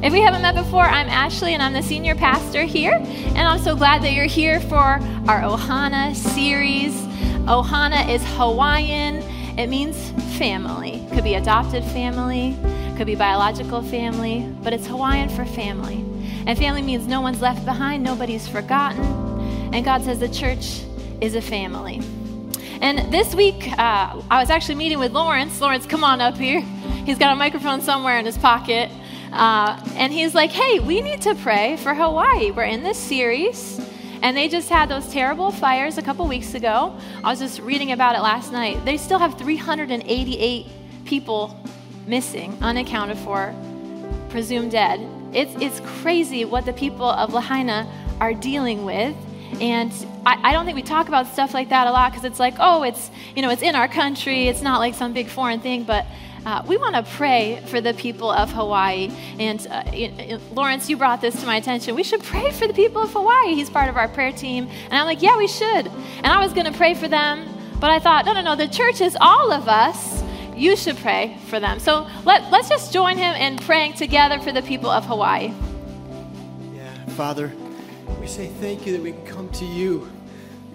If 0.00 0.12
we 0.12 0.20
haven't 0.20 0.42
met 0.42 0.54
before, 0.54 0.84
I'm 0.84 1.08
Ashley 1.08 1.54
and 1.54 1.62
I'm 1.62 1.72
the 1.72 1.82
senior 1.82 2.14
pastor 2.14 2.62
here. 2.62 2.92
And 2.92 3.38
I'm 3.38 3.58
so 3.58 3.74
glad 3.74 4.00
that 4.02 4.12
you're 4.12 4.26
here 4.26 4.60
for 4.60 4.76
our 4.76 5.40
Ohana 5.40 6.14
series. 6.14 6.94
Ohana 7.48 8.08
is 8.08 8.22
Hawaiian, 8.36 9.16
it 9.58 9.66
means 9.66 10.12
family. 10.38 11.04
Could 11.12 11.24
be 11.24 11.34
adopted 11.34 11.82
family, 11.82 12.56
could 12.96 13.08
be 13.08 13.16
biological 13.16 13.82
family, 13.82 14.48
but 14.62 14.72
it's 14.72 14.86
Hawaiian 14.86 15.30
for 15.30 15.44
family. 15.44 16.04
And 16.46 16.56
family 16.56 16.82
means 16.82 17.08
no 17.08 17.20
one's 17.20 17.42
left 17.42 17.64
behind, 17.64 18.04
nobody's 18.04 18.46
forgotten. 18.46 19.04
And 19.74 19.84
God 19.84 20.04
says 20.04 20.20
the 20.20 20.28
church 20.28 20.82
is 21.20 21.34
a 21.34 21.42
family. 21.42 22.00
And 22.80 23.12
this 23.12 23.34
week, 23.34 23.66
uh, 23.72 24.22
I 24.30 24.38
was 24.38 24.48
actually 24.48 24.76
meeting 24.76 25.00
with 25.00 25.10
Lawrence. 25.10 25.60
Lawrence, 25.60 25.86
come 25.86 26.04
on 26.04 26.20
up 26.20 26.36
here. 26.36 26.60
He's 27.04 27.18
got 27.18 27.32
a 27.32 27.36
microphone 27.36 27.80
somewhere 27.80 28.16
in 28.20 28.26
his 28.26 28.38
pocket. 28.38 28.92
Uh, 29.32 29.80
and 29.94 30.12
he's 30.12 30.34
like, 30.34 30.50
hey, 30.50 30.78
we 30.80 31.00
need 31.00 31.22
to 31.22 31.34
pray 31.34 31.76
for 31.76 31.94
Hawaii. 31.94 32.50
We're 32.50 32.64
in 32.64 32.82
this 32.82 32.98
series. 32.98 33.80
And 34.22 34.36
they 34.36 34.48
just 34.48 34.68
had 34.68 34.88
those 34.88 35.08
terrible 35.12 35.50
fires 35.50 35.96
a 35.96 36.02
couple 36.02 36.26
weeks 36.26 36.54
ago. 36.54 36.96
I 37.22 37.30
was 37.30 37.38
just 37.38 37.60
reading 37.60 37.92
about 37.92 38.16
it 38.16 38.20
last 38.20 38.52
night. 38.52 38.84
They 38.84 38.96
still 38.96 39.18
have 39.18 39.38
388 39.38 40.66
people 41.04 41.56
missing, 42.06 42.56
unaccounted 42.60 43.18
for, 43.18 43.54
presumed 44.28 44.72
dead. 44.72 45.06
It's, 45.32 45.54
it's 45.60 45.80
crazy 46.00 46.44
what 46.44 46.64
the 46.64 46.72
people 46.72 47.06
of 47.06 47.32
Lahaina 47.32 47.90
are 48.20 48.34
dealing 48.34 48.84
with. 48.84 49.14
And 49.60 49.92
I, 50.26 50.50
I 50.50 50.52
don't 50.52 50.64
think 50.64 50.76
we 50.76 50.82
talk 50.82 51.08
about 51.08 51.26
stuff 51.26 51.54
like 51.54 51.68
that 51.68 51.86
a 51.86 51.90
lot 51.90 52.12
because 52.12 52.24
it's 52.24 52.40
like, 52.40 52.54
oh, 52.58 52.82
it's, 52.82 53.10
you 53.36 53.42
know, 53.42 53.50
it's 53.50 53.62
in 53.62 53.74
our 53.74 53.88
country. 53.88 54.48
It's 54.48 54.62
not 54.62 54.78
like 54.78 54.94
some 54.94 55.12
big 55.12 55.28
foreign 55.28 55.60
thing. 55.60 55.84
But 55.84 56.06
uh, 56.46 56.62
we 56.66 56.76
want 56.76 56.94
to 56.94 57.02
pray 57.02 57.62
for 57.66 57.80
the 57.80 57.94
people 57.94 58.30
of 58.30 58.50
Hawaii. 58.52 59.10
And 59.38 59.66
uh, 59.70 60.38
Lawrence, 60.52 60.88
you 60.88 60.96
brought 60.96 61.20
this 61.20 61.38
to 61.40 61.46
my 61.46 61.56
attention. 61.56 61.94
We 61.94 62.02
should 62.02 62.22
pray 62.22 62.50
for 62.52 62.66
the 62.66 62.74
people 62.74 63.02
of 63.02 63.12
Hawaii. 63.12 63.54
He's 63.54 63.70
part 63.70 63.88
of 63.88 63.96
our 63.96 64.08
prayer 64.08 64.32
team. 64.32 64.68
And 64.84 64.94
I'm 64.94 65.06
like, 65.06 65.22
yeah, 65.22 65.36
we 65.36 65.48
should. 65.48 65.86
And 65.88 66.26
I 66.26 66.42
was 66.42 66.52
going 66.52 66.66
to 66.66 66.76
pray 66.76 66.94
for 66.94 67.08
them. 67.08 67.48
But 67.80 67.90
I 67.90 67.98
thought, 67.98 68.24
no, 68.24 68.32
no, 68.32 68.42
no, 68.42 68.56
the 68.56 68.68
church 68.68 69.00
is 69.00 69.16
all 69.20 69.52
of 69.52 69.68
us. 69.68 70.22
You 70.56 70.74
should 70.76 70.96
pray 70.96 71.36
for 71.46 71.60
them. 71.60 71.78
So 71.78 72.08
let, 72.24 72.50
let's 72.50 72.68
just 72.68 72.92
join 72.92 73.16
him 73.16 73.36
in 73.36 73.58
praying 73.58 73.92
together 73.92 74.40
for 74.40 74.50
the 74.50 74.62
people 74.62 74.90
of 74.90 75.04
Hawaii. 75.04 75.52
Yeah, 76.74 77.06
Father, 77.10 77.52
we 78.20 78.26
say 78.26 78.48
thank 78.48 78.84
you 78.84 78.94
that 78.94 79.02
we 79.02 79.12
can 79.12 79.24
come 79.24 79.48
to 79.50 79.64
you. 79.64 80.10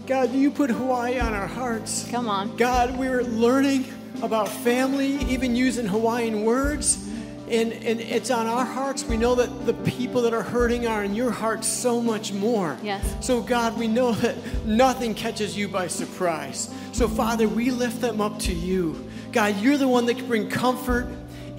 God, 0.06 0.32
you 0.32 0.52
put 0.52 0.70
Hawaii 0.70 1.20
on 1.20 1.34
our 1.34 1.48
hearts. 1.48 2.09
Come 2.09 2.30
on. 2.30 2.56
God, 2.56 2.98
we're 2.98 3.24
learning 3.24 3.86
about 4.24 4.48
family, 4.48 5.18
even 5.26 5.54
using 5.54 5.86
Hawaiian 5.86 6.44
words. 6.46 7.10
And, 7.50 7.74
and 7.74 8.00
it's 8.00 8.32
on 8.32 8.48
our 8.48 8.64
hearts. 8.64 9.04
We 9.04 9.18
know 9.18 9.36
that 9.36 9.66
the 9.66 9.74
people 9.74 10.22
that 10.22 10.34
are 10.34 10.42
hurting 10.42 10.88
are 10.88 11.04
in 11.04 11.14
your 11.14 11.30
heart 11.30 11.66
so 11.66 12.02
much 12.02 12.32
more. 12.32 12.78
Yes. 12.82 13.04
So, 13.20 13.42
God, 13.42 13.78
we 13.78 13.88
know 13.88 14.14
that 14.14 14.38
nothing 14.66 15.14
catches 15.14 15.58
you 15.58 15.68
by 15.68 15.88
surprise. 15.88 16.74
So, 16.94 17.10
Father, 17.10 17.50
we 17.50 17.70
lift 17.70 18.00
them 18.00 18.22
up 18.22 18.40
to 18.40 18.54
you. 18.54 19.08
God, 19.34 19.58
you're 19.58 19.78
the 19.78 19.90
one 19.90 20.06
that 20.06 20.18
can 20.18 20.28
bring 20.28 20.50
comfort 20.50 21.08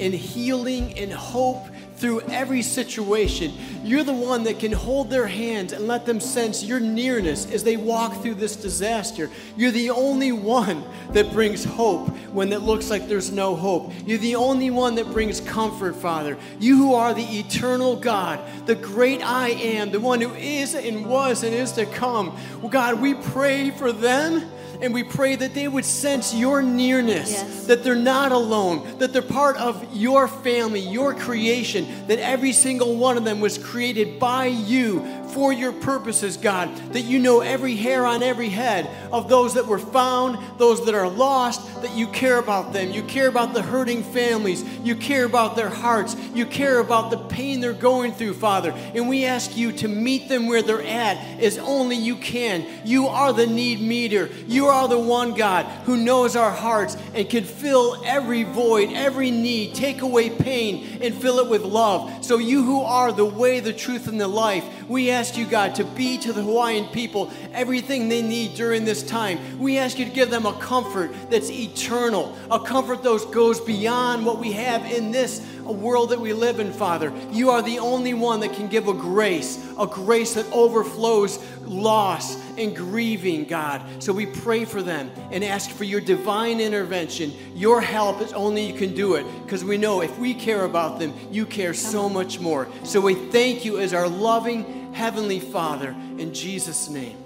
and 0.00 0.14
healing 0.14 0.98
and 0.98 1.12
hope 1.12 1.66
through 1.96 2.20
every 2.22 2.62
situation. 2.62 3.52
You're 3.84 4.04
the 4.04 4.12
one 4.12 4.44
that 4.44 4.58
can 4.58 4.72
hold 4.72 5.10
their 5.10 5.26
hands 5.26 5.72
and 5.72 5.86
let 5.86 6.06
them 6.06 6.20
sense 6.20 6.64
your 6.64 6.80
nearness 6.80 7.50
as 7.50 7.62
they 7.62 7.76
walk 7.76 8.22
through 8.22 8.34
this 8.34 8.56
disaster. 8.56 9.30
You're 9.56 9.70
the 9.70 9.90
only 9.90 10.32
one 10.32 10.84
that 11.10 11.32
brings 11.32 11.64
hope 11.64 12.08
when 12.32 12.52
it 12.52 12.62
looks 12.62 12.90
like 12.90 13.08
there's 13.08 13.30
no 13.30 13.54
hope. 13.54 13.92
You're 14.06 14.18
the 14.18 14.36
only 14.36 14.70
one 14.70 14.96
that 14.96 15.06
brings 15.12 15.40
comfort, 15.40 15.94
Father. 15.94 16.36
You 16.58 16.76
who 16.76 16.94
are 16.94 17.14
the 17.14 17.38
eternal 17.38 17.96
God, 17.96 18.40
the 18.66 18.74
great 18.74 19.22
I 19.22 19.50
am, 19.50 19.90
the 19.90 20.00
one 20.00 20.20
who 20.20 20.34
is 20.34 20.74
and 20.74 21.06
was 21.06 21.44
and 21.44 21.54
is 21.54 21.72
to 21.72 21.86
come. 21.86 22.36
Well, 22.60 22.70
God, 22.70 23.00
we 23.00 23.14
pray 23.14 23.70
for 23.70 23.92
them 23.92 24.50
and 24.84 24.94
we 24.94 25.02
pray 25.02 25.34
that 25.36 25.54
they 25.54 25.66
would 25.66 25.84
sense 25.84 26.34
your 26.34 26.62
nearness, 26.62 27.32
yes. 27.32 27.66
that 27.66 27.82
they're 27.82 27.94
not 27.94 28.32
alone, 28.32 28.98
that 28.98 29.12
they're 29.12 29.22
part 29.22 29.56
of 29.56 29.84
your 29.94 30.28
family, 30.28 30.80
your 30.80 31.14
creation, 31.14 32.06
that 32.06 32.18
every 32.18 32.52
single 32.52 32.96
one 32.96 33.16
of 33.16 33.24
them 33.24 33.40
was 33.40 33.58
created 33.58 34.18
by 34.18 34.46
you 34.46 35.23
for 35.34 35.52
your 35.52 35.72
purposes, 35.72 36.36
God, 36.36 36.74
that 36.92 37.02
you 37.02 37.18
know 37.18 37.40
every 37.40 37.74
hair 37.74 38.06
on 38.06 38.22
every 38.22 38.48
head 38.48 38.88
of 39.12 39.28
those 39.28 39.54
that 39.54 39.66
were 39.66 39.80
found, 39.80 40.38
those 40.58 40.86
that 40.86 40.94
are 40.94 41.08
lost, 41.08 41.82
that 41.82 41.94
you 41.96 42.06
care 42.06 42.38
about 42.38 42.72
them. 42.72 42.92
You 42.92 43.02
care 43.02 43.26
about 43.26 43.52
the 43.52 43.60
hurting 43.60 44.04
families. 44.04 44.62
You 44.84 44.94
care 44.94 45.24
about 45.24 45.56
their 45.56 45.68
hearts. 45.68 46.14
You 46.34 46.46
care 46.46 46.78
about 46.78 47.10
the 47.10 47.18
pain 47.18 47.60
they're 47.60 47.72
going 47.72 48.12
through, 48.12 48.34
Father. 48.34 48.70
And 48.94 49.08
we 49.08 49.24
ask 49.24 49.56
you 49.56 49.72
to 49.72 49.88
meet 49.88 50.28
them 50.28 50.46
where 50.46 50.62
they're 50.62 50.82
at 50.82 51.16
as 51.40 51.58
only 51.58 51.96
you 51.96 52.14
can. 52.14 52.64
You 52.84 53.08
are 53.08 53.32
the 53.32 53.46
need 53.46 53.80
meter. 53.80 54.30
You 54.46 54.66
are 54.66 54.86
the 54.86 55.00
one, 55.00 55.34
God, 55.34 55.66
who 55.84 55.96
knows 55.96 56.36
our 56.36 56.52
hearts 56.52 56.96
and 57.12 57.28
can 57.28 57.42
fill 57.42 58.00
every 58.04 58.44
void, 58.44 58.90
every 58.92 59.32
need, 59.32 59.74
take 59.74 60.02
away 60.02 60.30
pain, 60.30 61.02
and 61.02 61.12
fill 61.12 61.40
it 61.40 61.48
with 61.48 61.62
love. 61.62 62.24
So, 62.24 62.38
you 62.38 62.62
who 62.62 62.82
are 62.82 63.10
the 63.10 63.24
way, 63.24 63.58
the 63.58 63.72
truth, 63.72 64.06
and 64.06 64.20
the 64.20 64.28
life, 64.28 64.64
we 64.88 65.10
ask 65.10 65.23
you, 65.32 65.46
God, 65.46 65.74
to 65.76 65.84
be 65.84 66.18
to 66.18 66.32
the 66.32 66.42
Hawaiian 66.42 66.86
people 66.86 67.30
everything 67.52 68.08
they 68.08 68.22
need 68.22 68.54
during 68.54 68.84
this 68.84 69.02
time. 69.02 69.38
We 69.58 69.78
ask 69.78 69.98
you 69.98 70.04
to 70.04 70.10
give 70.10 70.30
them 70.30 70.46
a 70.46 70.52
comfort 70.54 71.12
that's 71.30 71.50
eternal, 71.50 72.36
a 72.50 72.60
comfort 72.60 73.02
that 73.02 73.30
goes 73.32 73.60
beyond 73.60 74.26
what 74.26 74.38
we 74.38 74.52
have 74.52 74.84
in 74.90 75.10
this 75.10 75.40
uh, 75.66 75.72
world 75.72 76.10
that 76.10 76.20
we 76.20 76.32
live 76.32 76.60
in, 76.60 76.72
Father. 76.72 77.12
You 77.30 77.50
are 77.50 77.62
the 77.62 77.78
only 77.78 78.14
one 78.14 78.40
that 78.40 78.52
can 78.52 78.68
give 78.68 78.88
a 78.88 78.94
grace, 78.94 79.64
a 79.78 79.86
grace 79.86 80.34
that 80.34 80.50
overflows 80.52 81.38
loss 81.62 82.36
and 82.58 82.76
grieving, 82.76 83.44
God. 83.44 83.82
So 84.02 84.12
we 84.12 84.26
pray 84.26 84.64
for 84.64 84.82
them 84.82 85.10
and 85.30 85.42
ask 85.42 85.70
for 85.70 85.84
your 85.84 86.00
divine 86.00 86.60
intervention. 86.60 87.32
Your 87.54 87.80
help 87.80 88.20
is 88.20 88.32
only 88.32 88.66
you 88.66 88.74
can 88.74 88.94
do 88.94 89.14
it 89.14 89.26
because 89.44 89.64
we 89.64 89.78
know 89.78 90.02
if 90.02 90.18
we 90.18 90.34
care 90.34 90.64
about 90.64 90.98
them, 90.98 91.14
you 91.30 91.46
care 91.46 91.74
so 91.74 92.08
much 92.08 92.40
more. 92.40 92.68
So 92.82 93.00
we 93.00 93.14
thank 93.14 93.64
you 93.64 93.78
as 93.78 93.94
our 93.94 94.08
loving 94.08 94.83
Heavenly 94.94 95.40
Father 95.40 95.90
in 96.18 96.32
Jesus' 96.32 96.88
name. 96.88 97.18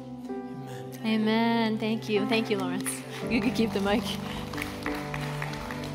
Amen. 1.01 1.01
Amen. 1.05 1.79
Thank 1.79 2.09
you. 2.09 2.27
Thank 2.27 2.49
you, 2.49 2.57
Lawrence. 2.57 2.91
You 3.29 3.43
could 3.43 3.55
keep 3.55 3.73
the 3.73 3.81
mic. 3.81 4.03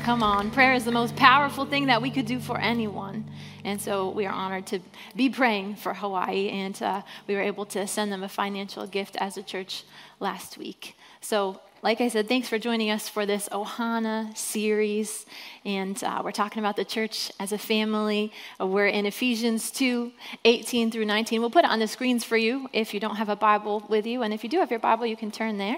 Come 0.04 0.22
on. 0.22 0.52
Prayer 0.52 0.72
is 0.74 0.84
the 0.84 0.92
most 0.92 1.16
powerful 1.16 1.64
thing 1.66 1.86
that 1.86 2.00
we 2.00 2.10
could 2.10 2.26
do 2.26 2.38
for 2.38 2.58
anyone. 2.60 3.28
And 3.64 3.80
so 3.80 4.10
we 4.10 4.24
are 4.24 4.32
honored 4.32 4.66
to 4.66 4.78
be 5.16 5.28
praying 5.28 5.74
for 5.74 5.94
Hawaii. 5.94 6.48
And 6.48 6.80
uh, 6.80 7.02
we 7.26 7.34
were 7.34 7.42
able 7.42 7.66
to 7.66 7.86
send 7.88 8.12
them 8.12 8.22
a 8.22 8.28
financial 8.28 8.86
gift 8.86 9.16
as 9.16 9.36
a 9.36 9.42
church 9.42 9.82
last 10.20 10.56
week. 10.56 10.96
So, 11.20 11.60
like 11.84 12.00
I 12.00 12.08
said, 12.08 12.28
thanks 12.28 12.48
for 12.48 12.58
joining 12.58 12.90
us 12.90 13.10
for 13.10 13.26
this 13.26 13.46
Ohana 13.50 14.34
series. 14.34 15.26
And 15.66 16.02
uh, 16.02 16.22
we're 16.24 16.32
talking 16.32 16.60
about 16.60 16.76
the 16.76 16.84
church 16.84 17.30
as 17.38 17.52
a 17.52 17.58
family. 17.58 18.32
Uh, 18.58 18.66
we're 18.66 18.86
in 18.86 19.04
Ephesians 19.04 19.70
2 19.70 20.10
18 20.46 20.90
through 20.90 21.04
19. 21.04 21.42
We'll 21.42 21.50
put 21.50 21.66
it 21.66 21.70
on 21.70 21.80
the 21.80 21.86
screens 21.86 22.24
for 22.24 22.38
you 22.38 22.70
if 22.72 22.94
you 22.94 23.00
don't 23.00 23.16
have 23.16 23.28
a 23.28 23.36
Bible 23.36 23.84
with 23.90 24.06
you. 24.06 24.22
And 24.22 24.32
if 24.32 24.42
you 24.42 24.48
do 24.48 24.60
have 24.60 24.70
your 24.70 24.80
Bible, 24.80 25.04
you 25.04 25.14
can 25.14 25.30
turn 25.30 25.58
there. 25.58 25.76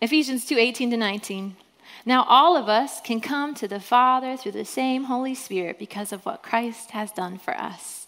Ephesians 0.00 0.46
2 0.46 0.56
18 0.56 0.90
to 0.92 0.96
19. 0.96 1.54
Now, 2.06 2.24
all 2.26 2.56
of 2.56 2.70
us 2.70 3.02
can 3.02 3.20
come 3.20 3.54
to 3.56 3.68
the 3.68 3.78
Father 3.78 4.38
through 4.38 4.52
the 4.52 4.64
same 4.64 5.04
Holy 5.04 5.34
Spirit 5.34 5.78
because 5.78 6.12
of 6.12 6.24
what 6.24 6.42
Christ 6.42 6.92
has 6.92 7.12
done 7.12 7.36
for 7.36 7.54
us. 7.54 8.06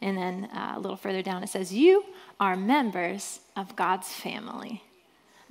And 0.00 0.18
then 0.18 0.48
uh, 0.52 0.72
a 0.74 0.80
little 0.80 0.96
further 0.96 1.22
down, 1.22 1.44
it 1.44 1.50
says, 1.50 1.72
You 1.72 2.04
are 2.40 2.56
members 2.56 3.38
of 3.56 3.76
God's 3.76 4.08
family. 4.08 4.82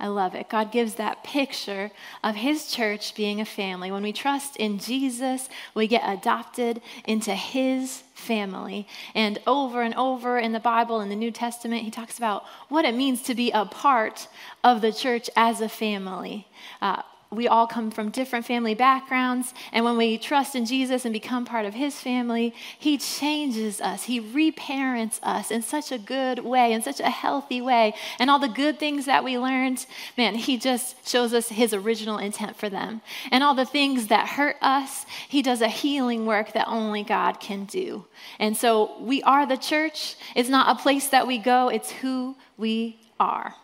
I 0.00 0.06
love 0.06 0.34
it. 0.34 0.48
God 0.48 0.72
gives 0.72 0.94
that 0.94 1.22
picture 1.22 1.90
of 2.24 2.34
His 2.34 2.72
church 2.72 3.14
being 3.14 3.40
a 3.40 3.44
family. 3.44 3.90
When 3.90 4.02
we 4.02 4.12
trust 4.12 4.56
in 4.56 4.78
Jesus, 4.78 5.50
we 5.74 5.86
get 5.86 6.02
adopted 6.04 6.80
into 7.04 7.34
His 7.34 8.02
family. 8.14 8.88
And 9.14 9.38
over 9.46 9.82
and 9.82 9.94
over 9.96 10.38
in 10.38 10.52
the 10.52 10.60
Bible, 10.60 11.02
in 11.02 11.10
the 11.10 11.16
New 11.16 11.30
Testament, 11.30 11.82
He 11.82 11.90
talks 11.90 12.16
about 12.16 12.44
what 12.70 12.86
it 12.86 12.94
means 12.94 13.22
to 13.24 13.34
be 13.34 13.50
a 13.50 13.66
part 13.66 14.26
of 14.64 14.80
the 14.80 14.92
church 14.92 15.28
as 15.36 15.60
a 15.60 15.68
family. 15.68 16.48
Uh, 16.80 17.02
we 17.32 17.46
all 17.46 17.68
come 17.68 17.92
from 17.92 18.10
different 18.10 18.44
family 18.44 18.74
backgrounds. 18.74 19.54
And 19.72 19.84
when 19.84 19.96
we 19.96 20.18
trust 20.18 20.56
in 20.56 20.66
Jesus 20.66 21.04
and 21.04 21.12
become 21.12 21.44
part 21.44 21.64
of 21.64 21.74
his 21.74 21.94
family, 21.94 22.52
he 22.76 22.98
changes 22.98 23.80
us. 23.80 24.04
He 24.04 24.18
reparents 24.18 25.20
us 25.22 25.52
in 25.52 25.62
such 25.62 25.92
a 25.92 25.98
good 25.98 26.40
way, 26.40 26.72
in 26.72 26.82
such 26.82 26.98
a 26.98 27.08
healthy 27.08 27.60
way. 27.60 27.94
And 28.18 28.30
all 28.30 28.40
the 28.40 28.48
good 28.48 28.80
things 28.80 29.06
that 29.06 29.22
we 29.22 29.38
learned, 29.38 29.86
man, 30.18 30.34
he 30.34 30.58
just 30.58 31.08
shows 31.08 31.32
us 31.32 31.48
his 31.48 31.72
original 31.72 32.18
intent 32.18 32.56
for 32.56 32.68
them. 32.68 33.00
And 33.30 33.44
all 33.44 33.54
the 33.54 33.64
things 33.64 34.08
that 34.08 34.30
hurt 34.30 34.56
us, 34.60 35.06
he 35.28 35.40
does 35.40 35.60
a 35.60 35.68
healing 35.68 36.26
work 36.26 36.52
that 36.54 36.66
only 36.66 37.04
God 37.04 37.38
can 37.38 37.64
do. 37.64 38.06
And 38.40 38.56
so 38.56 39.00
we 39.00 39.22
are 39.22 39.46
the 39.46 39.56
church. 39.56 40.16
It's 40.34 40.48
not 40.48 40.76
a 40.76 40.82
place 40.82 41.08
that 41.10 41.28
we 41.28 41.38
go, 41.38 41.68
it's 41.68 41.92
who 41.92 42.34
we 42.56 42.98
are. 43.20 43.54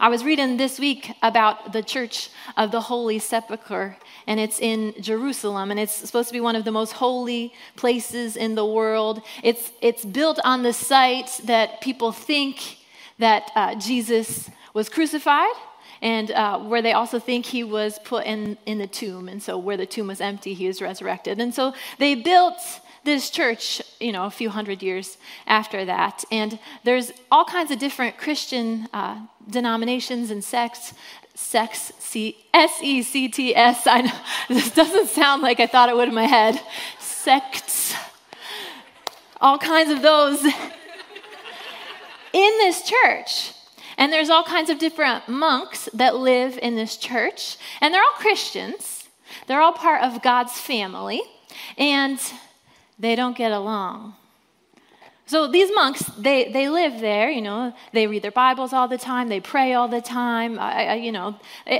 I 0.00 0.08
was 0.08 0.24
reading 0.24 0.56
this 0.56 0.80
week 0.80 1.12
about 1.22 1.72
the 1.72 1.82
Church 1.82 2.30
of 2.56 2.72
the 2.72 2.80
Holy 2.80 3.20
Sepulchre, 3.20 3.96
and 4.26 4.40
it's 4.40 4.58
in 4.58 4.92
Jerusalem, 5.00 5.70
and 5.70 5.78
it's 5.78 5.94
supposed 5.94 6.28
to 6.28 6.32
be 6.32 6.40
one 6.40 6.56
of 6.56 6.64
the 6.64 6.72
most 6.72 6.92
holy 6.92 7.54
places 7.76 8.36
in 8.36 8.56
the 8.56 8.66
world. 8.66 9.22
It's, 9.44 9.70
it's 9.80 10.04
built 10.04 10.40
on 10.44 10.64
the 10.64 10.72
site 10.72 11.40
that 11.44 11.80
people 11.80 12.10
think 12.10 12.78
that 13.20 13.52
uh, 13.54 13.76
Jesus 13.76 14.50
was 14.72 14.88
crucified 14.88 15.54
and 16.02 16.32
uh, 16.32 16.58
where 16.58 16.82
they 16.82 16.92
also 16.92 17.20
think 17.20 17.46
he 17.46 17.62
was 17.62 18.00
put 18.00 18.26
in, 18.26 18.58
in 18.66 18.78
the 18.78 18.88
tomb. 18.88 19.28
And 19.28 19.40
so, 19.40 19.56
where 19.56 19.76
the 19.76 19.86
tomb 19.86 20.08
was 20.08 20.20
empty, 20.20 20.54
he 20.54 20.66
was 20.66 20.82
resurrected. 20.82 21.38
And 21.40 21.54
so, 21.54 21.72
they 21.98 22.16
built 22.16 22.58
this 23.04 23.30
church, 23.30 23.82
you 24.00 24.12
know, 24.12 24.24
a 24.24 24.30
few 24.30 24.50
hundred 24.50 24.82
years 24.82 25.18
after 25.46 25.84
that. 25.84 26.24
And 26.30 26.58
there's 26.84 27.12
all 27.30 27.44
kinds 27.44 27.70
of 27.70 27.78
different 27.78 28.18
Christian 28.18 28.88
uh, 28.92 29.20
denominations 29.48 30.30
and 30.30 30.42
sects. 30.42 30.94
Sects, 31.36 31.92
C 31.98 32.36
S 32.54 32.78
E 32.80 33.02
C 33.02 33.28
T 33.28 33.56
S. 33.56 33.86
I 33.86 34.02
know 34.02 34.12
this 34.48 34.70
doesn't 34.70 35.08
sound 35.08 35.42
like 35.42 35.60
I 35.60 35.66
thought 35.66 35.88
it 35.88 35.96
would 35.96 36.08
in 36.08 36.14
my 36.14 36.26
head. 36.26 36.60
Sects, 37.00 37.94
all 39.40 39.58
kinds 39.58 39.90
of 39.90 40.00
those 40.00 40.44
in 40.44 40.52
this 42.32 42.82
church. 42.82 43.52
And 43.96 44.12
there's 44.12 44.30
all 44.30 44.44
kinds 44.44 44.70
of 44.70 44.78
different 44.78 45.28
monks 45.28 45.88
that 45.94 46.16
live 46.16 46.58
in 46.60 46.74
this 46.76 46.96
church, 46.96 47.56
and 47.80 47.92
they're 47.92 48.02
all 48.02 48.18
Christians. 48.18 49.08
They're 49.46 49.60
all 49.60 49.72
part 49.72 50.02
of 50.02 50.22
God's 50.22 50.52
family, 50.52 51.22
and 51.78 52.20
they 52.98 53.14
don't 53.14 53.36
get 53.36 53.52
along. 53.52 54.14
So 55.26 55.46
these 55.46 55.70
monks, 55.74 56.02
they, 56.18 56.52
they 56.52 56.68
live 56.68 57.00
there, 57.00 57.30
you 57.30 57.40
know, 57.40 57.72
they 57.94 58.06
read 58.06 58.20
their 58.20 58.30
Bibles 58.30 58.74
all 58.74 58.88
the 58.88 58.98
time, 58.98 59.28
they 59.28 59.40
pray 59.40 59.72
all 59.72 59.88
the 59.88 60.02
time, 60.02 60.58
I, 60.58 60.84
I, 60.84 60.94
you 60.96 61.12
know, 61.12 61.36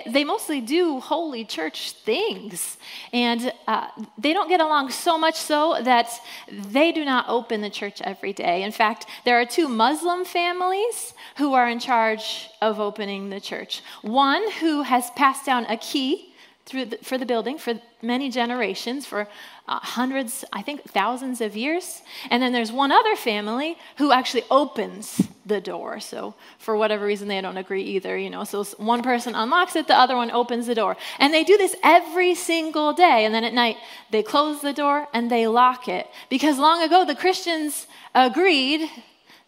they 0.07 0.25
mostly 0.25 0.63
do 0.63 0.99
holy 0.99 1.45
church 1.45 1.93
things. 1.93 2.79
And 3.13 3.53
uh, 3.69 3.89
they 4.17 4.33
don't 4.33 4.49
get 4.49 4.63
along 4.63 4.93
so 4.93 5.19
much 5.19 5.35
so 5.35 5.77
that 5.83 6.09
they 6.51 6.91
do 6.91 7.05
not 7.05 7.27
open 7.29 7.61
the 7.61 7.69
church 7.69 8.01
every 8.01 8.33
day. 8.33 8.63
In 8.63 8.73
fact, 8.73 9.05
there 9.27 9.39
are 9.39 9.45
two 9.45 9.69
Muslim 9.69 10.25
families 10.25 11.13
who 11.37 11.53
are 11.53 11.69
in 11.69 11.81
charge 11.81 12.49
of 12.63 12.81
opening 12.81 13.29
the 13.29 13.41
church. 13.41 13.83
One 14.01 14.51
who 14.53 14.83
has 14.83 15.11
passed 15.11 15.45
down 15.45 15.67
a 15.67 15.77
key 15.77 16.34
the, 16.67 16.99
for 17.03 17.19
the 17.19 17.27
building 17.27 17.59
for 17.59 17.75
many 18.01 18.31
generations, 18.31 19.07
for 19.07 19.29
uh, 19.69 19.79
hundreds, 19.81 20.45
I 20.53 20.63
think 20.63 20.83
thousands 20.85 21.41
of 21.41 21.57
years. 21.57 22.03
And 22.31 22.43
then 22.43 22.53
there's 22.53 22.73
one 22.73 22.91
other 22.91 23.17
family 23.17 23.77
who 23.97 24.13
actually 24.13 24.45
opens 24.51 25.21
the 25.45 25.61
door. 25.61 26.01
So 26.01 26.35
for 26.59 26.77
whatever 26.77 27.05
reason, 27.05 27.29
they 27.29 27.41
don't 27.41 27.59
agree 27.59 27.83
either, 27.83 28.17
you 28.17 28.31
know. 28.31 28.45
So 28.45 28.65
one 28.79 29.03
person 29.03 29.35
unlocks 29.35 29.77
it, 29.77 29.87
the 29.87 29.99
other 29.99 30.17
one 30.17 30.31
opens 30.31 30.67
the 30.67 30.75
door. 30.75 30.97
And 31.19 31.35
they 31.35 31.45
do 31.45 31.59
this 31.59 31.77
every 31.83 32.35
single 32.35 32.93
day. 32.95 33.25
And 33.25 33.35
then 33.35 33.45
at 33.45 33.53
night, 33.53 33.77
they 34.11 34.23
close 34.23 34.63
the 34.63 34.73
door 34.73 35.07
and 35.13 35.31
they 35.31 35.47
lock 35.47 35.87
it. 35.89 36.09
Because 36.31 36.59
long 36.59 36.83
ago, 36.83 37.05
the 37.05 37.15
Christians 37.15 37.87
agreed 38.15 38.89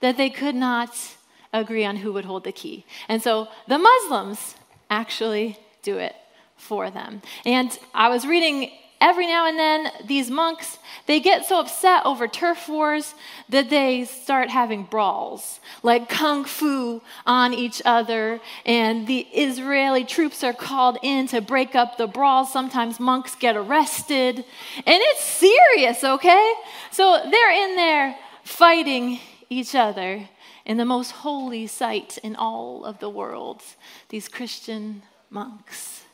that 0.00 0.18
they 0.18 0.28
could 0.28 0.54
not 0.54 0.94
agree 1.52 1.84
on 1.84 1.96
who 1.96 2.12
would 2.12 2.26
hold 2.26 2.44
the 2.44 2.52
key. 2.52 2.84
And 3.08 3.22
so 3.22 3.48
the 3.66 3.78
Muslims 3.78 4.56
actually 4.90 5.58
do 5.82 5.96
it 5.96 6.14
for 6.56 6.90
them. 6.90 7.22
And 7.44 7.76
I 7.94 8.08
was 8.08 8.26
reading 8.26 8.70
every 9.00 9.26
now 9.26 9.46
and 9.46 9.58
then 9.58 9.90
these 10.06 10.30
monks 10.30 10.78
they 11.06 11.20
get 11.20 11.44
so 11.44 11.60
upset 11.60 12.04
over 12.04 12.26
turf 12.26 12.68
wars 12.68 13.14
that 13.48 13.70
they 13.70 14.04
start 14.04 14.48
having 14.48 14.82
brawls 14.84 15.60
like 15.82 16.08
kung 16.08 16.44
fu 16.44 17.00
on 17.24 17.54
each 17.54 17.80
other. 17.84 18.40
And 18.64 19.06
the 19.06 19.20
israeli 19.20 20.04
troops 20.04 20.42
are 20.42 20.52
called 20.52 20.98
in 21.02 21.28
to 21.28 21.40
break 21.40 21.74
up 21.74 21.96
the 21.96 22.08
brawls. 22.08 22.52
Sometimes 22.52 22.98
monks 22.98 23.36
get 23.36 23.56
arrested. 23.56 24.38
And 24.38 24.44
it's 24.86 25.24
serious 25.24 26.02
okay? 26.02 26.54
So 26.90 27.20
they're 27.30 27.70
in 27.70 27.76
there 27.76 28.16
fighting 28.42 29.20
each 29.48 29.74
other 29.74 30.28
in 30.64 30.76
the 30.76 30.84
most 30.84 31.12
holy 31.12 31.66
site 31.66 32.18
in 32.18 32.34
all 32.34 32.84
of 32.84 32.98
the 32.98 33.08
world 33.08 33.62
these 34.08 34.28
christian 34.28 35.02
monks 35.30 36.05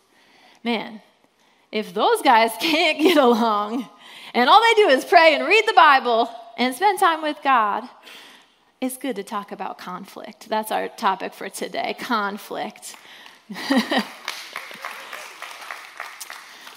man 0.62 1.00
if 1.72 1.94
those 1.94 2.20
guys 2.22 2.52
can't 2.60 2.98
get 2.98 3.16
along 3.16 3.88
and 4.34 4.48
all 4.48 4.60
they 4.60 4.82
do 4.82 4.88
is 4.88 5.04
pray 5.04 5.34
and 5.34 5.46
read 5.46 5.64
the 5.66 5.72
Bible 5.72 6.30
and 6.56 6.74
spend 6.74 6.98
time 6.98 7.22
with 7.22 7.38
God, 7.42 7.84
it's 8.80 8.96
good 8.96 9.16
to 9.16 9.22
talk 9.22 9.52
about 9.52 9.78
conflict. 9.78 10.48
That's 10.48 10.70
our 10.70 10.88
topic 10.88 11.34
for 11.34 11.48
today 11.48 11.96
conflict. 11.98 12.94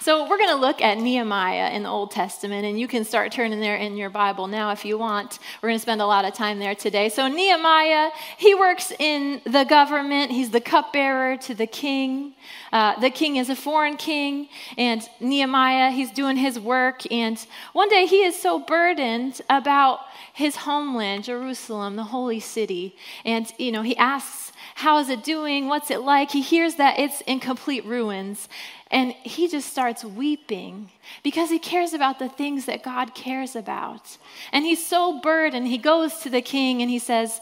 So, 0.06 0.22
we're 0.28 0.38
going 0.38 0.50
to 0.50 0.54
look 0.60 0.80
at 0.82 0.98
Nehemiah 0.98 1.72
in 1.72 1.82
the 1.82 1.88
Old 1.88 2.12
Testament, 2.12 2.64
and 2.64 2.78
you 2.78 2.86
can 2.86 3.02
start 3.02 3.32
turning 3.32 3.58
there 3.58 3.74
in 3.74 3.96
your 3.96 4.08
Bible 4.08 4.46
now 4.46 4.70
if 4.70 4.84
you 4.84 4.96
want. 4.96 5.40
We're 5.60 5.70
going 5.70 5.80
to 5.80 5.82
spend 5.82 6.00
a 6.00 6.06
lot 6.06 6.24
of 6.24 6.32
time 6.32 6.60
there 6.60 6.76
today. 6.76 7.08
So, 7.08 7.26
Nehemiah, 7.26 8.10
he 8.36 8.54
works 8.54 8.92
in 9.00 9.40
the 9.42 9.64
government, 9.64 10.30
he's 10.30 10.50
the 10.50 10.60
cupbearer 10.60 11.38
to 11.38 11.56
the 11.56 11.66
king. 11.66 12.34
Uh, 12.72 13.00
the 13.00 13.10
king 13.10 13.34
is 13.34 13.50
a 13.50 13.56
foreign 13.56 13.96
king, 13.96 14.48
and 14.78 15.02
Nehemiah, 15.18 15.90
he's 15.90 16.12
doing 16.12 16.36
his 16.36 16.60
work. 16.60 17.02
And 17.10 17.44
one 17.72 17.88
day 17.88 18.06
he 18.06 18.22
is 18.22 18.40
so 18.40 18.60
burdened 18.60 19.40
about 19.50 20.02
his 20.32 20.54
homeland, 20.54 21.24
Jerusalem, 21.24 21.96
the 21.96 22.04
holy 22.04 22.38
city. 22.38 22.94
And, 23.24 23.52
you 23.58 23.72
know, 23.72 23.82
he 23.82 23.96
asks, 23.96 24.52
How 24.76 24.98
is 24.98 25.08
it 25.08 25.24
doing? 25.24 25.66
What's 25.66 25.90
it 25.90 26.02
like? 26.02 26.30
He 26.30 26.42
hears 26.42 26.76
that 26.76 27.00
it's 27.00 27.22
in 27.22 27.40
complete 27.40 27.84
ruins. 27.84 28.48
And 28.90 29.12
he 29.12 29.48
just 29.48 29.70
starts 29.70 30.04
weeping 30.04 30.90
because 31.24 31.50
he 31.50 31.58
cares 31.58 31.92
about 31.92 32.18
the 32.18 32.28
things 32.28 32.66
that 32.66 32.84
God 32.84 33.14
cares 33.14 33.56
about. 33.56 34.16
And 34.52 34.64
he's 34.64 34.86
so 34.86 35.20
burdened. 35.20 35.66
He 35.66 35.78
goes 35.78 36.18
to 36.18 36.30
the 36.30 36.42
king 36.42 36.82
and 36.82 36.90
he 36.90 37.00
says, 37.00 37.40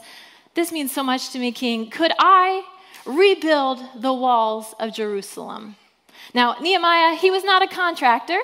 This 0.55 0.71
means 0.71 0.91
so 0.91 1.03
much 1.03 1.29
to 1.31 1.39
me, 1.39 1.51
king. 1.51 1.89
Could 1.89 2.13
I 2.17 2.63
rebuild 3.05 3.79
the 3.95 4.13
walls 4.13 4.73
of 4.79 4.93
Jerusalem? 4.93 5.75
Now, 6.33 6.55
Nehemiah, 6.59 7.15
he 7.15 7.29
was 7.29 7.43
not 7.43 7.61
a 7.61 7.67
contractor, 7.67 8.39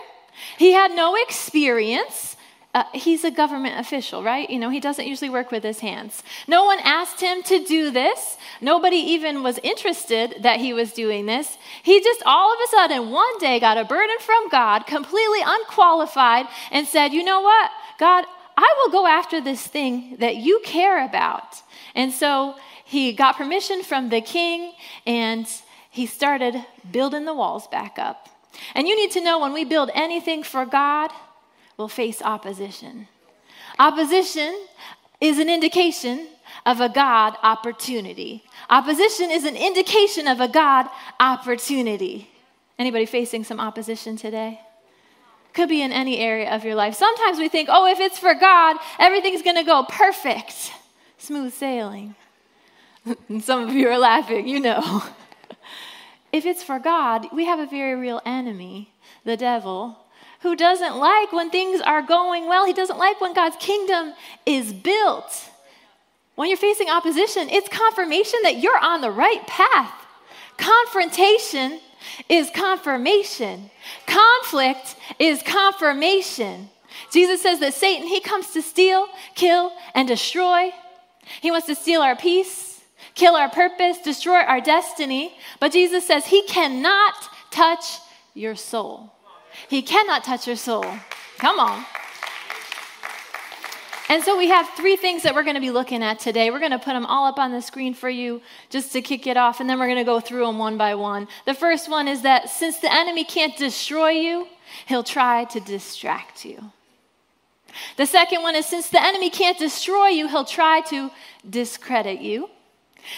he 0.58 0.72
had 0.72 0.92
no 0.92 1.16
experience 1.16 2.36
uh, 2.74 2.84
he's 2.94 3.26
a 3.26 3.32
government 3.32 3.78
official, 3.80 4.24
right? 4.24 4.50
You 4.50 4.58
know, 4.58 4.70
he 4.70 4.80
doesn't 4.80 5.06
usually 5.06 5.30
work 5.30 5.52
with 5.52 5.64
his 5.64 5.80
hands. 5.80 6.24
No 6.48 6.64
one 6.64 6.80
asked 6.84 7.20
him 7.20 7.44
to 7.44 7.66
do 7.66 7.92
this. 7.92 8.38
Nobody 8.62 8.96
even 8.96 9.44
was 9.44 9.60
interested 9.60 10.36
that 10.40 10.62
he 10.62 10.72
was 10.72 10.94
doing 10.94 11.26
this. 11.26 11.58
He 11.84 12.02
just 12.02 12.24
all 12.26 12.54
of 12.54 12.60
a 12.64 12.68
sudden 12.70 13.12
one 13.12 13.38
day 13.40 13.60
got 13.60 13.78
a 13.78 13.84
burden 13.84 14.16
from 14.22 14.48
God, 14.50 14.88
completely 14.88 15.42
unqualified, 15.46 16.46
and 16.72 16.88
said, 16.88 17.12
You 17.12 17.26
know 17.26 17.42
what, 17.42 17.72
God, 18.00 18.26
I 18.56 18.76
will 18.80 18.92
go 18.92 19.06
after 19.06 19.42
this 19.42 19.66
thing 19.68 20.16
that 20.20 20.38
you 20.38 20.62
care 20.64 21.04
about. 21.04 21.62
And 21.94 22.14
so 22.14 22.56
he 22.86 23.12
got 23.12 23.36
permission 23.36 23.84
from 23.84 24.10
the 24.10 24.22
king 24.22 24.72
and 25.06 25.46
he 25.90 26.06
started 26.06 26.56
building 26.90 27.26
the 27.26 27.34
walls 27.34 27.68
back 27.68 28.00
up. 28.00 28.30
And 28.76 28.88
you 28.88 28.96
need 28.96 29.12
to 29.12 29.22
know 29.22 29.40
when 29.40 29.52
we 29.52 29.66
build 29.66 29.90
anything 29.94 30.44
for 30.44 30.66
God, 30.66 31.12
will 31.82 31.88
face 31.88 32.22
opposition. 32.22 33.08
Opposition 33.80 34.56
is 35.20 35.40
an 35.40 35.50
indication 35.50 36.28
of 36.66 36.80
a 36.80 36.88
God 36.88 37.36
opportunity. 37.42 38.44
Opposition 38.70 39.32
is 39.32 39.46
an 39.46 39.56
indication 39.56 40.28
of 40.28 40.40
a 40.40 40.48
God 40.48 40.88
opportunity. 41.20 42.30
Anybody 42.78 43.08
facing 43.08 43.44
some 43.44 43.60
opposition 43.60 44.16
today? 44.16 44.62
Could 45.54 45.70
be 45.70 45.82
in 45.82 45.92
any 45.92 46.20
area 46.20 46.54
of 46.54 46.64
your 46.64 46.76
life. 46.76 46.94
Sometimes 46.94 47.40
we 47.40 47.50
think, 47.50 47.68
oh, 47.72 47.88
if 47.88 48.00
it's 48.00 48.20
for 48.20 48.36
God, 48.36 48.78
everything's 49.00 49.42
to 49.42 49.64
go 49.64 49.84
perfect, 49.90 50.72
smooth 51.18 51.52
sailing. 51.52 52.16
and 53.28 53.44
some 53.50 53.68
of 53.68 53.74
you 53.74 53.90
are 53.90 53.98
laughing, 53.98 54.48
you 54.48 54.60
know. 54.60 55.04
if 56.32 56.46
it's 56.46 56.62
for 56.62 56.78
God, 56.78 57.28
we 57.34 57.46
have 57.46 57.60
a 57.60 57.66
very 57.66 57.96
real 57.96 58.22
enemy, 58.24 58.94
the 59.26 59.36
devil, 59.36 59.98
who 60.42 60.56
doesn't 60.56 60.98
like 60.98 61.32
when 61.32 61.50
things 61.50 61.82
are 61.82 62.02
going 62.02 62.48
well. 62.48 62.66
He 62.66 62.74
doesn't 62.74 62.98
like 62.98 63.22
when 63.22 63.34
God's 63.34 63.58
kingdom 63.58 64.14
is 64.46 64.74
built. 64.74 65.50
When 66.36 66.50
you're 66.50 66.58
facing 66.58 66.90
opposition, 66.90 67.50
it's 67.50 67.70
confirmation 67.70 68.40
that 68.44 68.58
you're 68.58 68.80
on 68.80 69.02
the 69.02 69.12
right 69.12 69.46
path. 69.46 69.94
Confrontation 70.58 71.80
is 72.28 72.50
confirmation. 72.56 73.70
Conflict 74.08 74.96
is 75.20 75.44
confirmation. 75.44 76.70
Jesus 77.12 77.42
says 77.42 77.60
that 77.60 77.74
Satan, 77.74 78.08
he 78.08 78.20
comes 78.20 78.52
to 78.52 78.62
steal, 78.62 79.08
kill, 79.36 79.72
and 79.94 80.08
destroy. 80.08 80.72
He 81.42 81.52
wants 81.52 81.68
to 81.68 81.76
steal 81.76 82.02
our 82.02 82.16
peace, 82.16 82.82
kill 83.14 83.36
our 83.36 83.50
purpose, 83.50 84.00
destroy 84.00 84.40
our 84.40 84.62
destiny. 84.62 85.36
But 85.60 85.72
Jesus 85.72 86.08
says 86.08 86.26
he 86.26 86.44
cannot 86.44 87.14
touch 87.52 88.00
your 88.34 88.56
soul. 88.56 89.14
He 89.68 89.82
cannot 89.82 90.24
touch 90.24 90.48
your 90.48 90.56
soul. 90.56 90.86
Come 91.38 91.60
on. 91.60 91.86
And 94.12 94.22
so 94.22 94.38
we 94.38 94.50
have 94.50 94.70
three 94.76 94.98
things 94.98 95.24
that 95.24 95.34
we're 95.34 95.44
going 95.44 95.56
to 95.56 95.62
be 95.62 95.72
looking 95.72 96.04
at 96.04 96.20
today. 96.20 96.52
We're 96.52 96.60
going 96.60 96.72
to 96.72 96.80
put 96.80 96.92
them 96.92 97.06
all 97.06 97.26
up 97.26 97.40
on 97.40 97.54
the 97.54 97.62
screen 97.62 97.94
for 97.94 98.10
you 98.10 98.42
just 98.70 98.92
to 98.92 99.02
kick 99.02 99.26
it 99.26 99.38
off, 99.38 99.62
and 99.62 99.70
then 99.70 99.80
we're 99.80 99.88
going 99.88 100.00
to 100.00 100.04
go 100.04 100.20
through 100.20 100.46
them 100.46 100.58
one 100.58 100.78
by 100.78 100.96
one. 100.96 101.30
The 101.46 101.54
first 101.54 101.90
one 101.90 102.10
is 102.10 102.24
that 102.24 102.50
since 102.50 102.80
the 102.80 102.94
enemy 102.94 103.24
can't 103.24 103.56
destroy 103.56 104.10
you, 104.10 104.48
he'll 104.86 105.06
try 105.06 105.46
to 105.46 105.62
distract 105.62 106.44
you. 106.44 106.74
The 107.96 108.06
second 108.06 108.42
one 108.42 108.54
is 108.54 108.66
since 108.66 108.90
the 108.90 109.02
enemy 109.02 109.30
can't 109.30 109.58
destroy 109.58 110.08
you, 110.08 110.28
he'll 110.28 110.44
try 110.44 110.82
to 110.90 111.10
discredit 111.50 112.20
you. 112.20 112.50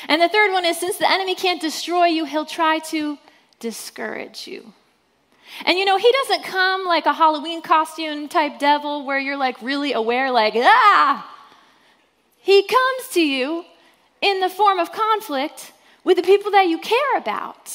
And 0.08 0.22
the 0.22 0.30
third 0.30 0.52
one 0.52 0.64
is 0.64 0.80
since 0.80 0.98
the 0.98 1.12
enemy 1.12 1.34
can't 1.34 1.60
destroy 1.60 2.06
you, 2.06 2.26
he'll 2.26 2.46
try 2.46 2.78
to 2.92 3.18
discourage 3.60 4.48
you. 4.48 4.74
And 5.66 5.78
you 5.78 5.86
know, 5.86 5.98
he 5.98 6.12
doesn't 6.12 6.44
come 6.44 6.86
like 6.86 7.06
a 7.06 7.14
Halloween 7.14 7.62
costume 7.62 8.28
type 8.28 8.60
devil 8.60 9.06
where 9.06 9.20
you're 9.20 9.38
like 9.38 9.62
really 9.62 9.94
aware, 9.94 10.32
like, 10.32 10.54
ah! 10.56 11.30
He 12.40 12.64
comes 12.64 13.10
to 13.14 13.22
you 13.22 13.64
in 14.22 14.40
the 14.40 14.50
form 14.50 14.80
of 14.80 14.92
conflict 14.92 15.72
with 16.04 16.18
the 16.18 16.24
people 16.24 16.52
that 16.52 16.68
you 16.68 16.80
care 16.80 17.18
about. 17.18 17.72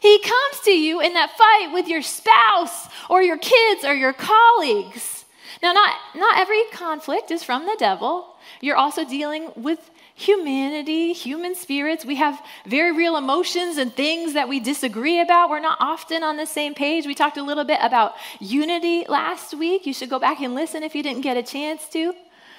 He 0.00 0.18
comes 0.18 0.60
to 0.64 0.72
you 0.72 1.00
in 1.00 1.14
that 1.14 1.36
fight 1.38 1.70
with 1.72 1.86
your 1.86 2.02
spouse 2.02 2.88
or 3.08 3.22
your 3.22 3.38
kids 3.38 3.84
or 3.84 3.94
your 3.94 4.12
colleagues. 4.12 5.24
Now, 5.62 5.72
not, 5.72 5.94
not 6.16 6.38
every 6.38 6.64
conflict 6.72 7.30
is 7.30 7.44
from 7.44 7.66
the 7.66 7.76
devil. 7.78 8.34
You're 8.60 8.76
also 8.76 9.04
dealing 9.04 9.50
with 9.54 9.91
humanity, 10.22 11.12
human 11.12 11.54
spirits. 11.54 12.04
We 12.04 12.16
have 12.16 12.40
very 12.66 12.92
real 12.92 13.16
emotions 13.16 13.76
and 13.76 13.92
things 13.92 14.34
that 14.34 14.48
we 14.48 14.60
disagree 14.60 15.20
about. 15.20 15.50
We're 15.50 15.60
not 15.60 15.78
often 15.80 16.22
on 16.22 16.36
the 16.36 16.46
same 16.46 16.74
page. 16.74 17.06
We 17.06 17.14
talked 17.14 17.36
a 17.36 17.42
little 17.42 17.64
bit 17.64 17.78
about 17.82 18.14
unity 18.40 19.04
last 19.08 19.54
week. 19.54 19.86
You 19.86 19.92
should 19.92 20.10
go 20.10 20.18
back 20.18 20.40
and 20.40 20.54
listen 20.54 20.82
if 20.82 20.94
you 20.94 21.02
didn't 21.02 21.22
get 21.22 21.36
a 21.36 21.42
chance 21.42 21.88
to. 21.90 22.14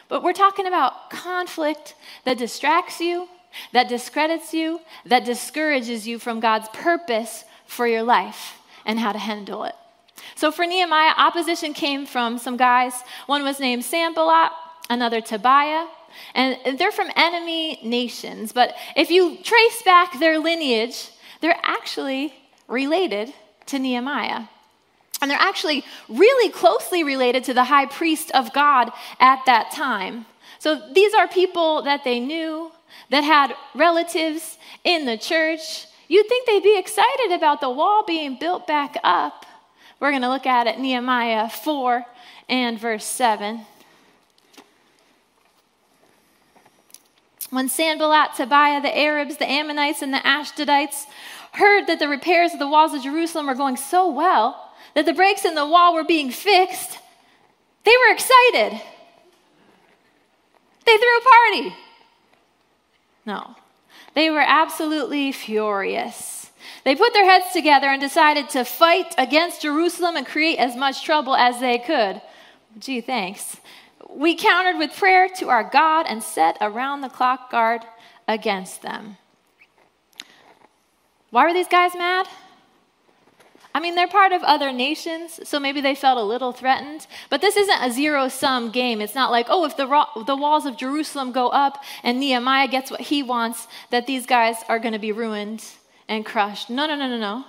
But 0.10 0.24
we're 0.24 0.34
talking 0.34 0.68
about 0.68 1.10
conflict 1.10 1.96
that 2.26 2.38
distracts 2.38 3.00
you, 3.00 3.28
that 3.72 3.88
discredits 3.88 4.54
you, 4.54 4.82
that 5.06 5.26
discourages 5.26 6.08
you 6.08 6.20
from 6.20 6.40
God's 6.40 6.68
purpose 6.70 7.46
for 7.66 7.88
your 7.88 8.04
life 8.04 8.60
and 8.86 9.00
how 9.00 9.12
to 9.12 9.20
handle 9.20 9.64
it. 9.64 9.76
So 10.36 10.52
for 10.52 10.66
Nehemiah, 10.66 11.14
opposition 11.18 11.74
came 11.74 12.06
from 12.06 12.38
some 12.38 12.58
guys. 12.58 12.94
One 13.26 13.44
was 13.44 13.60
named 13.60 13.86
Sanballat, 13.86 14.52
another 14.90 15.22
Tobiah, 15.22 15.88
and 16.34 16.78
they're 16.78 16.92
from 16.92 17.10
enemy 17.16 17.80
nations. 17.84 18.52
But 18.52 18.76
if 18.96 19.10
you 19.10 19.38
trace 19.44 19.82
back 19.84 20.20
their 20.20 20.40
lineage, 20.40 21.10
they're 21.42 21.60
actually 21.64 22.34
related 22.68 23.34
to 23.68 23.80
Nehemiah. 23.80 24.46
And 25.22 25.32
they're 25.32 25.38
actually 25.40 25.86
really 26.10 26.52
closely 26.52 27.04
related 27.04 27.46
to 27.46 27.54
the 27.54 27.64
high 27.66 27.86
priest 27.86 28.32
of 28.32 28.52
God 28.54 28.92
at 29.20 29.40
that 29.46 29.72
time. 29.72 30.26
So 30.60 30.82
these 30.94 31.14
are 31.14 31.28
people 31.28 31.82
that 31.84 32.04
they 32.04 32.20
knew, 32.20 32.72
that 33.10 33.24
had 33.24 33.56
relatives 33.74 34.58
in 34.84 35.06
the 35.06 35.18
church. 35.18 35.88
You'd 36.08 36.28
think 36.28 36.46
they'd 36.46 36.64
be 36.64 36.78
excited 36.78 37.32
about 37.32 37.62
the 37.62 37.70
wall 37.70 38.04
being 38.06 38.38
built 38.38 38.68
back 38.68 38.98
up. 39.04 39.46
We're 40.00 40.12
going 40.12 40.22
to 40.24 40.30
look 40.30 40.46
at 40.46 40.68
it, 40.68 40.80
Nehemiah 40.80 41.50
4 41.50 42.06
and 42.50 42.78
verse 42.78 43.06
7. 43.06 43.66
When 47.54 47.70
Sanballat, 47.70 48.34
Tobiah, 48.36 48.82
the 48.82 48.98
Arabs, 48.98 49.38
the 49.38 49.46
Ammonites, 49.46 50.02
and 50.02 50.12
the 50.12 50.18
Ashdodites 50.18 51.06
heard 51.52 51.86
that 51.86 52.00
the 52.00 52.08
repairs 52.08 52.52
of 52.52 52.58
the 52.58 52.68
walls 52.68 52.96
of 52.96 53.04
Jerusalem 53.04 53.46
were 53.46 53.54
going 53.54 53.78
so 53.78 54.10
well, 54.10 54.72
that 54.96 55.06
the 55.06 55.14
breaks 55.14 55.46
in 55.46 55.54
the 55.54 55.68
wall 55.68 55.94
were 55.94 56.04
being 56.04 56.32
fixed, 56.32 56.98
they 57.84 57.92
were 57.92 58.12
excited. 58.12 58.82
They 60.84 60.98
threw 60.98 61.18
a 61.18 61.22
party. 61.22 61.76
No, 63.28 63.56
they 64.16 64.32
were 64.32 64.44
absolutely 64.44 65.32
furious. 65.32 66.50
They 66.84 66.96
put 66.96 67.14
their 67.14 67.26
heads 67.26 67.54
together 67.54 67.86
and 67.86 68.02
decided 68.02 68.50
to 68.50 68.66
fight 68.66 69.14
against 69.20 69.62
Jerusalem 69.62 70.16
and 70.16 70.26
create 70.26 70.58
as 70.58 70.76
much 70.76 71.04
trouble 71.04 71.36
as 71.36 71.60
they 71.60 71.78
could. 71.78 72.20
Gee, 72.80 73.02
thanks 73.02 73.58
we 74.16 74.36
countered 74.36 74.78
with 74.78 74.96
prayer 74.96 75.28
to 75.38 75.50
our 75.50 75.64
God 75.64 76.06
and 76.08 76.22
set 76.22 76.58
around 76.62 77.02
the 77.02 77.10
clock 77.10 77.52
guard 77.52 77.82
against 78.28 78.82
them. 78.82 79.18
Why 81.30 81.46
were 81.46 81.54
these 81.54 81.68
guys 81.68 81.96
mad? 81.96 82.28
I 83.76 83.80
mean, 83.80 83.96
they're 83.96 84.08
part 84.08 84.34
of 84.34 84.44
other 84.44 84.72
nations, 84.72 85.40
so 85.50 85.60
maybe 85.60 85.82
they 85.82 85.96
felt 85.96 86.20
a 86.20 86.24
little 86.24 86.52
threatened. 86.52 87.08
But 87.32 87.42
this 87.42 87.58
isn't 87.58 87.84
a 87.84 87.92
zero 87.92 88.28
sum 88.28 88.70
game. 88.70 89.02
It's 89.02 89.16
not 89.16 89.32
like, 89.32 89.48
oh, 89.50 89.66
if 89.66 89.76
the, 89.76 89.88
the 90.28 90.36
walls 90.36 90.68
of 90.68 90.78
Jerusalem 90.78 91.32
go 91.32 91.48
up 91.48 91.84
and 92.04 92.20
Nehemiah 92.20 92.68
gets 92.68 92.92
what 92.92 93.02
he 93.02 93.24
wants, 93.24 93.68
that 93.90 94.06
these 94.06 94.28
guys 94.28 94.58
are 94.70 94.78
going 94.78 94.94
to 94.94 95.00
be 95.00 95.12
ruined 95.12 95.66
and 96.08 96.24
crushed. 96.24 96.70
No, 96.70 96.86
no, 96.86 96.96
no, 96.96 97.08
no, 97.08 97.18
no. 97.18 97.46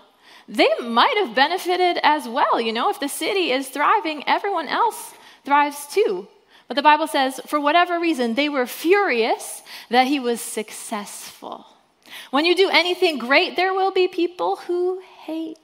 They 0.48 0.68
might 0.82 1.16
have 1.18 1.34
benefited 1.34 1.98
as 2.02 2.26
well. 2.26 2.58
You 2.58 2.72
know, 2.72 2.88
if 2.88 3.00
the 3.00 3.08
city 3.08 3.50
is 3.50 3.68
thriving, 3.68 4.26
everyone 4.26 4.68
else 4.68 5.12
thrives 5.44 5.86
too. 5.88 6.26
But 6.68 6.74
the 6.74 6.82
Bible 6.82 7.06
says, 7.06 7.40
for 7.46 7.60
whatever 7.60 8.00
reason, 8.00 8.34
they 8.34 8.48
were 8.48 8.66
furious 8.66 9.62
that 9.90 10.06
he 10.06 10.18
was 10.18 10.40
successful. 10.40 11.66
When 12.30 12.44
you 12.44 12.56
do 12.56 12.70
anything 12.70 13.18
great, 13.18 13.56
there 13.56 13.74
will 13.74 13.90
be 13.90 14.08
people 14.08 14.56
who 14.56 15.00
hate. 15.24 15.58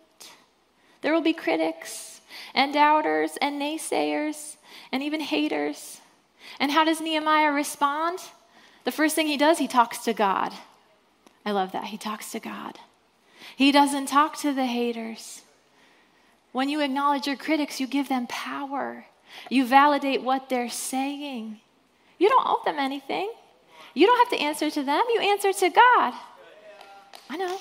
There 1.00 1.14
will 1.14 1.22
be 1.22 1.32
critics 1.32 2.20
and 2.54 2.74
doubters 2.74 3.32
and 3.40 3.60
naysayers 3.60 4.56
and 4.92 5.02
even 5.02 5.20
haters. 5.20 6.00
And 6.58 6.70
how 6.70 6.84
does 6.84 7.00
Nehemiah 7.00 7.52
respond? 7.52 8.18
The 8.84 8.92
first 8.92 9.14
thing 9.14 9.26
he 9.26 9.36
does, 9.36 9.58
he 9.58 9.68
talks 9.68 9.98
to 9.98 10.12
God. 10.12 10.52
I 11.44 11.52
love 11.52 11.72
that. 11.72 11.84
He 11.84 11.96
talks 11.96 12.32
to 12.32 12.40
God. 12.40 12.78
He 13.56 13.72
doesn't 13.72 14.06
talk 14.06 14.38
to 14.38 14.52
the 14.52 14.66
haters. 14.66 15.42
When 16.52 16.68
you 16.68 16.80
acknowledge 16.80 17.26
your 17.26 17.36
critics, 17.36 17.80
you 17.80 17.86
give 17.86 18.08
them 18.08 18.26
power. 18.26 19.06
You 19.48 19.66
validate 19.66 20.22
what 20.22 20.48
they're 20.48 20.70
saying. 20.70 21.60
You 22.18 22.28
don't 22.28 22.46
owe 22.46 22.62
them 22.64 22.78
anything. 22.78 23.32
You 23.94 24.06
don't 24.06 24.18
have 24.18 24.38
to 24.38 24.44
answer 24.44 24.70
to 24.70 24.82
them, 24.82 25.04
you 25.12 25.20
answer 25.20 25.52
to 25.52 25.70
God. 25.70 26.14
I 27.28 27.36
know. 27.36 27.58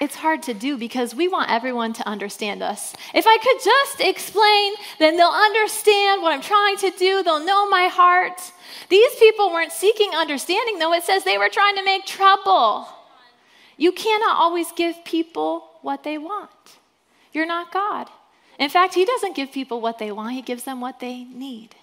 It's 0.00 0.14
hard 0.14 0.42
to 0.44 0.54
do 0.54 0.78
because 0.78 1.14
we 1.14 1.28
want 1.28 1.50
everyone 1.50 1.92
to 1.92 2.08
understand 2.08 2.62
us. 2.62 2.94
If 3.12 3.26
I 3.26 3.36
could 3.36 3.62
just 3.62 4.00
explain, 4.00 4.72
then 4.98 5.18
they'll 5.18 5.28
understand 5.28 6.22
what 6.22 6.32
I'm 6.32 6.40
trying 6.40 6.78
to 6.78 6.90
do, 6.92 7.22
they'll 7.22 7.44
know 7.44 7.68
my 7.68 7.88
heart. 7.88 8.40
These 8.88 9.14
people 9.16 9.52
weren't 9.52 9.72
seeking 9.72 10.12
understanding, 10.14 10.78
though. 10.78 10.94
It 10.94 11.04
says 11.04 11.24
they 11.24 11.36
were 11.36 11.50
trying 11.50 11.76
to 11.76 11.84
make 11.84 12.06
trouble. 12.06 12.88
You 13.76 13.92
cannot 13.92 14.36
always 14.38 14.72
give 14.72 15.04
people 15.04 15.68
what 15.82 16.02
they 16.02 16.16
want. 16.16 16.50
You're 17.32 17.46
not 17.46 17.72
God. 17.72 18.08
In 18.58 18.70
fact, 18.70 18.94
He 18.94 19.04
doesn't 19.04 19.36
give 19.36 19.52
people 19.52 19.80
what 19.80 19.98
they 19.98 20.12
want, 20.12 20.32
He 20.32 20.42
gives 20.42 20.64
them 20.64 20.80
what 20.80 21.00
they 21.00 21.24
need. 21.24 21.74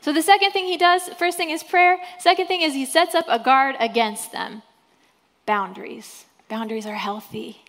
So 0.00 0.12
the 0.12 0.22
second 0.22 0.52
thing 0.52 0.66
He 0.66 0.76
does, 0.76 1.08
first 1.18 1.36
thing 1.36 1.50
is 1.50 1.62
prayer. 1.62 1.98
Second 2.18 2.46
thing 2.46 2.62
is 2.62 2.74
He 2.74 2.86
sets 2.86 3.14
up 3.14 3.26
a 3.28 3.38
guard 3.38 3.76
against 3.78 4.32
them. 4.32 4.62
Boundaries. 5.46 6.24
Boundaries 6.48 6.86
are 6.86 6.94
healthy. 6.94 7.62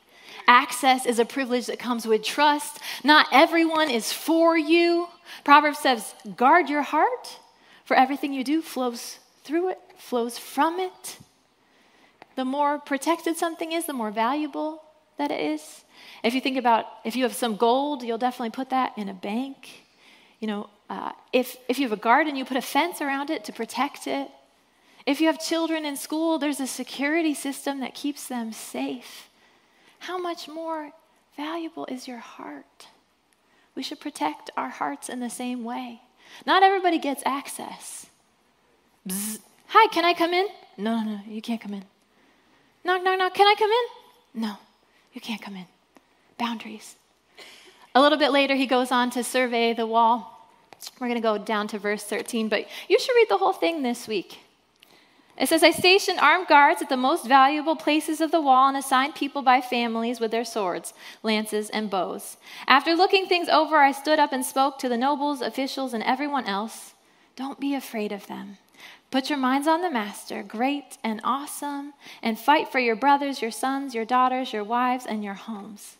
Access 0.47 1.05
is 1.05 1.19
a 1.19 1.25
privilege 1.25 1.67
that 1.67 1.79
comes 1.79 2.07
with 2.07 2.23
trust. 2.23 2.79
Not 3.03 3.27
everyone 3.31 3.89
is 3.89 4.11
for 4.11 4.57
you. 4.57 5.07
Proverbs 5.43 5.79
says, 5.79 6.13
guard 6.35 6.69
your 6.69 6.81
heart, 6.81 7.39
for 7.85 7.95
everything 7.95 8.33
you 8.33 8.43
do 8.43 8.61
flows 8.61 9.19
through 9.43 9.69
it, 9.69 9.79
flows 9.97 10.37
from 10.37 10.79
it. 10.79 11.17
The 12.35 12.45
more 12.45 12.79
protected 12.79 13.37
something 13.37 13.71
is, 13.71 13.85
the 13.85 13.93
more 13.93 14.11
valuable 14.11 14.81
that 15.17 15.29
it 15.29 15.39
is. 15.39 15.83
If 16.23 16.33
you 16.33 16.41
think 16.41 16.57
about 16.57 16.85
if 17.03 17.15
you 17.15 17.23
have 17.23 17.33
some 17.33 17.55
gold, 17.55 18.03
you'll 18.03 18.17
definitely 18.17 18.51
put 18.51 18.69
that 18.69 18.93
in 18.97 19.09
a 19.09 19.13
bank. 19.13 19.83
You 20.39 20.47
know, 20.47 20.69
uh, 20.89 21.11
if, 21.31 21.57
if 21.67 21.79
you 21.79 21.87
have 21.87 21.97
a 21.97 22.01
garden, 22.01 22.35
you 22.35 22.45
put 22.45 22.57
a 22.57 22.61
fence 22.61 23.01
around 23.01 23.29
it 23.29 23.43
to 23.45 23.53
protect 23.53 24.07
it. 24.07 24.29
If 25.05 25.21
you 25.21 25.27
have 25.27 25.39
children 25.39 25.85
in 25.85 25.95
school, 25.97 26.39
there's 26.39 26.59
a 26.59 26.67
security 26.67 27.33
system 27.33 27.79
that 27.79 27.93
keeps 27.93 28.27
them 28.27 28.51
safe. 28.51 29.29
How 29.99 30.17
much 30.17 30.47
more 30.47 30.91
valuable 31.35 31.85
is 31.85 32.07
your 32.07 32.19
heart? 32.19 32.87
We 33.75 33.83
should 33.83 33.99
protect 33.99 34.49
our 34.57 34.69
hearts 34.69 35.09
in 35.09 35.19
the 35.19 35.29
same 35.29 35.63
way. 35.63 36.01
Not 36.45 36.63
everybody 36.63 36.99
gets 36.99 37.23
access. 37.25 38.07
Bzz. 39.07 39.39
Hi, 39.67 39.87
can 39.93 40.05
I 40.05 40.13
come 40.13 40.33
in? 40.33 40.47
No, 40.77 41.03
no, 41.03 41.11
no, 41.15 41.19
you 41.27 41.41
can't 41.41 41.61
come 41.61 41.73
in. 41.73 41.83
Knock, 42.83 43.03
knock, 43.03 43.19
knock. 43.19 43.33
Can 43.33 43.47
I 43.47 43.55
come 43.57 43.69
in? 43.69 44.41
No, 44.41 44.57
you 45.13 45.21
can't 45.21 45.41
come 45.41 45.55
in 45.55 45.65
boundaries. 46.39 46.95
A 47.93 48.01
little 48.01 48.17
bit 48.17 48.31
later, 48.31 48.55
he 48.55 48.65
goes 48.65 48.91
on 48.91 49.11
to 49.11 49.23
survey 49.23 49.73
the 49.73 49.85
wall. 49.85 50.47
We're 50.99 51.07
going 51.07 51.21
to 51.21 51.21
go 51.21 51.37
down 51.37 51.67
to 51.67 51.79
verse 51.79 52.03
13, 52.03 52.47
but 52.49 52.65
you 52.87 52.99
should 52.99 53.15
read 53.15 53.29
the 53.29 53.37
whole 53.37 53.53
thing 53.53 53.83
this 53.83 54.07
week. 54.07 54.39
It 55.37 55.47
says, 55.47 55.63
I 55.63 55.71
stationed 55.71 56.19
armed 56.19 56.47
guards 56.47 56.81
at 56.81 56.89
the 56.89 56.97
most 56.97 57.25
valuable 57.25 57.77
places 57.77 58.19
of 58.19 58.31
the 58.31 58.41
wall 58.41 58.67
and 58.67 58.75
assigned 58.75 59.15
people 59.15 59.41
by 59.41 59.61
families 59.61 60.19
with 60.19 60.31
their 60.31 60.43
swords, 60.43 60.93
lances, 61.23 61.69
and 61.69 61.89
bows. 61.89 62.35
After 62.67 62.93
looking 62.93 63.25
things 63.25 63.47
over, 63.47 63.77
I 63.77 63.93
stood 63.93 64.19
up 64.19 64.33
and 64.33 64.45
spoke 64.45 64.79
to 64.79 64.89
the 64.89 64.97
nobles, 64.97 65.41
officials, 65.41 65.93
and 65.93 66.03
everyone 66.03 66.45
else. 66.45 66.93
Don't 67.37 67.59
be 67.59 67.73
afraid 67.73 68.11
of 68.11 68.27
them. 68.27 68.57
Put 69.11 69.29
your 69.29 69.39
minds 69.39 69.65
on 69.65 69.81
the 69.81 69.89
Master, 69.89 70.43
great 70.43 70.97
and 71.05 71.21
awesome, 71.23 71.93
and 72.21 72.37
fight 72.37 72.67
for 72.69 72.79
your 72.79 72.97
brothers, 72.97 73.41
your 73.41 73.49
sons, 73.49 73.95
your 73.95 74.05
daughters, 74.05 74.51
your 74.51 74.65
wives, 74.65 75.05
and 75.05 75.23
your 75.23 75.33
homes. 75.35 75.98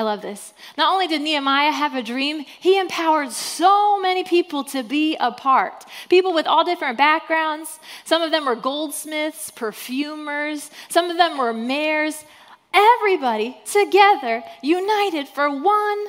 I 0.00 0.02
love 0.02 0.22
this. 0.22 0.54
Not 0.78 0.90
only 0.90 1.08
did 1.08 1.20
Nehemiah 1.20 1.72
have 1.72 1.94
a 1.94 2.02
dream, 2.02 2.46
he 2.58 2.78
empowered 2.78 3.32
so 3.32 4.00
many 4.00 4.24
people 4.24 4.64
to 4.64 4.82
be 4.82 5.14
a 5.20 5.30
part. 5.30 5.84
People 6.08 6.32
with 6.32 6.46
all 6.46 6.64
different 6.64 6.96
backgrounds. 6.96 7.78
Some 8.06 8.22
of 8.22 8.30
them 8.30 8.46
were 8.46 8.56
goldsmiths, 8.56 9.50
perfumers, 9.50 10.70
some 10.88 11.10
of 11.10 11.18
them 11.18 11.36
were 11.36 11.52
mayors. 11.52 12.24
Everybody 12.72 13.58
together, 13.70 14.42
united 14.62 15.28
for 15.28 15.50
one 15.50 16.06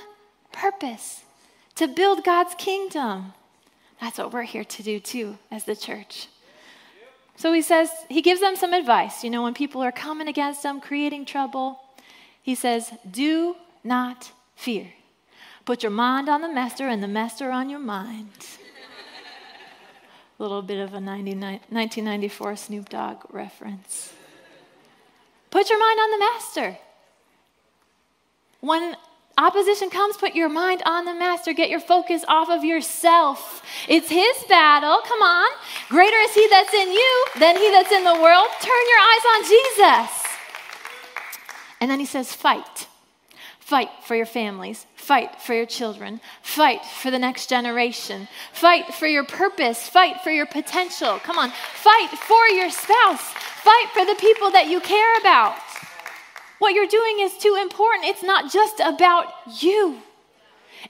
purpose 0.53 1.23
to 1.75 1.89
build 1.89 2.23
God's 2.23 2.55
kingdom. 2.55 3.33
That's 3.99 4.19
what 4.19 4.31
we're 4.31 4.43
here 4.43 4.63
to 4.63 4.83
do 4.83 5.01
too, 5.01 5.37
as 5.51 5.65
the 5.65 5.75
church. 5.75 6.29
So 7.35 7.51
he 7.51 7.61
says, 7.61 7.89
he 8.07 8.21
gives 8.21 8.39
them 8.39 8.55
some 8.55 8.71
advice. 8.71 9.21
You 9.21 9.31
know, 9.31 9.43
when 9.43 9.53
people 9.53 9.81
are 9.81 9.91
coming 9.91 10.29
against 10.29 10.63
them, 10.63 10.79
creating 10.79 11.25
trouble, 11.25 11.81
he 12.41 12.55
says, 12.55 12.89
Do 13.09 13.57
not 13.83 14.31
fear. 14.55 14.87
Put 15.65 15.83
your 15.83 15.91
mind 15.91 16.29
on 16.29 16.41
the 16.41 16.51
master 16.51 16.87
and 16.87 17.01
the 17.03 17.07
master 17.07 17.51
on 17.51 17.69
your 17.69 17.79
mind. 17.79 18.29
a 20.39 20.41
little 20.41 20.61
bit 20.61 20.79
of 20.79 20.93
a 20.93 20.99
1994 20.99 22.55
Snoop 22.55 22.89
Dogg 22.89 23.23
reference. 23.29 24.13
Put 25.49 25.69
your 25.69 25.79
mind 25.79 25.99
on 25.99 26.11
the 26.11 26.17
master. 26.17 26.77
When 28.61 28.95
opposition 29.37 29.89
comes, 29.89 30.17
put 30.17 30.33
your 30.35 30.49
mind 30.49 30.81
on 30.85 31.05
the 31.05 31.13
master. 31.13 31.53
Get 31.53 31.69
your 31.69 31.79
focus 31.79 32.23
off 32.27 32.49
of 32.49 32.63
yourself. 32.63 33.63
It's 33.87 34.09
his 34.09 34.43
battle. 34.47 34.99
Come 35.03 35.21
on. 35.21 35.49
Greater 35.89 36.17
is 36.17 36.33
he 36.33 36.47
that's 36.49 36.73
in 36.73 36.91
you 36.91 37.25
than 37.39 37.57
he 37.57 37.69
that's 37.71 37.91
in 37.91 38.03
the 38.03 38.13
world. 38.13 38.47
Turn 38.61 38.83
your 38.89 38.99
eyes 38.99 39.25
on 39.35 39.43
Jesus. 39.43 40.23
And 41.81 41.89
then 41.89 41.99
he 41.99 42.05
says, 42.05 42.33
fight. 42.33 42.87
Fight 43.71 43.91
for 44.03 44.15
your 44.15 44.25
families. 44.25 44.85
Fight 44.95 45.41
for 45.41 45.53
your 45.53 45.65
children. 45.65 46.19
Fight 46.41 46.83
for 46.83 47.09
the 47.09 47.17
next 47.17 47.47
generation. 47.47 48.27
Fight 48.51 48.93
for 48.93 49.07
your 49.07 49.23
purpose. 49.23 49.87
Fight 49.87 50.19
for 50.25 50.29
your 50.29 50.45
potential. 50.45 51.19
Come 51.19 51.37
on. 51.37 51.51
Fight 51.75 52.09
for 52.09 52.47
your 52.47 52.69
spouse. 52.69 53.21
Fight 53.21 53.85
for 53.93 54.03
the 54.03 54.15
people 54.19 54.51
that 54.51 54.67
you 54.67 54.81
care 54.81 55.17
about. 55.21 55.55
What 56.59 56.73
you're 56.73 56.85
doing 56.85 57.19
is 57.21 57.37
too 57.37 57.57
important. 57.61 58.09
It's 58.09 58.23
not 58.23 58.51
just 58.51 58.81
about 58.81 59.27
you, 59.63 60.01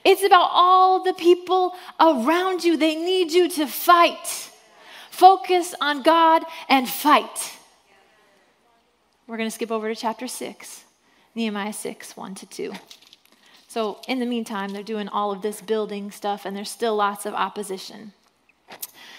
it's 0.04 0.24
about 0.24 0.48
all 0.50 1.04
the 1.04 1.14
people 1.14 1.74
around 2.00 2.64
you. 2.64 2.76
They 2.76 2.96
need 2.96 3.30
you 3.30 3.48
to 3.50 3.66
fight. 3.68 4.50
Focus 5.12 5.72
on 5.80 6.02
God 6.02 6.42
and 6.68 6.88
fight. 6.88 7.56
We're 9.28 9.36
going 9.36 9.48
to 9.48 9.54
skip 9.54 9.70
over 9.70 9.88
to 9.88 9.94
chapter 9.94 10.26
6. 10.26 10.82
Nehemiah 11.34 11.72
6, 11.72 12.16
1 12.16 12.34
to 12.36 12.46
2. 12.46 12.72
So, 13.68 14.00
in 14.06 14.18
the 14.18 14.26
meantime, 14.26 14.70
they're 14.70 14.82
doing 14.82 15.08
all 15.08 15.32
of 15.32 15.40
this 15.40 15.62
building 15.62 16.10
stuff, 16.10 16.44
and 16.44 16.54
there's 16.54 16.70
still 16.70 16.94
lots 16.94 17.24
of 17.24 17.32
opposition. 17.32 18.12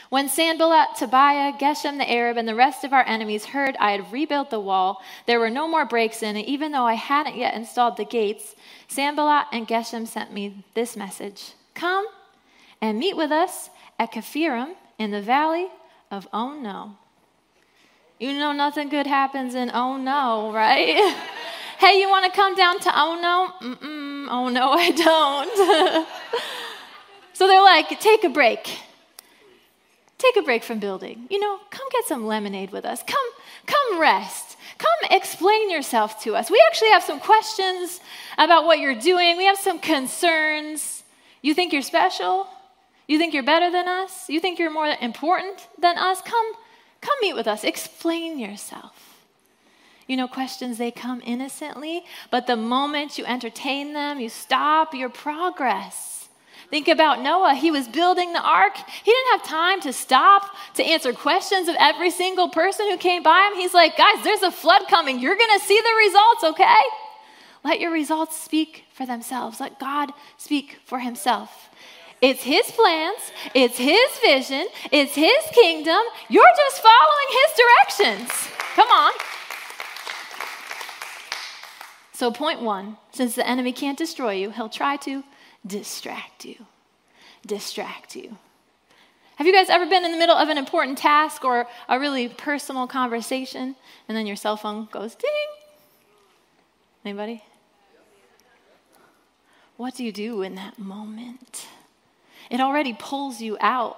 When 0.10 0.30
Sanballat, 0.30 0.90
Tobiah, 0.96 1.54
Geshem 1.54 1.98
the 1.98 2.08
Arab, 2.08 2.38
and 2.38 2.48
the 2.48 2.54
rest 2.54 2.84
of 2.84 2.94
our 2.94 3.04
enemies 3.08 3.46
heard 3.46 3.76
I 3.80 3.94
had 3.94 4.12
rebuilt 4.12 4.52
the 4.52 4.60
wall, 4.60 5.02
there 5.26 5.40
were 5.40 5.50
no 5.50 5.68
more 5.68 5.86
breaks 5.86 6.22
in 6.22 6.36
it, 6.36 6.46
even 6.46 6.72
though 6.72 6.86
I 6.86 6.94
hadn't 6.94 7.36
yet 7.36 7.56
installed 7.56 7.98
the 7.98 8.06
gates. 8.06 8.54
Sanballat 8.88 9.48
and 9.52 9.68
Geshem 9.68 10.06
sent 10.06 10.32
me 10.32 10.64
this 10.76 10.96
message 10.96 11.54
Come 11.74 12.06
and 12.80 13.00
meet 13.00 13.18
with 13.18 13.32
us 13.32 13.72
at 13.98 14.12
Kephirim 14.12 14.76
in 15.00 15.10
the 15.10 15.20
valley 15.20 15.70
of 16.12 16.28
Oh 16.32 16.54
No. 16.60 16.98
You 18.20 18.34
know, 18.34 18.52
nothing 18.52 18.90
good 18.90 19.08
happens 19.08 19.56
in 19.56 19.72
Oh 19.74 19.98
No, 19.98 20.52
right? 20.52 21.16
Hey, 21.80 22.00
you 22.00 22.10
want 22.10 22.26
to 22.26 22.32
come 22.32 22.56
down 22.56 22.80
to 22.80 22.92
oh 22.94 23.20
no? 23.22 23.68
Mm-mm, 23.70 24.28
oh 24.30 24.50
no, 24.50 24.72
I 24.72 24.92
don't. 24.92 26.08
so 27.34 27.48
they're 27.48 27.62
like, 27.62 28.00
take 28.00 28.24
a 28.24 28.30
break. 28.30 28.80
Take 30.18 30.38
a 30.38 30.42
break 30.42 30.64
from 30.64 30.80
building. 30.80 31.28
You 31.30 31.40
know, 31.40 31.60
come 31.70 31.86
get 31.92 32.06
some 32.06 32.26
lemonade 32.26 32.72
with 32.72 32.86
us. 32.86 33.04
Come, 33.06 33.30
come 33.66 34.00
rest. 34.00 34.58
Come 34.78 35.12
explain 35.12 35.70
yourself 35.70 36.22
to 36.24 36.36
us. 36.36 36.50
We 36.50 36.64
actually 36.68 36.90
have 36.92 37.04
some 37.04 37.20
questions 37.20 38.00
about 38.38 38.66
what 38.66 38.80
you're 38.80 39.00
doing. 39.00 39.38
We 39.38 39.46
have 39.46 39.58
some 39.58 39.80
concerns. 39.80 41.04
You 41.42 41.54
think 41.54 41.74
you're 41.74 41.82
special? 41.82 42.48
You 43.08 43.18
think 43.18 43.34
you're 43.34 43.44
better 43.44 43.70
than 43.70 43.88
us? 43.88 44.30
You 44.30 44.40
think 44.40 44.60
you're 44.60 44.72
more 44.72 44.96
important 45.02 45.68
than 45.78 45.98
us? 45.98 46.22
Come, 46.22 46.54
come 47.02 47.16
meet 47.22 47.34
with 47.34 47.48
us. 47.48 47.64
Explain 47.64 48.40
yourself. 48.40 49.13
You 50.08 50.18
know, 50.18 50.28
questions, 50.28 50.78
they 50.78 50.92
come 50.92 51.22
innocently, 51.26 52.04
but 52.30 52.48
the 52.48 52.58
moment 52.58 53.18
you 53.18 53.26
entertain 53.26 53.94
them, 53.94 54.20
you 54.20 54.30
stop 54.30 54.94
your 54.94 55.10
progress. 55.10 56.28
Think 56.70 56.88
about 56.88 57.22
Noah. 57.22 57.54
He 57.54 57.72
was 57.72 57.88
building 57.88 58.34
the 58.34 58.42
ark. 58.42 58.76
He 58.76 59.12
didn't 59.12 59.40
have 59.40 59.44
time 59.48 59.80
to 59.82 59.94
stop 59.94 60.56
to 60.74 60.84
answer 60.84 61.14
questions 61.14 61.68
of 61.68 61.76
every 61.80 62.10
single 62.10 62.50
person 62.50 62.90
who 62.90 62.98
came 62.98 63.22
by 63.22 63.48
him. 63.48 63.60
He's 63.60 63.74
like, 63.74 63.96
guys, 63.96 64.24
there's 64.24 64.42
a 64.42 64.52
flood 64.52 64.82
coming. 64.90 65.20
You're 65.20 65.36
going 65.38 65.60
to 65.60 65.66
see 65.66 65.80
the 65.80 66.08
results, 66.08 66.44
okay? 66.46 66.82
Let 67.64 67.80
your 67.80 67.92
results 67.92 68.42
speak 68.42 68.86
for 68.94 69.06
themselves. 69.06 69.60
Let 69.60 69.80
God 69.80 70.12
speak 70.38 70.80
for 70.86 71.00
himself. 71.00 71.70
It's 72.22 72.42
his 72.42 72.72
plans, 72.72 73.20
it's 73.54 73.78
his 73.78 74.10
vision, 74.22 74.66
it's 74.92 75.14
his 75.14 75.44
kingdom. 75.54 76.00
You're 76.30 76.56
just 76.58 76.82
following 76.82 77.30
his 77.30 77.60
directions. 77.60 78.48
Come 78.76 78.88
on. 78.90 79.12
So, 82.24 82.32
point 82.32 82.62
one 82.62 82.96
since 83.12 83.36
the 83.36 83.46
enemy 83.46 83.74
can't 83.74 83.98
destroy 83.98 84.32
you, 84.36 84.52
he'll 84.52 84.70
try 84.70 84.96
to 84.96 85.26
distract 85.68 86.46
you. 86.46 86.56
Distract 87.46 88.16
you. 88.16 88.38
Have 89.36 89.46
you 89.46 89.52
guys 89.52 89.70
ever 89.70 89.86
been 89.86 90.06
in 90.06 90.14
the 90.14 90.18
middle 90.18 90.38
of 90.38 90.48
an 90.48 90.58
important 90.58 90.98
task 90.98 91.44
or 91.44 91.68
a 91.90 92.00
really 92.00 92.30
personal 92.30 92.88
conversation 92.88 93.76
and 94.08 94.18
then 94.18 94.26
your 94.26 94.38
cell 94.38 94.56
phone 94.56 94.88
goes 94.90 95.16
ding? 95.16 95.30
Anybody? 97.04 97.44
What 99.76 99.94
do 99.94 100.06
you 100.06 100.14
do 100.14 100.44
in 100.44 100.56
that 100.56 100.80
moment? 100.80 101.68
It 102.50 102.62
already 102.62 102.96
pulls 102.98 103.42
you 103.42 103.58
out 103.60 103.98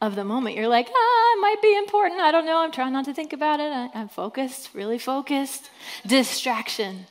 of 0.00 0.14
the 0.14 0.22
moment. 0.22 0.54
You're 0.54 0.68
like, 0.68 0.88
ah, 0.94 1.32
it 1.36 1.40
might 1.40 1.60
be 1.60 1.76
important. 1.76 2.20
I 2.20 2.30
don't 2.30 2.46
know. 2.46 2.58
I'm 2.58 2.70
trying 2.70 2.92
not 2.92 3.06
to 3.06 3.12
think 3.12 3.32
about 3.32 3.58
it. 3.58 3.72
I, 3.72 3.90
am 3.98 4.08
focused, 4.08 4.70
really 4.74 5.00
focused. 5.00 5.70
Distraction. 6.06 7.06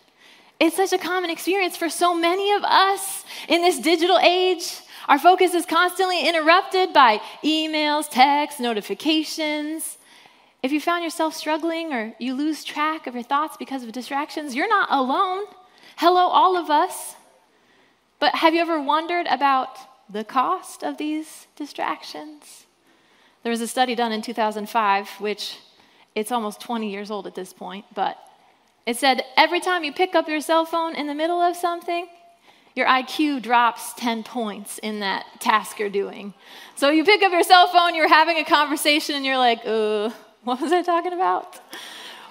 It's 0.64 0.78
such 0.78 0.94
a 0.94 0.98
common 0.98 1.30
experience 1.30 1.76
for 1.76 1.90
so 1.90 2.16
many 2.16 2.54
of 2.54 2.64
us 2.64 3.26
in 3.50 3.62
this 3.62 3.80
digital 3.80 4.18
age. 4.18 4.80
Our 5.10 5.20
focus 5.20 5.54
is 5.54 5.66
constantly 5.66 6.26
interrupted 6.26 6.94
by 6.94 7.20
emails, 7.44 8.08
texts, 8.10 8.62
notifications. 8.62 9.98
If 10.64 10.72
you 10.72 10.80
found 10.80 11.04
yourself 11.04 11.36
struggling 11.36 11.92
or 11.92 12.16
you 12.18 12.34
lose 12.34 12.64
track 12.64 13.08
of 13.08 13.14
your 13.14 13.26
thoughts 13.26 13.58
because 13.58 13.84
of 13.84 13.92
distractions, 13.92 14.56
you're 14.56 14.70
not 14.70 14.88
alone. 14.90 15.44
Hello, 15.98 16.30
all 16.30 16.56
of 16.56 16.70
us. 16.70 17.16
But 18.22 18.36
have 18.36 18.54
you 18.54 18.62
ever 18.62 18.82
wondered 18.82 19.28
about 19.28 19.78
the 20.10 20.24
cost 20.24 20.82
of 20.82 20.98
these 20.98 21.48
distractions? 21.58 22.68
There 23.44 23.52
was 23.52 23.60
a 23.60 23.68
study 23.68 23.96
done 23.96 24.14
in 24.14 24.22
2005, 24.22 25.10
which 25.20 25.58
it's 26.16 26.32
almost 26.32 26.62
20 26.62 26.90
years 26.90 27.12
old 27.12 27.28
at 27.28 27.36
this 27.36 27.52
point, 27.52 27.84
but 27.94 28.18
it 28.86 28.98
said 28.98 29.24
every 29.38 29.60
time 29.60 29.84
you 29.84 29.94
pick 29.94 30.16
up 30.16 30.28
your 30.28 30.42
cell 30.42 30.66
phone 30.66 30.96
in 30.96 31.08
the 31.08 31.16
middle 31.16 31.40
of 31.42 31.56
something, 31.56 32.08
your 32.76 32.88
IQ 32.88 33.42
drops 33.42 33.94
10 33.94 34.24
points 34.24 34.80
in 34.80 35.00
that 35.02 35.26
task 35.40 35.80
you're 35.80 35.90
doing. 35.90 36.34
So 36.76 36.90
you 36.90 37.04
pick 37.04 37.22
up 37.22 37.32
your 37.32 37.44
cell 37.44 37.68
phone, 37.68 37.96
you're 37.96 38.10
having 38.10 38.38
a 38.38 38.44
conversation, 38.44 39.16
and 39.16 39.24
you're 39.24 39.38
like, 39.38 39.60
uh, 39.66 40.10
what 40.44 40.60
was 40.60 40.72
I 40.72 40.82
talking 40.82 41.14
about? 41.14 41.60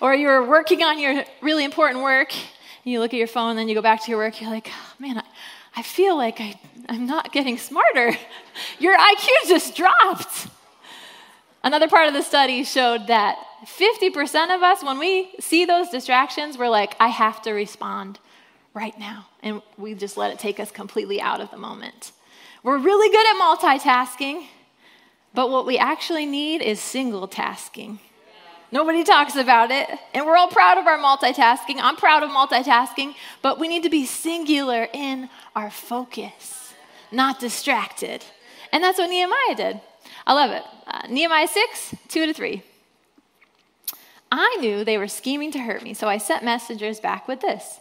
Or 0.00 0.14
you're 0.14 0.44
working 0.44 0.82
on 0.82 0.98
your 0.98 1.24
really 1.40 1.64
important 1.64 2.02
work, 2.02 2.32
and 2.32 2.92
you 2.92 2.98
look 2.98 3.14
at 3.14 3.18
your 3.18 3.28
phone, 3.28 3.50
and 3.50 3.58
then 3.58 3.68
you 3.68 3.74
go 3.74 3.82
back 3.82 4.02
to 4.04 4.10
your 4.10 4.18
work, 4.18 4.40
you're 4.40 4.50
like, 4.50 4.68
oh, 4.68 4.92
man, 4.98 5.18
I, 5.18 5.24
I 5.76 5.82
feel 5.82 6.16
like 6.16 6.40
I, 6.40 6.58
I'm 6.88 7.06
not 7.06 7.32
getting 7.32 7.56
smarter. 7.56 8.16
Your 8.78 8.96
IQ 8.96 9.28
just 9.48 9.74
dropped. 9.74 10.48
Another 11.64 11.88
part 11.88 12.09
of 12.09 12.14
the 12.14 12.22
study 12.22 12.64
showed 12.64 13.07
that 13.07 13.38
50% 13.64 14.55
of 14.55 14.62
us, 14.62 14.83
when 14.83 14.98
we 14.98 15.31
see 15.38 15.64
those 15.64 15.90
distractions, 15.90 16.59
we're 16.59 16.68
like, 16.68 16.96
I 16.98 17.09
have 17.09 17.40
to 17.42 17.53
respond 17.53 18.18
right 18.75 18.98
now. 18.98 19.27
And 19.42 19.62
we 19.79 19.94
just 19.94 20.16
let 20.16 20.33
it 20.33 20.38
take 20.38 20.59
us 20.59 20.70
completely 20.70 21.20
out 21.20 21.40
of 21.40 21.51
the 21.51 21.57
moment. 21.57 22.12
We're 22.64 22.79
really 22.79 23.11
good 23.11 23.27
at 23.27 23.40
multitasking, 23.40 24.46
but 25.35 25.51
what 25.51 25.66
we 25.66 25.79
actually 25.79 26.27
need 26.27 26.62
is 26.62 26.81
single 26.81 27.29
tasking. 27.29 28.01
Nobody 28.72 29.05
talks 29.05 29.37
about 29.37 29.70
it. 29.70 29.88
And 30.14 30.27
we're 30.27 30.37
all 30.37 30.48
proud 30.48 30.79
of 30.79 30.87
our 30.87 30.98
multitasking. 30.98 31.77
I'm 31.79 31.96
proud 31.96 32.22
of 32.22 32.31
multitasking, 32.31 33.14
but 33.42 33.61
we 33.61 33.68
need 33.68 33.83
to 33.83 33.90
be 33.90 34.07
singular 34.07 34.88
in 34.92 35.29
our 35.55 35.70
focus, 35.70 36.72
not 37.12 37.38
distracted. 37.38 38.25
And 38.72 38.83
that's 38.83 38.98
what 38.98 39.11
Nehemiah 39.11 39.55
did. 39.57 39.81
I 40.26 40.35
love 40.35 40.50
it. 40.50 40.62
Uh, 40.87 41.06
Nehemiah 41.08 41.48
6, 41.48 41.94
2 42.08 42.26
to 42.26 42.32
3. 42.32 42.62
I 44.30 44.56
knew 44.61 44.85
they 44.85 44.98
were 44.98 45.08
scheming 45.08 45.52
to 45.52 45.58
hurt 45.58 45.82
me, 45.82 45.94
so 45.94 46.08
I 46.08 46.18
sent 46.18 46.44
messengers 46.44 47.00
back 47.00 47.28
with 47.28 47.40
this 47.40 47.80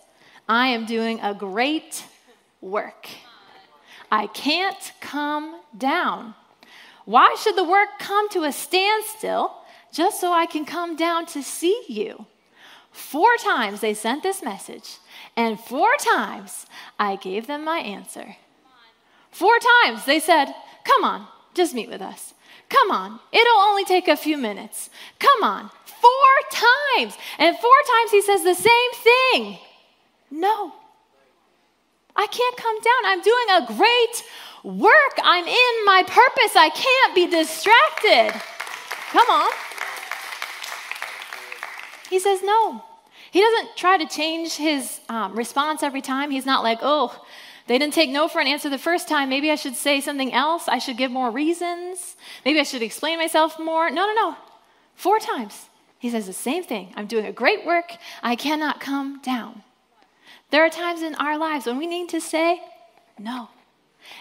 I 0.49 0.67
am 0.67 0.85
doing 0.85 1.19
a 1.21 1.33
great 1.33 2.05
work. 2.59 3.07
I 4.11 4.27
can't 4.27 4.91
come 4.99 5.61
down. 5.77 6.35
Why 7.05 7.35
should 7.39 7.55
the 7.55 7.63
work 7.63 7.89
come 7.99 8.29
to 8.29 8.43
a 8.43 8.51
standstill 8.51 9.55
just 9.93 10.19
so 10.19 10.33
I 10.33 10.45
can 10.45 10.65
come 10.65 10.95
down 10.95 11.25
to 11.27 11.41
see 11.41 11.83
you? 11.87 12.25
Four 12.91 13.37
times 13.37 13.79
they 13.79 13.93
sent 13.93 14.21
this 14.21 14.43
message, 14.43 14.97
and 15.37 15.57
four 15.57 15.95
times 15.97 16.65
I 16.99 17.15
gave 17.15 17.47
them 17.47 17.63
my 17.63 17.79
answer. 17.79 18.35
Four 19.31 19.57
times 19.83 20.03
they 20.03 20.19
said, 20.19 20.53
Come 20.83 21.05
on, 21.05 21.27
just 21.53 21.73
meet 21.73 21.89
with 21.89 22.01
us. 22.01 22.33
Come 22.69 22.91
on, 22.91 23.19
it'll 23.31 23.59
only 23.59 23.83
take 23.83 24.07
a 24.07 24.15
few 24.15 24.37
minutes. 24.37 24.89
Come 25.19 25.43
on, 25.43 25.69
four 25.85 26.33
times. 26.51 27.17
And 27.37 27.57
four 27.57 27.79
times 27.87 28.11
he 28.11 28.21
says 28.21 28.43
the 28.43 28.55
same 28.55 28.91
thing 28.93 29.57
No, 30.29 30.73
I 32.15 32.27
can't 32.27 32.57
come 32.57 32.79
down. 32.81 33.05
I'm 33.05 33.21
doing 33.21 33.47
a 33.51 33.65
great 33.77 34.23
work. 34.63 35.19
I'm 35.23 35.47
in 35.47 35.85
my 35.85 36.03
purpose. 36.07 36.55
I 36.55 36.69
can't 36.69 37.15
be 37.15 37.27
distracted. 37.27 38.41
Come 39.11 39.29
on. 39.29 39.51
He 42.09 42.19
says 42.19 42.41
no. 42.43 42.83
He 43.31 43.39
doesn't 43.39 43.77
try 43.77 43.97
to 43.97 44.05
change 44.05 44.55
his 44.55 44.99
um, 45.07 45.35
response 45.35 45.83
every 45.83 46.01
time. 46.01 46.31
He's 46.31 46.45
not 46.45 46.63
like, 46.63 46.79
oh, 46.81 47.25
they 47.71 47.79
didn't 47.79 47.93
take 47.93 48.09
no 48.09 48.27
for 48.27 48.41
an 48.41 48.47
answer 48.47 48.69
the 48.69 48.77
first 48.77 49.07
time. 49.07 49.29
Maybe 49.29 49.49
I 49.49 49.55
should 49.55 49.77
say 49.77 50.01
something 50.01 50.33
else. 50.33 50.67
I 50.67 50.77
should 50.77 50.97
give 50.97 51.09
more 51.09 51.31
reasons. 51.31 52.17
Maybe 52.43 52.59
I 52.59 52.63
should 52.63 52.81
explain 52.81 53.17
myself 53.17 53.57
more. 53.57 53.89
No, 53.89 54.05
no, 54.07 54.13
no. 54.13 54.35
Four 54.95 55.19
times. 55.19 55.69
He 55.97 56.09
says 56.09 56.27
the 56.27 56.33
same 56.33 56.65
thing. 56.65 56.91
I'm 56.97 57.07
doing 57.07 57.25
a 57.25 57.31
great 57.31 57.65
work. 57.65 57.93
I 58.21 58.35
cannot 58.35 58.81
come 58.81 59.21
down. 59.21 59.63
There 60.49 60.65
are 60.65 60.69
times 60.69 61.01
in 61.01 61.15
our 61.15 61.37
lives 61.37 61.65
when 61.65 61.77
we 61.77 61.87
need 61.87 62.09
to 62.09 62.19
say 62.19 62.61
no. 63.17 63.47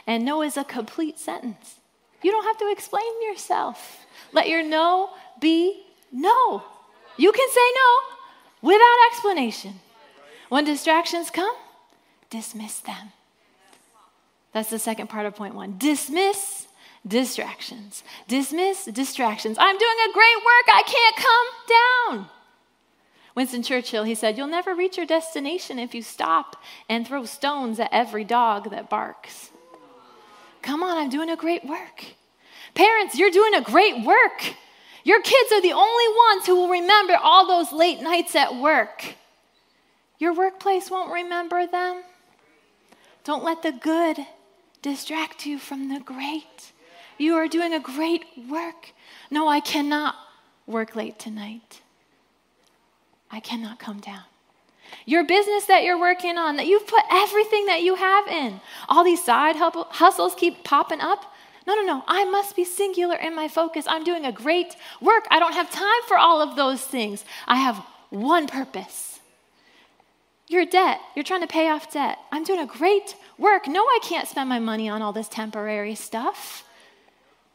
And 0.07 0.25
no 0.25 0.43
is 0.43 0.57
a 0.57 0.63
complete 0.63 1.19
sentence. 1.19 1.81
You 2.23 2.31
don't 2.31 2.45
have 2.45 2.59
to 2.59 2.71
explain 2.71 3.21
yourself. 3.21 4.07
Let 4.33 4.49
your 4.49 4.63
no 4.63 5.11
be 5.41 5.83
no. 6.13 6.63
You 7.17 7.33
can 7.33 7.49
say 7.51 7.73
no 7.75 8.69
without 8.69 8.97
explanation. 9.11 9.81
When 10.51 10.65
distractions 10.65 11.31
come, 11.31 11.57
dismiss 12.31 12.79
them. 12.79 13.11
That's 14.53 14.71
the 14.71 14.79
second 14.79 15.09
part 15.09 15.27
of 15.27 15.37
point 15.37 15.55
one. 15.55 15.77
Dismiss 15.79 16.67
distractions. 17.07 18.03
Dismiss 18.29 18.87
distractions. 18.87 19.57
I'm 19.59 19.79
doing 19.79 19.97
a 20.09 20.13
great 20.13 20.37
work. 20.37 20.67
I 20.75 20.83
can't 20.87 21.17
come 21.17 22.27
down. 22.27 22.31
Winston 23.35 23.63
Churchill, 23.63 24.05
he 24.05 24.15
said, 24.15 24.37
You'll 24.37 24.49
never 24.49 24.75
reach 24.75 24.97
your 24.97 25.07
destination 25.07 25.79
if 25.79 25.95
you 25.95 26.03
stop 26.03 26.57
and 26.89 27.07
throw 27.07 27.25
stones 27.25 27.79
at 27.79 27.89
every 27.93 28.25
dog 28.25 28.71
that 28.71 28.91
barks. 28.91 29.51
Come 30.63 30.83
on, 30.83 30.99
I'm 30.99 31.11
doing 31.11 31.31
a 31.31 31.37
great 31.37 31.65
work. 31.65 32.05
Parents, 32.75 33.17
you're 33.17 33.31
doing 33.31 33.55
a 33.55 33.63
great 33.63 34.05
work. 34.05 34.55
Your 35.05 35.23
kids 35.23 35.53
are 35.53 35.63
the 35.63 35.73
only 35.73 36.09
ones 36.29 36.47
who 36.47 36.57
will 36.57 36.69
remember 36.69 37.17
all 37.23 37.47
those 37.47 37.73
late 37.73 38.03
nights 38.03 38.35
at 38.35 38.57
work. 38.57 39.15
Your 40.19 40.35
workplace 40.35 40.91
won't 40.91 41.13
remember 41.13 41.67
them. 41.67 42.03
Don't 43.25 43.45
let 43.45 43.63
the 43.63 43.73
good 43.73 44.19
distract 44.83 45.47
you 45.47 45.59
from 45.59 45.89
the 45.89 46.01
great. 46.01 46.73
You 47.19 47.35
are 47.35 47.49
doing 47.49 47.75
a 47.75 47.81
great 47.81 48.25
work. 48.49 48.93
No, 49.31 49.49
I 49.49 49.61
cannot 49.61 50.15
work 50.67 50.97
late 50.97 51.19
tonight. 51.19 51.83
I 53.31 53.41
cannot 53.41 53.79
come 53.79 54.01
down. 54.01 54.23
Your 55.07 55.25
business 55.25 55.67
that 55.67 55.85
you're 55.85 56.01
working 56.01 56.37
on, 56.37 56.57
that 56.57 56.67
you've 56.67 56.87
put 56.87 57.03
everything 57.11 57.67
that 57.67 57.83
you 57.83 57.95
have 57.95 58.27
in, 58.27 58.61
all 58.89 59.05
these 59.05 59.23
side 59.23 59.57
hustles 59.57 60.35
keep 60.37 60.65
popping 60.65 61.01
up. 61.01 61.33
No, 61.67 61.75
no, 61.75 61.83
no. 61.83 62.03
I 62.09 62.25
must 62.25 62.57
be 62.57 62.65
singular 62.65 63.17
in 63.17 63.35
my 63.35 63.47
focus. 63.47 63.85
I'm 63.87 64.03
doing 64.03 64.25
a 64.25 64.33
great 64.33 64.75
work. 65.01 65.27
I 65.31 65.39
don't 65.39 65.53
have 65.53 65.71
time 65.71 66.03
for 66.09 66.19
all 66.19 66.41
of 66.41 66.57
those 66.57 66.81
things. 66.81 67.25
I 67.47 67.57
have 67.57 67.77
one 68.09 68.47
purpose. 68.47 69.10
Your 70.51 70.67
debt, 70.67 70.99
you're 71.15 71.23
trying 71.23 71.43
to 71.43 71.47
pay 71.47 71.69
off 71.69 71.93
debt. 71.93 72.19
I'm 72.33 72.43
doing 72.43 72.59
a 72.59 72.67
great 72.67 73.15
work. 73.39 73.69
No, 73.69 73.83
I 73.83 74.01
can't 74.03 74.27
spend 74.27 74.49
my 74.49 74.59
money 74.59 74.89
on 74.89 75.01
all 75.01 75.13
this 75.13 75.29
temporary 75.29 75.95
stuff 75.95 76.65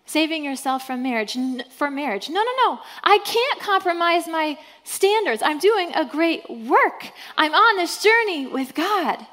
saving 0.05 0.45
yourself 0.45 0.87
from 0.87 1.03
marriage 1.03 1.37
for 1.71 1.91
marriage. 1.91 2.29
No, 2.29 2.41
no, 2.41 2.51
no. 2.65 2.79
I 3.03 3.17
can't 3.25 3.59
compromise 3.59 4.29
my 4.29 4.57
standards. 4.85 5.41
I'm 5.43 5.59
doing 5.59 5.91
a 5.93 6.05
great 6.05 6.49
work. 6.49 7.11
I'm 7.35 7.53
on 7.53 7.75
this 7.75 8.01
journey 8.01 8.47
with 8.47 8.73
God. 8.73 9.27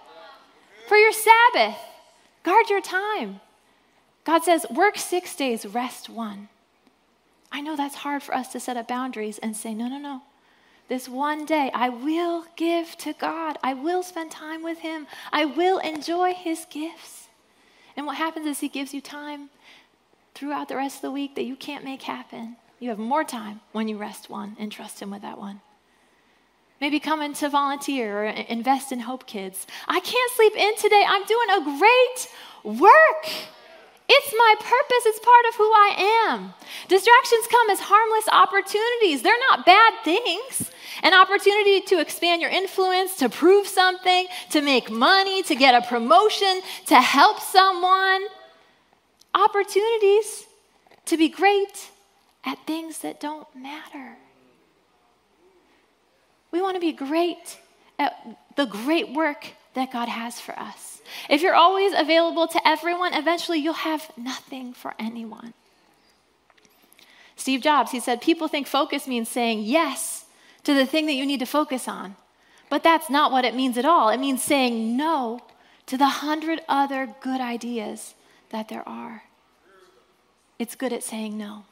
For 0.88 0.96
your 0.96 1.12
Sabbath, 1.12 1.78
guard 2.42 2.68
your 2.68 2.80
time. 2.80 3.40
God 4.24 4.42
says, 4.42 4.66
work 4.70 4.98
six 4.98 5.36
days, 5.36 5.64
rest 5.64 6.10
one. 6.10 6.48
I 7.52 7.60
know 7.60 7.76
that's 7.76 7.94
hard 7.94 8.24
for 8.24 8.34
us 8.34 8.48
to 8.52 8.58
set 8.58 8.76
up 8.76 8.88
boundaries 8.88 9.38
and 9.38 9.56
say, 9.56 9.72
no, 9.72 9.86
no, 9.86 9.98
no. 9.98 10.22
This 10.92 11.08
one 11.08 11.46
day 11.46 11.70
I 11.72 11.88
will 11.88 12.44
give 12.54 12.98
to 12.98 13.14
God. 13.14 13.56
I 13.64 13.72
will 13.72 14.02
spend 14.02 14.30
time 14.30 14.62
with 14.62 14.80
Him. 14.80 15.06
I 15.32 15.46
will 15.46 15.78
enjoy 15.78 16.34
His 16.34 16.66
gifts. 16.68 17.28
And 17.96 18.04
what 18.04 18.18
happens 18.18 18.44
is 18.46 18.60
He 18.60 18.68
gives 18.68 18.92
you 18.92 19.00
time 19.00 19.48
throughout 20.34 20.68
the 20.68 20.76
rest 20.76 20.96
of 20.96 21.00
the 21.00 21.10
week 21.10 21.34
that 21.36 21.46
you 21.46 21.56
can't 21.56 21.82
make 21.82 22.02
happen. 22.02 22.56
You 22.78 22.90
have 22.90 22.98
more 22.98 23.24
time 23.24 23.62
when 23.72 23.88
you 23.88 23.96
rest 23.96 24.28
one 24.28 24.54
and 24.60 24.70
trust 24.70 25.00
Him 25.00 25.10
with 25.10 25.22
that 25.22 25.38
one. 25.38 25.62
Maybe 26.78 27.00
come 27.00 27.22
in 27.22 27.32
to 27.36 27.48
volunteer 27.48 28.24
or 28.24 28.26
invest 28.26 28.92
in 28.92 29.00
Hope 29.00 29.26
Kids. 29.26 29.66
I 29.88 29.98
can't 29.98 30.32
sleep 30.32 30.54
in 30.54 30.76
today. 30.76 31.06
I'm 31.08 31.24
doing 31.24 31.48
a 31.52 31.78
great 31.78 32.80
work. 32.80 33.32
It's 34.14 34.34
my 34.36 34.54
purpose, 34.58 35.06
it's 35.06 35.18
part 35.20 35.46
of 35.48 35.54
who 35.54 35.64
I 35.64 36.28
am. 36.28 36.52
Distractions 36.88 37.46
come 37.50 37.70
as 37.70 37.80
harmless 37.80 38.28
opportunities, 38.28 39.22
they're 39.22 39.44
not 39.50 39.64
bad 39.64 39.94
things. 40.04 40.70
An 41.02 41.14
opportunity 41.14 41.80
to 41.80 41.98
expand 41.98 42.42
your 42.42 42.50
influence, 42.50 43.16
to 43.16 43.30
prove 43.30 43.66
something, 43.66 44.26
to 44.50 44.60
make 44.60 44.90
money, 44.90 45.42
to 45.44 45.54
get 45.54 45.74
a 45.74 45.86
promotion, 45.86 46.60
to 46.86 47.00
help 47.00 47.40
someone 47.40 48.26
opportunities 49.34 50.44
to 51.06 51.16
be 51.16 51.30
great 51.30 51.90
at 52.44 52.58
things 52.66 52.98
that 52.98 53.18
don't 53.18 53.48
matter. 53.56 54.18
We 56.50 56.60
want 56.60 56.76
to 56.76 56.80
be 56.80 56.92
great 56.92 57.58
at 57.98 58.12
the 58.56 58.66
great 58.66 59.14
work 59.14 59.46
that 59.72 59.90
God 59.90 60.08
has 60.08 60.38
for 60.38 60.56
us. 60.58 60.91
If 61.28 61.42
you're 61.42 61.54
always 61.54 61.92
available 61.96 62.46
to 62.48 62.68
everyone, 62.68 63.14
eventually 63.14 63.58
you'll 63.58 63.74
have 63.74 64.10
nothing 64.16 64.72
for 64.72 64.94
anyone. 64.98 65.54
Steve 67.36 67.60
Jobs, 67.60 67.90
he 67.90 68.00
said, 68.00 68.20
people 68.20 68.48
think 68.48 68.66
focus 68.66 69.08
means 69.08 69.28
saying 69.28 69.62
yes 69.62 70.26
to 70.64 70.74
the 70.74 70.86
thing 70.86 71.06
that 71.06 71.14
you 71.14 71.26
need 71.26 71.40
to 71.40 71.46
focus 71.46 71.88
on. 71.88 72.16
But 72.70 72.82
that's 72.82 73.10
not 73.10 73.32
what 73.32 73.44
it 73.44 73.54
means 73.54 73.76
at 73.76 73.84
all. 73.84 74.08
It 74.08 74.20
means 74.20 74.42
saying 74.42 74.96
no 74.96 75.40
to 75.86 75.96
the 75.96 76.06
hundred 76.06 76.60
other 76.68 77.14
good 77.20 77.40
ideas 77.40 78.14
that 78.50 78.68
there 78.68 78.88
are. 78.88 79.24
It's 80.58 80.74
good 80.74 80.92
at 80.92 81.02
saying 81.02 81.36
no. 81.36 81.64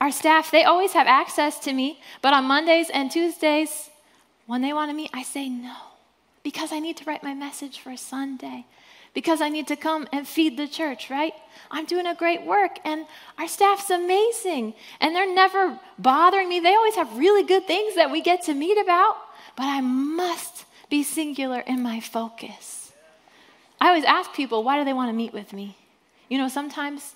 Our 0.00 0.10
staff, 0.10 0.50
they 0.50 0.64
always 0.64 0.92
have 0.92 1.06
access 1.06 1.58
to 1.60 1.72
me, 1.72 2.00
but 2.22 2.32
on 2.32 2.44
Mondays 2.44 2.90
and 2.90 3.10
Tuesdays, 3.10 3.90
when 4.46 4.62
they 4.62 4.72
want 4.72 4.90
to 4.90 4.96
meet, 4.96 5.10
I 5.12 5.22
say 5.22 5.48
no 5.48 5.87
because 6.48 6.72
I 6.72 6.78
need 6.78 6.96
to 6.96 7.04
write 7.04 7.22
my 7.22 7.34
message 7.34 7.78
for 7.78 7.94
Sunday, 7.94 8.64
because 9.12 9.42
I 9.42 9.50
need 9.50 9.66
to 9.66 9.76
come 9.76 10.08
and 10.14 10.26
feed 10.26 10.56
the 10.56 10.66
church, 10.66 11.10
right? 11.10 11.34
I'm 11.70 11.84
doing 11.84 12.06
a 12.06 12.14
great 12.14 12.46
work, 12.46 12.78
and 12.86 13.04
our 13.36 13.46
staff's 13.46 13.90
amazing, 13.90 14.72
and 14.98 15.14
they're 15.14 15.34
never 15.34 15.78
bothering 15.98 16.48
me. 16.48 16.58
They 16.60 16.74
always 16.74 16.94
have 16.94 17.18
really 17.18 17.42
good 17.42 17.66
things 17.66 17.96
that 17.96 18.10
we 18.10 18.22
get 18.22 18.44
to 18.44 18.54
meet 18.54 18.78
about, 18.82 19.16
but 19.58 19.64
I 19.64 19.82
must 19.82 20.64
be 20.88 21.02
singular 21.02 21.60
in 21.60 21.82
my 21.82 22.00
focus. 22.00 22.92
I 23.78 23.88
always 23.88 24.04
ask 24.04 24.32
people, 24.32 24.64
why 24.64 24.78
do 24.78 24.86
they 24.86 24.94
want 24.94 25.10
to 25.10 25.14
meet 25.14 25.34
with 25.34 25.52
me? 25.52 25.76
You 26.30 26.38
know, 26.38 26.48
sometimes 26.48 27.14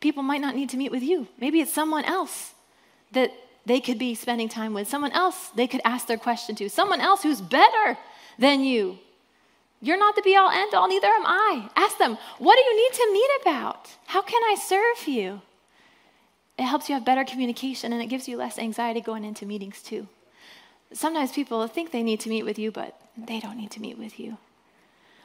people 0.00 0.22
might 0.22 0.40
not 0.40 0.56
need 0.56 0.70
to 0.70 0.78
meet 0.78 0.90
with 0.90 1.02
you. 1.02 1.28
Maybe 1.38 1.60
it's 1.60 1.74
someone 1.74 2.06
else 2.06 2.54
that 3.12 3.30
they 3.66 3.80
could 3.80 3.98
be 3.98 4.14
spending 4.14 4.48
time 4.48 4.72
with, 4.72 4.88
someone 4.88 5.12
else 5.12 5.50
they 5.50 5.66
could 5.66 5.82
ask 5.84 6.06
their 6.06 6.16
question 6.16 6.56
to, 6.56 6.70
someone 6.70 7.02
else 7.02 7.22
who's 7.22 7.42
better 7.42 7.98
than 8.38 8.60
you. 8.60 8.98
You're 9.80 9.98
not 9.98 10.16
the 10.16 10.22
be 10.22 10.34
all 10.34 10.50
end 10.50 10.72
all, 10.74 10.88
neither 10.88 11.08
am 11.08 11.26
I. 11.26 11.68
Ask 11.76 11.98
them, 11.98 12.16
what 12.38 12.56
do 12.56 12.62
you 12.62 12.76
need 12.76 12.96
to 12.96 13.12
meet 13.12 13.30
about? 13.42 13.90
How 14.06 14.22
can 14.22 14.42
I 14.44 14.54
serve 14.54 15.06
you? 15.06 15.42
It 16.58 16.64
helps 16.64 16.88
you 16.88 16.94
have 16.94 17.04
better 17.04 17.24
communication 17.24 17.92
and 17.92 18.00
it 18.00 18.06
gives 18.06 18.28
you 18.28 18.36
less 18.36 18.58
anxiety 18.58 19.00
going 19.00 19.24
into 19.24 19.44
meetings 19.44 19.82
too. 19.82 20.08
Sometimes 20.92 21.32
people 21.32 21.66
think 21.66 21.90
they 21.90 22.02
need 22.02 22.20
to 22.20 22.28
meet 22.28 22.44
with 22.44 22.58
you, 22.58 22.70
but 22.70 22.98
they 23.16 23.40
don't 23.40 23.56
need 23.56 23.72
to 23.72 23.80
meet 23.80 23.98
with 23.98 24.18
you. 24.18 24.38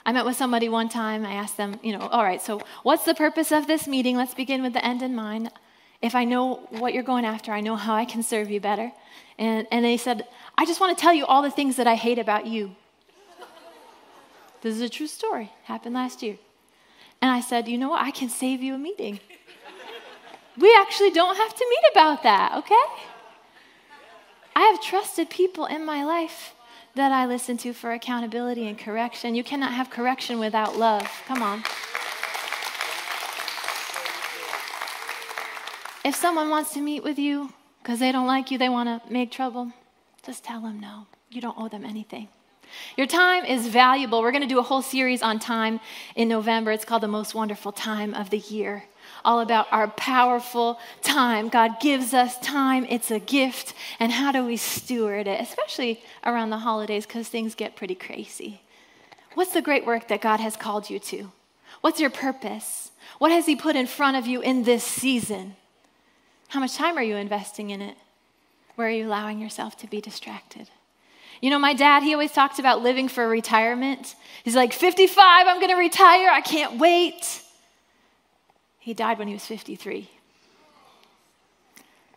I 0.06 0.12
met 0.12 0.26
with 0.26 0.36
somebody 0.36 0.70
one 0.70 0.90
time. 0.90 1.26
I 1.26 1.34
asked 1.34 1.58
them, 1.58 1.80
you 1.84 1.96
know, 1.96 2.08
all 2.08 2.24
right, 2.24 2.42
so 2.42 2.62
what's 2.84 3.06
the 3.06 3.14
purpose 3.14 3.52
of 3.52 3.68
this 3.68 3.88
meeting? 3.88 4.18
Let's 4.18 4.34
begin 4.34 4.64
with 4.64 4.74
the 4.74 4.84
end 4.84 5.02
in 5.04 5.16
mind. 5.16 5.52
If 6.02 6.16
I 6.16 6.24
know 6.24 6.68
what 6.70 6.94
you're 6.94 7.04
going 7.04 7.26
after, 7.26 7.52
I 7.52 7.62
know 7.62 7.76
how 7.76 7.94
I 7.94 8.06
can 8.06 8.24
serve 8.24 8.50
you 8.50 8.60
better. 8.60 8.92
And, 9.38 9.68
and 9.72 9.86
they 9.86 9.98
said, 9.98 10.26
I 10.58 10.66
just 10.66 10.80
want 10.80 10.98
to 10.98 11.02
tell 11.02 11.14
you 11.14 11.26
all 11.26 11.42
the 11.42 11.52
things 11.52 11.76
that 11.76 11.88
I 11.88 11.96
hate 11.96 12.20
about 12.20 12.48
you. 12.48 12.76
This 14.62 14.76
is 14.76 14.82
a 14.82 14.90
true 14.90 15.08
story. 15.08 15.52
Happened 15.64 15.96
last 15.96 16.22
year. 16.22 16.38
And 17.22 17.32
I 17.32 17.42
said, 17.42 17.68
you 17.68 17.78
know 17.78 17.90
what? 17.90 18.02
I 18.02 18.12
can 18.12 18.30
save 18.30 18.62
you 18.62 18.76
a 18.76 18.78
meeting. 18.78 19.20
We 20.58 20.76
actually 20.80 21.12
don't 21.12 21.36
have 21.36 21.56
to 21.56 21.66
meet 21.70 21.92
about 21.92 22.24
that, 22.24 22.54
okay? 22.58 22.76
I 24.56 24.64
have 24.64 24.82
trusted 24.82 25.30
people 25.30 25.66
in 25.66 25.86
my 25.86 26.04
life 26.04 26.54
that 26.96 27.12
I 27.12 27.26
listen 27.26 27.56
to 27.60 27.72
for 27.72 27.92
accountability 27.92 28.68
and 28.68 28.78
correction. 28.78 29.36
You 29.36 29.44
cannot 29.44 29.72
have 29.72 29.90
correction 29.90 30.40
without 30.40 30.78
love. 30.78 31.10
Come 31.28 31.42
on. 31.42 31.64
If 36.04 36.16
someone 36.16 36.50
wants 36.50 36.74
to 36.74 36.82
meet 36.82 37.04
with 37.04 37.20
you 37.20 37.54
because 37.82 38.00
they 38.00 38.12
don't 38.12 38.28
like 38.28 38.52
you, 38.52 38.58
they 38.58 38.70
want 38.70 38.90
to 38.90 39.14
make 39.14 39.32
trouble, 39.32 39.72
just 40.26 40.44
tell 40.44 40.62
them 40.62 40.80
no. 40.80 41.08
You 41.30 41.40
don't 41.40 41.58
owe 41.58 41.70
them 41.70 41.86
anything. 41.86 42.28
Your 42.98 43.08
time 43.08 43.46
is 43.46 43.68
valuable. 43.68 44.22
We're 44.22 44.32
going 44.32 44.42
to 44.42 44.48
do 44.48 44.60
a 44.60 44.64
whole 44.64 44.82
series 44.82 45.22
on 45.22 45.40
time 45.40 45.80
in 46.16 46.28
November. 46.28 46.72
It's 46.72 46.86
called 46.86 47.04
The 47.04 47.08
Most 47.08 47.36
Wonderful 47.36 47.72
Time 47.72 48.14
of 48.14 48.30
the 48.30 48.40
Year 48.40 48.84
all 49.26 49.40
about 49.40 49.68
our 49.72 49.88
powerful 49.88 50.80
time. 51.02 51.50
God 51.50 51.80
gives 51.80 52.14
us 52.14 52.40
time, 52.40 52.86
it's 52.90 53.12
a 53.12 53.20
gift, 53.20 53.74
and 54.00 54.12
how 54.12 54.32
do 54.32 54.46
we 54.46 54.58
steward 54.58 55.28
it, 55.28 55.42
especially 55.42 56.04
around 56.26 56.50
the 56.50 56.60
holidays 56.60 57.06
because 57.06 57.28
things 57.28 57.56
get 57.56 57.76
pretty 57.76 57.96
crazy. 57.96 58.62
What's 59.34 59.54
the 59.54 59.62
great 59.62 59.86
work 59.86 60.08
that 60.08 60.22
God 60.22 60.40
has 60.40 60.56
called 60.56 60.90
you 60.90 61.00
to? 61.00 61.32
What's 61.82 62.00
your 62.00 62.10
purpose? 62.10 62.92
What 63.20 63.32
has 63.32 63.46
He 63.46 63.56
put 63.56 63.76
in 63.76 63.88
front 63.88 64.18
of 64.18 64.28
you 64.28 64.42
in 64.42 64.64
this 64.64 64.84
season? 64.84 65.56
How 66.50 66.60
much 66.60 66.76
time 66.76 66.98
are 66.98 67.04
you 67.04 67.16
investing 67.16 67.70
in 67.70 67.82
it? 67.82 67.96
Where 68.76 68.88
are 68.88 68.92
you 68.92 69.08
allowing 69.08 69.40
yourself 69.40 69.78
to 69.78 69.88
be 69.88 70.02
distracted? 70.02 70.70
You 71.42 71.50
know, 71.50 71.60
my 71.60 71.74
dad, 71.74 72.04
he 72.04 72.14
always 72.14 72.32
talked 72.32 72.60
about 72.60 72.82
living 72.82 73.08
for 73.08 73.28
retirement. 73.28 74.16
He's 74.44 74.56
like, 74.56 74.74
55, 74.74 75.48
I'm 75.48 75.60
going 75.60 75.72
to 75.72 75.78
retire. 75.78 76.30
I 76.30 76.42
can't 76.42 76.80
wait. 76.80 77.42
He 78.80 78.94
died 78.94 79.20
when 79.20 79.28
he 79.28 79.34
was 79.34 79.46
53. 79.46 80.10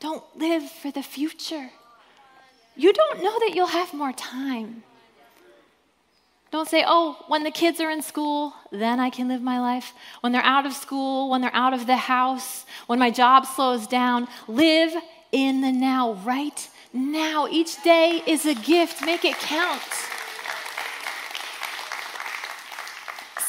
Don't 0.00 0.24
live 0.36 0.68
for 0.68 0.90
the 0.90 1.02
future. 1.02 1.70
You 2.74 2.92
don't 2.92 3.22
know 3.22 3.38
that 3.40 3.52
you'll 3.54 3.66
have 3.66 3.94
more 3.94 4.12
time. 4.12 4.82
Don't 6.50 6.68
say, 6.68 6.84
oh, 6.86 7.24
when 7.28 7.44
the 7.44 7.50
kids 7.50 7.80
are 7.80 7.90
in 7.90 8.02
school, 8.02 8.52
then 8.70 9.00
I 9.00 9.08
can 9.08 9.28
live 9.28 9.40
my 9.40 9.60
life. 9.60 9.92
When 10.20 10.32
they're 10.32 10.42
out 10.42 10.66
of 10.66 10.74
school, 10.74 11.30
when 11.30 11.40
they're 11.40 11.54
out 11.54 11.72
of 11.72 11.86
the 11.86 11.96
house, 11.96 12.66
when 12.88 12.98
my 12.98 13.10
job 13.10 13.46
slows 13.46 13.86
down. 13.86 14.28
Live 14.48 14.92
in 15.30 15.62
the 15.62 15.72
now, 15.72 16.14
right 16.24 16.68
now. 16.92 17.48
Each 17.50 17.82
day 17.82 18.22
is 18.26 18.46
a 18.46 18.54
gift. 18.54 19.04
Make 19.04 19.24
it 19.24 19.36
count. 19.36 19.82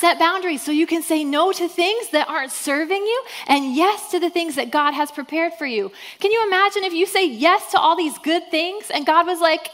set 0.03 0.19
boundaries 0.19 0.61
so 0.61 0.69
you 0.69 0.85
can 0.85 1.01
say 1.01 1.23
no 1.23 1.53
to 1.53 1.65
things 1.69 2.09
that 2.09 2.27
aren't 2.27 2.51
serving 2.51 3.01
you 3.01 3.23
and 3.47 3.73
yes 3.73 4.11
to 4.11 4.19
the 4.19 4.29
things 4.29 4.55
that 4.55 4.69
God 4.69 4.91
has 4.91 5.09
prepared 5.09 5.53
for 5.53 5.65
you. 5.65 5.93
Can 6.19 6.29
you 6.29 6.43
imagine 6.45 6.83
if 6.83 6.91
you 6.91 7.05
say 7.05 7.25
yes 7.25 7.71
to 7.71 7.79
all 7.79 7.95
these 7.95 8.17
good 8.17 8.43
things 8.51 8.91
and 8.93 9.05
God 9.05 9.25
was 9.25 9.39
like, 9.39 9.69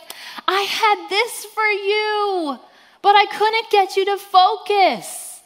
I 0.47 0.61
had 0.61 1.09
this 1.09 1.45
for 1.45 1.65
you, 1.65 2.59
but 3.01 3.15
I 3.15 3.25
couldn't 3.25 3.71
get 3.71 3.97
you 3.97 4.05
to 4.05 4.17
focus. 4.19 5.41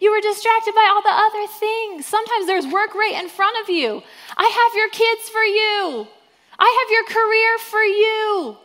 You 0.00 0.10
were 0.10 0.22
distracted 0.22 0.74
by 0.74 0.88
all 0.90 1.02
the 1.02 1.12
other 1.12 1.52
things. 1.60 2.06
Sometimes 2.06 2.46
there's 2.46 2.66
work 2.66 2.94
right 2.94 3.22
in 3.22 3.28
front 3.28 3.58
of 3.62 3.68
you. 3.68 4.02
I 4.34 4.48
have 4.48 4.72
your 4.74 4.88
kids 4.88 5.28
for 5.28 5.44
you. 5.44 6.08
I 6.58 6.78
have 6.80 6.92
your 6.92 7.04
career 7.04 7.58
for 7.58 7.82
you. 7.82 8.56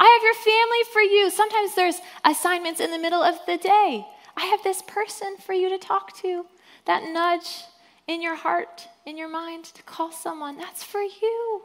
I 0.00 0.06
have 0.06 0.22
your 0.22 0.34
family 0.34 0.84
for 0.92 1.02
you. 1.02 1.30
Sometimes 1.30 1.74
there's 1.74 2.00
assignments 2.24 2.80
in 2.80 2.90
the 2.90 2.98
middle 2.98 3.22
of 3.22 3.34
the 3.46 3.56
day. 3.56 4.06
I 4.36 4.46
have 4.46 4.62
this 4.62 4.82
person 4.82 5.36
for 5.38 5.52
you 5.52 5.68
to 5.70 5.78
talk 5.78 6.16
to. 6.18 6.46
That 6.86 7.02
nudge 7.12 7.64
in 8.06 8.22
your 8.22 8.36
heart, 8.36 8.88
in 9.04 9.18
your 9.18 9.28
mind 9.28 9.64
to 9.64 9.82
call 9.82 10.12
someone, 10.12 10.56
that's 10.56 10.82
for 10.82 11.00
you. 11.00 11.62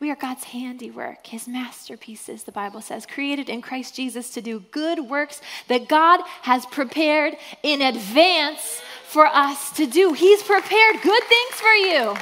We 0.00 0.10
are 0.10 0.16
God's 0.16 0.44
handiwork, 0.44 1.26
His 1.26 1.48
masterpieces, 1.48 2.44
the 2.44 2.52
Bible 2.52 2.80
says, 2.80 3.06
created 3.06 3.48
in 3.48 3.62
Christ 3.62 3.94
Jesus 3.94 4.30
to 4.30 4.42
do 4.42 4.60
good 4.70 5.00
works 5.00 5.40
that 5.68 5.88
God 5.88 6.20
has 6.42 6.66
prepared 6.66 7.36
in 7.62 7.80
advance 7.80 8.82
for 9.06 9.26
us 9.26 9.72
to 9.72 9.86
do. 9.86 10.12
He's 10.12 10.42
prepared 10.42 11.00
good 11.02 11.22
things 11.24 11.54
for 11.54 11.72
you. 11.72 12.14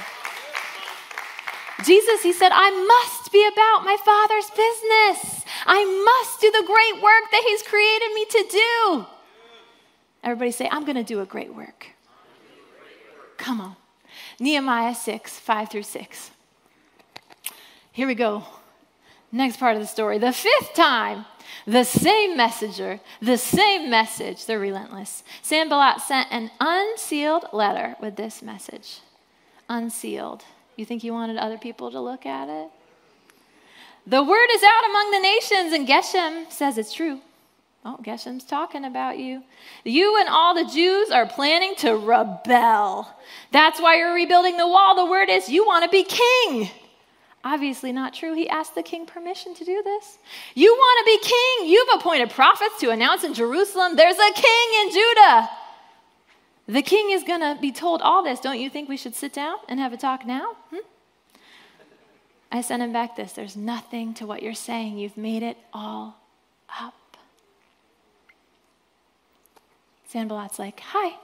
Jesus, 1.85 2.23
He 2.23 2.33
said, 2.33 2.51
I 2.53 2.71
must 2.71 3.33
be 3.33 3.47
about 3.47 3.85
my 3.85 3.97
Father's 4.05 4.51
business. 4.51 5.45
I 5.66 5.85
must 5.85 6.40
do 6.40 6.51
the 6.51 6.66
great 6.66 7.03
work 7.03 7.31
that 7.31 7.45
He's 7.47 7.62
created 7.62 8.12
me 8.14 8.25
to 8.25 8.47
do. 8.51 9.07
Everybody 10.25 10.51
say, 10.53 10.68
I'm 10.71 10.85
going 10.85 10.97
to 10.97 11.05
do 11.05 11.21
a 11.21 11.27
great 11.27 11.55
work. 11.55 11.88
Come 13.37 13.61
on. 13.61 13.77
Nehemiah 14.38 14.95
6, 14.95 15.38
5 15.38 15.71
through 15.71 15.83
6. 15.83 16.31
Here 17.90 18.07
we 18.07 18.14
go. 18.14 18.45
Next 19.33 19.57
part 19.57 19.77
of 19.77 19.83
the 19.83 19.88
story. 19.88 20.18
The 20.18 20.33
fifth 20.33 20.75
time, 20.75 21.25
the 21.66 21.85
same 21.85 22.37
messenger, 22.37 23.01
the 23.21 23.38
same 23.38 23.90
message, 23.90 24.47
they're 24.47 24.59
relentless. 24.59 25.23
Sanballat 25.42 26.01
sent 26.01 26.29
an 26.31 26.51
unsealed 26.61 27.47
letter 27.53 27.97
with 28.01 28.16
this 28.16 28.42
message. 28.42 29.01
Unsealed. 29.68 30.45
You 30.77 30.85
think 30.85 31.03
he 31.03 31.11
wanted 31.11 31.37
other 31.37 31.59
people 31.59 31.91
to 31.91 32.01
look 32.01 32.27
at 32.27 32.49
it? 32.49 32.71
The 34.07 34.23
word 34.23 34.49
is 34.53 34.63
out 34.63 34.91
among 34.91 35.11
the 35.11 35.21
nations, 35.21 35.73
and 35.73 35.87
Geshem 35.87 36.51
says 36.51 36.79
it's 36.79 36.93
true. 36.93 37.21
Oh, 37.85 37.99
Geshem's 38.03 38.45
talking 38.45 38.85
about 38.85 39.19
you. 39.19 39.43
You 39.85 40.19
and 40.19 40.29
all 40.29 40.55
the 40.55 40.71
Jews 40.71 41.11
are 41.11 41.27
planning 41.27 41.75
to 41.79 41.97
rebel. 41.97 43.13
That's 43.51 43.81
why 43.81 43.97
you're 43.97 44.15
rebuilding 44.15 44.57
the 44.57 44.69
wall. 44.69 44.95
The 44.95 45.11
word 45.11 45.29
is 45.29 45.49
you 45.49 45.65
want 45.67 45.85
to 45.85 45.91
be 45.91 46.05
king. 46.05 46.71
Obviously, 47.45 47.91
not 47.91 48.15
true. 48.15 48.35
He 48.35 48.49
asked 48.49 48.77
the 48.77 48.85
king 48.85 49.05
permission 49.05 49.53
to 49.55 49.65
do 49.65 49.83
this. 49.83 50.19
You 50.55 50.73
want 50.73 50.99
to 51.01 51.05
be 51.05 51.29
king. 51.29 51.71
You've 51.71 51.89
appointed 51.95 52.31
prophets 52.31 52.79
to 52.81 52.91
announce 52.91 53.25
in 53.25 53.35
Jerusalem 53.35 53.97
there's 53.97 54.17
a 54.17 54.33
king 54.33 54.69
in 54.83 54.91
Judah. 54.93 55.51
The 56.73 56.81
king 56.81 57.11
is 57.11 57.23
going 57.23 57.41
to 57.41 57.61
be 57.61 57.71
told 57.71 58.01
all 58.01 58.25
this. 58.25 58.41
Don't 58.41 58.59
you 58.59 58.71
think 58.71 58.89
we 58.89 58.97
should 58.97 59.15
sit 59.15 59.35
down 59.35 59.59
and 59.69 59.79
have 59.79 59.93
a 59.93 59.99
talk 59.99 60.25
now? 60.25 60.57
Hmm? 60.71 60.87
I 62.51 62.63
sent 62.63 62.83
him 62.83 62.95
back 62.95 63.15
this 63.15 63.35
there's 63.35 63.57
nothing 63.57 64.15
to 64.15 64.27
what 64.27 64.43
you're 64.43 64.55
saying. 64.55 64.97
You've 64.97 65.19
made 65.19 65.43
it 65.43 65.59
all 65.75 66.17
up. 66.81 66.95
Sanballat's 70.11 70.59
like, 70.59 70.81
Hi, 70.81 71.17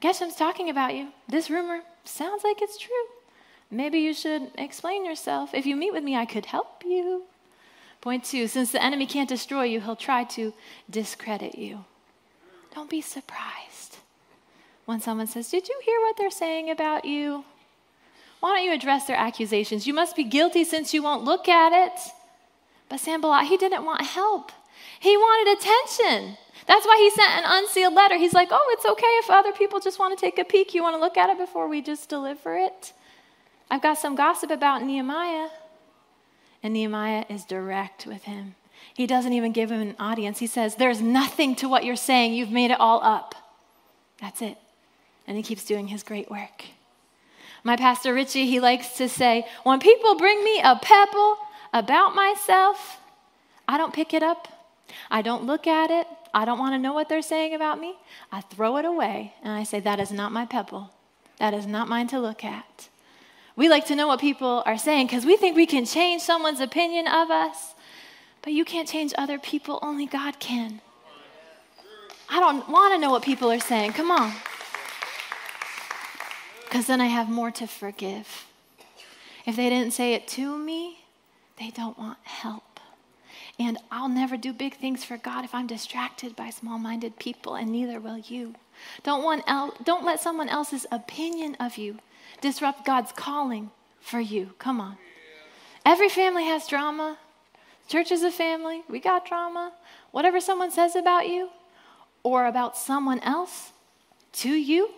Geshem's 0.00 0.34
talking 0.34 0.68
about 0.68 0.96
you. 0.96 1.10
This 1.28 1.48
rumor 1.48 1.82
sounds 2.02 2.42
like 2.42 2.60
it's 2.60 2.76
true. 2.76 3.06
Maybe 3.70 4.00
you 4.00 4.12
should 4.12 4.50
explain 4.58 5.06
yourself. 5.06 5.54
If 5.54 5.64
you 5.64 5.76
meet 5.76 5.92
with 5.92 6.02
me, 6.02 6.16
I 6.16 6.26
could 6.26 6.46
help 6.46 6.82
you. 6.84 7.22
Point 8.00 8.24
two 8.24 8.48
since 8.48 8.72
the 8.72 8.82
enemy 8.82 9.06
can't 9.06 9.28
destroy 9.28 9.62
you, 9.62 9.80
he'll 9.80 9.94
try 9.94 10.24
to 10.24 10.52
discredit 10.90 11.56
you. 11.56 11.84
Don't 12.74 12.90
be 12.90 13.00
surprised 13.00 13.98
when 14.84 15.00
someone 15.00 15.26
says, 15.26 15.50
Did 15.50 15.68
you 15.68 15.80
hear 15.84 16.00
what 16.00 16.16
they're 16.16 16.30
saying 16.30 16.70
about 16.70 17.04
you? 17.04 17.44
Why 18.40 18.56
don't 18.56 18.64
you 18.64 18.72
address 18.72 19.06
their 19.06 19.16
accusations? 19.16 19.86
You 19.86 19.94
must 19.94 20.16
be 20.16 20.24
guilty 20.24 20.64
since 20.64 20.92
you 20.92 21.02
won't 21.02 21.24
look 21.24 21.48
at 21.48 21.72
it. 21.72 21.98
But 22.88 22.98
Sanballat, 22.98 23.46
he 23.46 23.56
didn't 23.56 23.84
want 23.84 24.02
help. 24.02 24.50
He 24.98 25.16
wanted 25.16 25.58
attention. 25.58 26.36
That's 26.66 26.86
why 26.86 26.96
he 26.98 27.10
sent 27.10 27.44
an 27.44 27.44
unsealed 27.46 27.94
letter. 27.94 28.16
He's 28.16 28.34
like, 28.34 28.48
oh, 28.50 28.68
it's 28.72 28.84
okay 28.84 29.06
if 29.20 29.30
other 29.30 29.52
people 29.52 29.80
just 29.80 29.98
want 29.98 30.16
to 30.16 30.20
take 30.20 30.38
a 30.38 30.44
peek. 30.44 30.74
You 30.74 30.82
want 30.82 30.96
to 30.96 31.00
look 31.00 31.16
at 31.16 31.30
it 31.30 31.38
before 31.38 31.68
we 31.68 31.82
just 31.82 32.08
deliver 32.08 32.56
it? 32.56 32.92
I've 33.70 33.82
got 33.82 33.98
some 33.98 34.14
gossip 34.14 34.50
about 34.50 34.82
Nehemiah. 34.82 35.48
And 36.62 36.74
Nehemiah 36.74 37.24
is 37.28 37.44
direct 37.44 38.06
with 38.06 38.24
him. 38.24 38.54
He 38.94 39.06
doesn't 39.06 39.32
even 39.32 39.52
give 39.52 39.70
him 39.70 39.80
an 39.80 39.96
audience. 39.98 40.38
He 40.38 40.46
says, 40.46 40.76
There's 40.76 41.00
nothing 41.00 41.56
to 41.56 41.68
what 41.68 41.84
you're 41.84 41.96
saying. 41.96 42.34
You've 42.34 42.50
made 42.50 42.70
it 42.70 42.78
all 42.80 43.02
up. 43.02 43.34
That's 44.20 44.42
it. 44.42 44.58
And 45.26 45.36
he 45.36 45.42
keeps 45.42 45.64
doing 45.64 45.88
his 45.88 46.02
great 46.02 46.30
work. 46.30 46.64
My 47.64 47.76
pastor 47.76 48.12
Richie, 48.12 48.46
he 48.46 48.58
likes 48.60 48.96
to 48.96 49.08
say, 49.08 49.46
when 49.62 49.78
people 49.78 50.16
bring 50.16 50.42
me 50.42 50.60
a 50.62 50.76
pebble 50.76 51.38
about 51.72 52.14
myself, 52.14 52.98
I 53.68 53.78
don't 53.78 53.94
pick 53.94 54.12
it 54.12 54.22
up. 54.22 54.48
I 55.10 55.22
don't 55.22 55.44
look 55.44 55.66
at 55.66 55.90
it. 55.90 56.06
I 56.34 56.44
don't 56.44 56.58
want 56.58 56.74
to 56.74 56.78
know 56.78 56.92
what 56.92 57.08
they're 57.08 57.22
saying 57.22 57.54
about 57.54 57.78
me. 57.78 57.94
I 58.30 58.40
throw 58.40 58.78
it 58.78 58.84
away 58.84 59.34
and 59.42 59.52
I 59.52 59.62
say, 59.62 59.80
that 59.80 60.00
is 60.00 60.10
not 60.10 60.32
my 60.32 60.44
pebble. 60.44 60.90
That 61.38 61.54
is 61.54 61.66
not 61.66 61.88
mine 61.88 62.08
to 62.08 62.20
look 62.20 62.44
at. 62.44 62.88
We 63.54 63.68
like 63.68 63.86
to 63.86 63.96
know 63.96 64.06
what 64.06 64.20
people 64.20 64.62
are 64.64 64.78
saying 64.78 65.06
because 65.06 65.26
we 65.26 65.36
think 65.36 65.56
we 65.56 65.66
can 65.66 65.84
change 65.84 66.22
someone's 66.22 66.60
opinion 66.60 67.06
of 67.06 67.30
us. 67.30 67.74
But 68.40 68.54
you 68.54 68.64
can't 68.64 68.88
change 68.88 69.12
other 69.16 69.38
people, 69.38 69.78
only 69.82 70.06
God 70.06 70.40
can. 70.40 70.80
I 72.28 72.40
don't 72.40 72.68
want 72.68 72.94
to 72.94 72.98
know 72.98 73.10
what 73.10 73.22
people 73.22 73.52
are 73.52 73.60
saying. 73.60 73.92
Come 73.92 74.10
on. 74.10 74.32
Because 76.72 76.86
then 76.86 77.02
I 77.02 77.06
have 77.08 77.28
more 77.28 77.50
to 77.50 77.66
forgive. 77.66 78.46
If 79.44 79.56
they 79.56 79.68
didn't 79.68 79.92
say 79.92 80.14
it 80.14 80.26
to 80.28 80.56
me, 80.56 81.04
they 81.58 81.68
don't 81.68 81.98
want 81.98 82.16
help. 82.22 82.80
And 83.58 83.76
I'll 83.90 84.08
never 84.08 84.38
do 84.38 84.54
big 84.54 84.78
things 84.78 85.04
for 85.04 85.18
God 85.18 85.44
if 85.44 85.54
I'm 85.54 85.66
distracted 85.66 86.34
by 86.34 86.48
small 86.48 86.78
minded 86.78 87.18
people, 87.18 87.56
and 87.56 87.70
neither 87.70 88.00
will 88.00 88.16
you. 88.16 88.54
Don't, 89.02 89.22
want 89.22 89.44
el- 89.46 89.74
don't 89.84 90.06
let 90.06 90.20
someone 90.20 90.48
else's 90.48 90.86
opinion 90.90 91.58
of 91.60 91.76
you 91.76 91.98
disrupt 92.40 92.86
God's 92.86 93.12
calling 93.12 93.70
for 94.00 94.20
you. 94.20 94.54
Come 94.58 94.80
on. 94.80 94.96
Every 95.84 96.08
family 96.08 96.44
has 96.44 96.66
drama. 96.66 97.18
Church 97.86 98.10
is 98.10 98.22
a 98.22 98.30
family. 98.30 98.80
We 98.88 98.98
got 98.98 99.26
drama. 99.26 99.74
Whatever 100.10 100.40
someone 100.40 100.70
says 100.70 100.96
about 100.96 101.28
you 101.28 101.50
or 102.22 102.46
about 102.46 102.78
someone 102.78 103.20
else 103.20 103.72
to 104.32 104.48
you, 104.48 104.88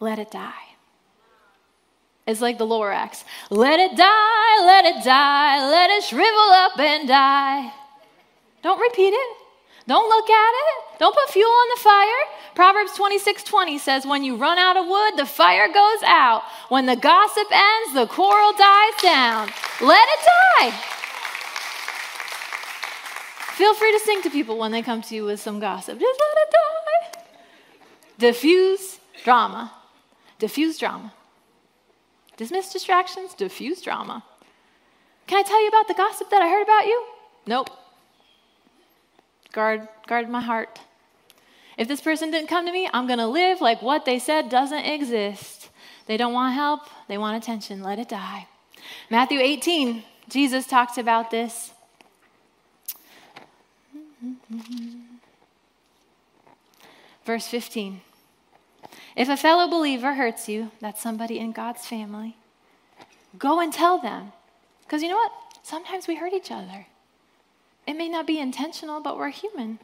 let 0.00 0.18
it 0.18 0.30
die. 0.30 0.52
It's 2.26 2.40
like 2.40 2.58
the 2.58 2.66
Lorax. 2.66 3.24
Let 3.50 3.78
it 3.80 3.96
die, 3.96 4.66
let 4.66 4.84
it 4.84 5.04
die, 5.04 5.68
let 5.68 5.90
it 5.90 6.04
shrivel 6.04 6.50
up 6.52 6.78
and 6.78 7.08
die. 7.08 7.72
Don't 8.62 8.80
repeat 8.80 9.12
it. 9.12 9.36
Don't 9.86 10.08
look 10.08 10.30
at 10.30 10.52
it. 10.52 10.98
Don't 11.00 11.14
put 11.14 11.30
fuel 11.30 11.50
on 11.50 11.68
the 11.74 11.80
fire. 11.80 12.54
Proverbs 12.54 12.92
26 12.94 13.42
20 13.42 13.78
says, 13.78 14.06
When 14.06 14.22
you 14.22 14.36
run 14.36 14.58
out 14.58 14.76
of 14.76 14.86
wood, 14.86 15.16
the 15.16 15.26
fire 15.26 15.66
goes 15.66 16.02
out. 16.04 16.42
When 16.68 16.86
the 16.86 16.96
gossip 16.96 17.46
ends, 17.50 17.94
the 17.94 18.06
quarrel 18.06 18.52
dies 18.52 19.02
down. 19.02 19.48
Let 19.80 20.06
it 20.08 20.20
die. 20.60 20.70
Feel 23.56 23.74
free 23.74 23.92
to 23.92 24.00
sing 24.04 24.22
to 24.22 24.30
people 24.30 24.56
when 24.58 24.72
they 24.72 24.82
come 24.82 25.02
to 25.02 25.14
you 25.14 25.24
with 25.24 25.40
some 25.40 25.58
gossip. 25.58 25.98
Just 25.98 26.20
let 26.20 26.46
it 26.46 26.52
die. 26.52 27.22
Diffuse 28.18 29.00
drama. 29.24 29.72
Diffuse 30.40 30.78
drama. 30.78 31.12
Dismiss 32.38 32.72
distractions, 32.72 33.34
diffuse 33.34 33.82
drama. 33.82 34.24
Can 35.26 35.38
I 35.38 35.42
tell 35.42 35.62
you 35.62 35.68
about 35.68 35.86
the 35.86 35.94
gossip 35.94 36.30
that 36.30 36.40
I 36.40 36.48
heard 36.48 36.62
about 36.62 36.86
you? 36.86 37.04
Nope. 37.46 37.68
Guard, 39.52 39.86
guard 40.06 40.30
my 40.30 40.40
heart. 40.40 40.80
If 41.76 41.88
this 41.88 42.00
person 42.00 42.30
didn't 42.30 42.48
come 42.48 42.64
to 42.64 42.72
me, 42.72 42.88
I'm 42.92 43.06
going 43.06 43.18
to 43.18 43.26
live 43.26 43.60
like 43.60 43.82
what 43.82 44.06
they 44.06 44.18
said 44.18 44.48
doesn't 44.48 44.84
exist. 44.84 45.68
They 46.06 46.16
don't 46.16 46.32
want 46.32 46.54
help, 46.54 46.88
they 47.06 47.18
want 47.18 47.36
attention. 47.36 47.82
Let 47.82 47.98
it 47.98 48.08
die. 48.08 48.48
Matthew 49.10 49.40
18, 49.40 50.02
Jesus 50.30 50.66
talks 50.66 50.96
about 50.96 51.30
this. 51.30 51.72
Verse 57.26 57.46
15. 57.46 58.00
If 59.20 59.28
a 59.28 59.36
fellow 59.36 59.68
believer 59.68 60.14
hurts 60.14 60.48
you, 60.48 60.70
that's 60.80 61.02
somebody 61.02 61.38
in 61.38 61.52
God's 61.52 61.86
family, 61.86 62.38
go 63.38 63.60
and 63.60 63.70
tell 63.70 63.98
them. 63.98 64.32
Because 64.82 65.02
you 65.02 65.10
know 65.10 65.16
what? 65.16 65.30
Sometimes 65.62 66.08
we 66.08 66.14
hurt 66.14 66.32
each 66.32 66.50
other. 66.50 66.86
It 67.86 67.98
may 67.98 68.08
not 68.08 68.26
be 68.26 68.40
intentional, 68.40 69.02
but 69.02 69.18
we're 69.18 69.28
human. 69.28 69.78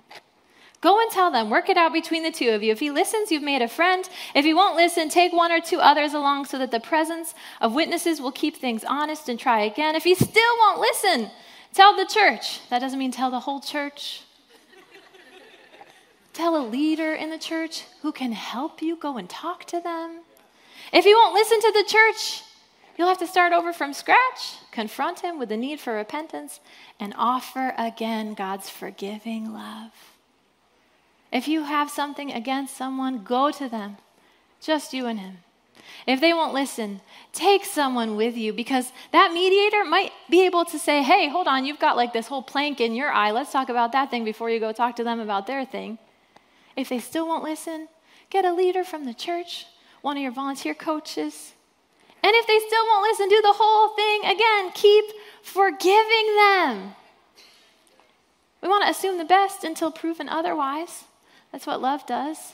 Go 0.81 0.99
and 1.03 1.11
tell 1.11 1.31
them, 1.31 1.51
work 1.51 1.69
it 1.69 1.77
out 1.77 1.93
between 1.93 2.23
the 2.23 2.31
two 2.31 2.49
of 2.49 2.63
you. 2.63 2.73
If 2.73 2.81
he 2.81 2.91
listens, 2.91 3.31
you've 3.31 3.43
made 3.43 3.61
a 3.61 3.69
friend. 3.69 4.09
If 4.35 4.47
he 4.47 4.55
won't 4.55 4.75
listen, 4.75 5.11
take 5.11 5.35
one 5.35 5.53
or 5.53 5.61
two 5.61 5.81
others 5.81 6.15
along 6.15 6.47
so 6.47 6.57
that 6.57 6.71
the 6.71 6.81
presence 6.81 7.35
of 7.61 7.75
witnesses 7.75 8.23
will 8.23 8.33
keep 8.33 8.57
things 8.57 8.85
honest 8.85 9.29
and 9.29 9.39
try 9.39 9.61
again. 9.61 9.97
If 9.97 10.05
he 10.05 10.15
still 10.15 10.59
won't 10.61 10.81
listen, 10.81 11.31
tell 11.75 11.95
the 11.95 12.07
church. 12.07 12.67
That 12.71 12.79
doesn't 12.79 12.99
mean 12.99 13.13
tell 13.13 13.31
the 13.31 13.41
whole 13.41 13.61
church. 13.61 14.23
Tell 16.37 16.57
a 16.57 16.65
leader 16.67 17.15
in 17.15 17.31
the 17.31 17.39
church 17.39 17.85
who 18.03 18.13
can 18.13 18.33
help 18.33 18.83
you. 18.83 18.97
Go 18.97 19.17
and 19.17 19.29
talk 19.29 19.65
to 19.67 19.81
them. 19.81 20.21
If 20.93 21.05
he 21.05 21.15
won't 21.15 21.35
listen 21.35 21.61
to 21.61 21.73
the 21.73 21.85
church, 21.89 22.43
You'll 22.97 23.09
have 23.09 23.19
to 23.19 23.27
start 23.27 23.53
over 23.53 23.73
from 23.73 23.93
scratch, 23.93 24.57
confront 24.71 25.21
him 25.21 25.39
with 25.39 25.51
the 25.51 25.57
need 25.57 25.81
for 25.81 25.93
repentance, 25.93 26.61
and 26.99 27.13
offer 27.17 27.75
again 27.77 28.33
God's 28.33 28.71
forgiving 28.71 29.53
love. 29.53 29.93
If 31.31 31.47
you 31.47 31.65
have 31.65 31.91
something 31.91 32.33
against 32.33 32.77
someone, 32.77 33.23
go 33.23 33.51
to 33.51 33.69
them, 33.69 33.99
just 34.63 34.95
you 34.95 35.07
and 35.07 35.21
him. 35.21 35.39
If 36.07 36.21
they 36.21 36.33
won't 36.33 36.55
listen, 36.55 37.01
take 37.33 37.65
someone 37.65 38.17
with 38.17 38.37
you 38.37 38.53
because 38.53 38.93
that 39.13 39.33
mediator 39.33 39.85
might 39.85 40.13
be 40.31 40.47
able 40.47 40.65
to 40.65 40.79
say, 40.79 41.03
hey, 41.03 41.29
hold 41.29 41.47
on, 41.47 41.67
you've 41.67 41.79
got 41.79 41.97
like 41.97 42.15
this 42.15 42.29
whole 42.29 42.43
plank 42.43 42.81
in 42.81 42.95
your 42.95 43.11
eye. 43.11 43.31
Let's 43.31 43.53
talk 43.53 43.69
about 43.69 43.93
that 43.93 44.11
thing 44.11 44.25
before 44.25 44.49
you 44.49 44.59
go 44.59 44.73
talk 44.73 44.97
to 44.97 45.05
them 45.05 45.21
about 45.21 45.47
their 45.47 45.67
thing. 45.67 45.99
If 46.77 46.89
they 46.89 46.99
still 46.99 47.27
won't 47.27 47.45
listen, 47.45 47.89
get 48.31 48.45
a 48.45 48.53
leader 48.53 48.85
from 48.85 49.05
the 49.05 49.15
church, 49.15 49.67
one 50.03 50.17
of 50.17 50.23
your 50.23 50.33
volunteer 50.33 50.75
coaches, 50.75 51.55
and 52.27 52.35
if 52.35 52.47
they 52.49 52.59
still 52.59 52.85
won't 52.87 53.03
listen, 53.03 53.29
do 53.29 53.41
the 53.41 53.55
whole 53.55 53.91
thing 53.91 54.25
again. 54.25 54.73
Keep 54.75 55.05
forgiving 55.45 56.37
them. 56.37 56.97
We 58.61 58.69
want 58.69 58.83
to 58.83 58.91
assume 58.91 59.19
the 59.19 59.25
best 59.25 59.63
until 59.63 59.93
proven 59.93 60.29
otherwise. 60.29 61.05
That's 61.53 61.69
what 61.69 61.81
love 61.81 62.05
does. 62.05 62.53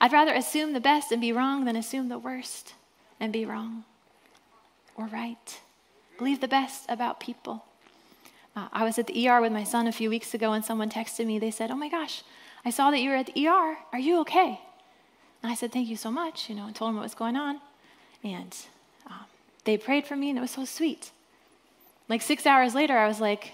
I'd 0.00 0.12
rather 0.12 0.34
assume 0.34 0.72
the 0.72 0.80
best 0.80 1.12
and 1.12 1.20
be 1.20 1.32
wrong 1.32 1.64
than 1.64 1.76
assume 1.76 2.08
the 2.08 2.18
worst 2.18 2.74
and 3.20 3.32
be 3.32 3.44
wrong 3.44 3.84
or 4.96 5.06
right. 5.06 5.60
Believe 6.18 6.40
the 6.40 6.48
best 6.48 6.84
about 6.88 7.20
people. 7.20 7.64
Uh, 8.56 8.66
I 8.72 8.82
was 8.82 8.98
at 8.98 9.06
the 9.06 9.28
ER 9.28 9.40
with 9.40 9.52
my 9.52 9.62
son 9.62 9.86
a 9.86 9.92
few 9.92 10.10
weeks 10.10 10.34
ago, 10.34 10.52
and 10.52 10.64
someone 10.64 10.90
texted 10.90 11.24
me. 11.24 11.38
They 11.38 11.52
said, 11.52 11.70
Oh 11.70 11.76
my 11.76 11.88
gosh, 11.88 12.24
I 12.64 12.70
saw 12.70 12.90
that 12.90 13.00
you 13.00 13.10
were 13.10 13.16
at 13.16 13.26
the 13.26 13.46
ER. 13.46 13.76
Are 13.92 13.98
you 13.98 14.20
okay? 14.20 14.60
And 15.42 15.50
I 15.50 15.54
said, 15.54 15.72
Thank 15.72 15.88
you 15.88 15.96
so 15.96 16.10
much, 16.10 16.48
you 16.48 16.54
know, 16.54 16.66
and 16.66 16.74
told 16.74 16.90
him 16.90 16.96
what 16.96 17.02
was 17.02 17.14
going 17.14 17.36
on. 17.36 17.60
And 18.22 18.56
um, 19.06 19.24
they 19.64 19.76
prayed 19.76 20.06
for 20.06 20.16
me, 20.16 20.30
and 20.30 20.38
it 20.38 20.42
was 20.42 20.52
so 20.52 20.64
sweet. 20.64 21.10
Like 22.08 22.22
six 22.22 22.46
hours 22.46 22.74
later, 22.74 22.96
I 22.96 23.08
was 23.08 23.20
like, 23.20 23.52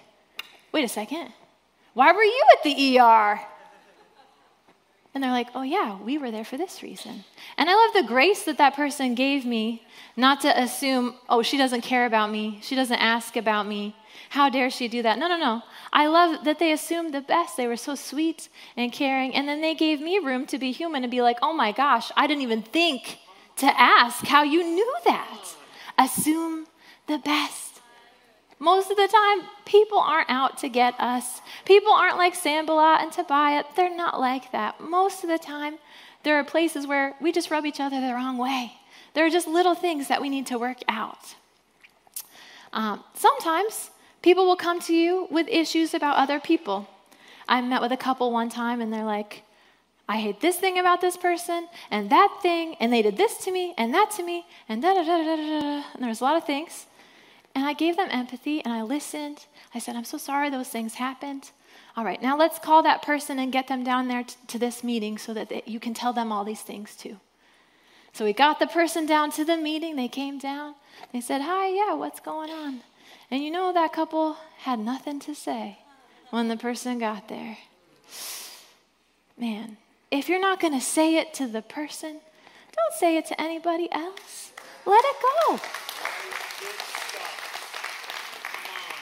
wait 0.73 0.85
a 0.85 0.89
second. 0.89 1.33
Why 1.95 2.13
were 2.13 2.23
you 2.23 2.43
at 2.53 2.63
the 2.65 2.99
ER? 2.99 3.41
And 5.15 5.25
they're 5.25 5.33
like, 5.33 5.49
oh, 5.55 5.63
yeah, 5.63 5.99
we 6.01 6.19
were 6.19 6.31
there 6.31 6.45
for 6.45 6.57
this 6.57 6.83
reason. 6.83 7.25
And 7.57 7.69
I 7.69 7.75
love 7.75 7.95
the 7.95 8.09
grace 8.09 8.45
that 8.45 8.59
that 8.59 8.77
person 8.77 9.15
gave 9.15 9.45
me 9.45 9.83
not 10.17 10.43
to 10.43 10.61
assume, 10.61 11.15
oh, 11.29 11.43
she 11.43 11.57
doesn't 11.57 11.81
care 11.81 12.07
about 12.07 12.31
me. 12.31 12.61
She 12.63 12.75
doesn't 12.75 12.99
ask 12.99 13.37
about 13.37 13.67
me. 13.67 13.97
How 14.31 14.51
dare 14.51 14.71
she 14.71 14.87
do 14.87 15.03
that? 15.03 15.19
No, 15.19 15.27
no, 15.27 15.39
no. 15.39 15.63
I 15.93 16.07
love 16.07 16.45
that 16.45 16.59
they 16.59 16.73
assumed 16.73 17.15
the 17.15 17.23
best. 17.23 17.57
They 17.57 17.67
were 17.67 17.77
so 17.77 17.95
sweet 17.95 18.49
and 18.77 18.93
caring. 18.93 19.35
And 19.35 19.49
then 19.49 19.61
they 19.63 19.75
gave 19.75 20.01
me 20.01 20.19
room 20.19 20.47
to 20.47 20.59
be 20.59 20.73
human 20.73 21.03
and 21.03 21.11
be 21.11 21.23
like, 21.23 21.39
oh 21.41 21.55
my 21.55 21.73
gosh, 21.73 22.11
I 22.17 22.27
didn't 22.27 22.43
even 22.43 22.63
think 22.63 23.19
to 23.57 23.67
ask 23.81 24.27
how 24.27 24.43
you 24.43 24.63
knew 24.63 24.95
that. 25.07 25.55
Assume 25.99 26.67
the 27.07 27.19
best. 27.19 27.68
Most 28.59 28.91
of 28.91 28.97
the 28.97 29.07
time, 29.07 29.49
people 29.65 29.99
aren't 29.99 30.31
out 30.31 30.59
to 30.59 30.69
get 30.69 30.99
us. 30.99 31.41
People 31.65 31.93
aren't 31.93 32.17
like 32.17 32.35
Sanballat 32.35 33.01
and 33.01 33.13
Tobiah. 33.13 33.65
They're 33.77 33.95
not 33.95 34.19
like 34.19 34.51
that. 34.53 34.81
Most 34.81 35.23
of 35.23 35.31
the 35.31 35.39
time, 35.39 35.79
there 36.25 36.39
are 36.39 36.45
places 36.45 36.87
where 36.87 37.15
we 37.21 37.31
just 37.31 37.51
rub 37.51 37.65
each 37.65 37.81
other 37.81 38.01
the 38.01 38.15
wrong 38.15 38.37
way. 38.37 38.73
There 39.15 39.25
are 39.25 39.31
just 39.31 39.47
little 39.47 39.75
things 39.75 40.09
that 40.09 40.21
we 40.21 40.29
need 40.29 40.47
to 40.47 40.59
work 40.59 40.79
out. 40.89 41.37
Um, 42.73 43.05
sometimes 43.15 43.91
people 44.23 44.45
will 44.45 44.57
come 44.57 44.81
to 44.81 44.95
you 44.95 45.29
with 45.31 45.47
issues 45.49 45.95
about 45.95 46.17
other 46.17 46.41
people. 46.41 46.89
I 47.49 47.61
met 47.61 47.81
with 47.81 47.93
a 47.93 47.97
couple 47.97 48.31
one 48.33 48.51
time, 48.51 48.81
and 48.81 48.93
they're 48.93 49.05
like, 49.05 49.45
I 50.09 50.17
hate 50.17 50.41
this 50.41 50.57
thing 50.57 50.79
about 50.79 51.01
this 51.01 51.17
person 51.17 51.69
and 51.91 52.11
that 52.11 52.39
thing, 52.43 52.75
and 52.81 52.93
they 52.93 53.03
did 53.03 53.17
this 53.17 53.37
to 53.45 53.53
me 53.53 53.75
and 53.79 53.93
that 53.95 54.11
to 54.13 54.23
me, 54.23 54.47
and 54.69 54.83
da 54.83 54.95
da 54.95 55.03
da 55.03 55.19
da 55.19 55.37
da 55.37 55.61
da. 55.61 55.85
And 55.95 56.03
there 56.03 56.09
was 56.09 56.21
a 56.21 56.25
lot 56.25 56.37
of 56.37 56.45
things. 56.45 56.87
And 57.59 57.67
I 57.67 57.73
gave 57.73 57.97
them 57.97 58.07
empathy 58.13 58.65
and 58.65 58.73
I 58.73 58.83
listened. 58.83 59.47
I 59.75 59.81
said, 59.81 59.97
I'm 59.97 60.05
so 60.05 60.17
sorry 60.17 60.49
those 60.49 60.69
things 60.69 60.95
happened. 60.95 61.51
All 61.97 62.05
right, 62.05 62.23
now 62.23 62.37
let's 62.37 62.61
call 62.61 62.85
that 62.85 63.03
person 63.03 63.41
and 63.41 63.51
get 63.51 63.67
them 63.67 63.83
down 63.83 64.07
there 64.07 64.23
t- 64.23 64.37
to 64.47 64.61
this 64.61 64.85
meeting 64.85 65.19
so 65.19 65.35
that 65.35 65.49
they, 65.49 65.65
you 65.67 65.81
can 65.81 65.93
tell 65.93 66.13
them 66.13 66.31
all 66.31 66.45
these 66.45 66.61
things 66.61 66.95
too. 66.95 67.17
So 68.13 68.25
we 68.25 68.33
got 68.33 68.61
the 68.61 68.69
person 68.69 69.07
down 69.07 69.33
to 69.33 69.45
the 69.45 69.57
meeting. 69.57 69.97
They 69.97 70.07
came 70.07 70.39
down. 70.39 70.77
They 71.13 71.21
said, 71.21 71.43
Hi, 71.43 71.67
yeah, 71.71 71.95
what's 71.95 72.21
going 72.21 72.51
on? 72.51 72.83
And 73.29 73.43
you 73.43 73.51
know, 73.51 73.73
that 73.73 73.93
couple 73.93 74.37
had 74.59 74.79
nothing 74.79 75.19
to 75.19 75.35
say 75.35 75.79
when 76.31 76.47
the 76.47 76.57
person 76.57 77.01
got 77.01 77.27
there. 77.27 77.59
Man, 79.37 79.79
if 80.13 80.29
you're 80.29 80.41
not 80.41 80.61
going 80.61 80.75
to 80.75 80.81
say 80.81 81.17
it 81.17 81.35
to 81.35 81.49
the 81.49 81.63
person, 81.63 82.21
don't 82.77 82.95
say 83.01 83.17
it 83.17 83.27
to 83.27 83.41
anybody 83.41 83.89
else. 83.91 84.53
Let 84.87 85.05
it 85.05 85.17
go. 85.49 85.61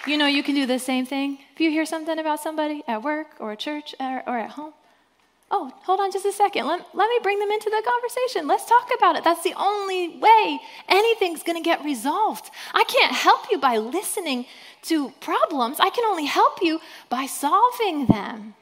You 0.06 0.16
know, 0.16 0.26
you 0.26 0.42
can 0.42 0.54
do 0.54 0.66
the 0.66 0.78
same 0.78 1.04
thing. 1.04 1.38
If 1.52 1.60
you 1.60 1.70
hear 1.70 1.84
something 1.84 2.18
about 2.18 2.40
somebody 2.40 2.82
at 2.86 3.02
work 3.02 3.28
or 3.40 3.52
at 3.52 3.58
church 3.58 3.94
or, 3.98 4.22
or 4.26 4.38
at 4.38 4.50
home, 4.50 4.72
Oh, 5.48 5.72
hold 5.84 6.00
on 6.00 6.10
just 6.10 6.26
a 6.26 6.32
second. 6.32 6.66
Let, 6.66 6.84
let 6.92 7.08
me 7.08 7.18
bring 7.22 7.38
them 7.38 7.50
into 7.52 7.70
the 7.70 7.80
conversation. 7.86 8.48
Let's 8.48 8.66
talk 8.66 8.88
about 8.96 9.14
it. 9.14 9.22
That's 9.22 9.44
the 9.44 9.54
only 9.56 10.18
way 10.18 10.58
anything's 10.88 11.44
going 11.44 11.56
to 11.56 11.64
get 11.64 11.84
resolved. 11.84 12.50
I 12.74 12.82
can't 12.82 13.12
help 13.12 13.46
you 13.50 13.58
by 13.58 13.76
listening 13.78 14.46
to 14.82 15.10
problems, 15.20 15.78
I 15.80 15.90
can 15.90 16.04
only 16.04 16.26
help 16.26 16.58
you 16.62 16.80
by 17.08 17.26
solving 17.26 18.06
them. 18.06 18.54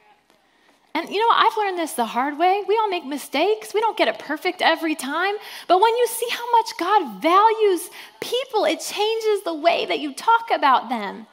And 0.94 1.10
you 1.10 1.18
know, 1.18 1.28
I've 1.34 1.56
learned 1.56 1.78
this 1.78 1.92
the 1.92 2.06
hard 2.06 2.38
way. 2.38 2.62
We 2.66 2.78
all 2.78 2.88
make 2.88 3.04
mistakes. 3.04 3.74
We 3.74 3.80
don't 3.80 3.96
get 3.96 4.08
it 4.08 4.18
perfect 4.18 4.62
every 4.62 4.94
time. 4.94 5.34
But 5.68 5.80
when 5.80 5.94
you 5.96 6.06
see 6.06 6.28
how 6.30 6.50
much 6.52 6.70
God 6.78 7.20
values 7.20 7.90
people, 8.20 8.64
it 8.64 8.80
changes 8.80 9.42
the 9.44 9.54
way 9.54 9.86
that 9.86 10.00
you 10.00 10.14
talk 10.14 10.50
about 10.50 10.88
them. 10.88 11.26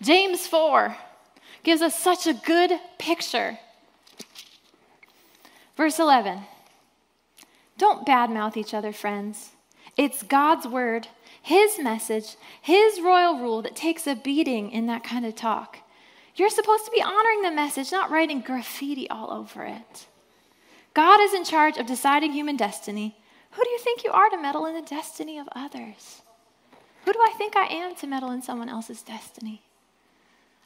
James 0.00 0.46
4 0.46 0.96
gives 1.64 1.82
us 1.82 1.98
such 1.98 2.26
a 2.26 2.34
good 2.34 2.72
picture. 2.98 3.58
Verse 5.76 5.98
11 5.98 6.40
Don't 7.76 8.06
badmouth 8.06 8.56
each 8.56 8.74
other, 8.74 8.92
friends. 8.92 9.50
It's 9.96 10.22
God's 10.22 10.66
word, 10.66 11.08
His 11.42 11.78
message, 11.80 12.36
His 12.62 13.00
royal 13.00 13.38
rule 13.38 13.62
that 13.62 13.74
takes 13.74 14.06
a 14.06 14.14
beating 14.14 14.70
in 14.70 14.86
that 14.86 15.02
kind 15.02 15.26
of 15.26 15.34
talk. 15.34 15.78
You're 16.36 16.50
supposed 16.50 16.84
to 16.84 16.92
be 16.92 17.02
honoring 17.02 17.42
the 17.42 17.50
message, 17.50 17.90
not 17.90 18.10
writing 18.10 18.40
graffiti 18.40 19.10
all 19.10 19.32
over 19.32 19.64
it. 19.64 20.06
God 20.94 21.20
is 21.20 21.34
in 21.34 21.44
charge 21.44 21.76
of 21.76 21.86
deciding 21.86 22.32
human 22.32 22.56
destiny. 22.56 23.16
Who 23.52 23.64
do 23.64 23.70
you 23.70 23.78
think 23.78 24.04
you 24.04 24.12
are 24.12 24.30
to 24.30 24.40
meddle 24.40 24.66
in 24.66 24.74
the 24.74 24.82
destiny 24.82 25.38
of 25.38 25.48
others? 25.56 26.22
Who 27.04 27.12
do 27.12 27.18
I 27.20 27.34
think 27.36 27.56
I 27.56 27.66
am 27.66 27.96
to 27.96 28.06
meddle 28.06 28.30
in 28.30 28.42
someone 28.42 28.68
else's 28.68 29.02
destiny? 29.02 29.62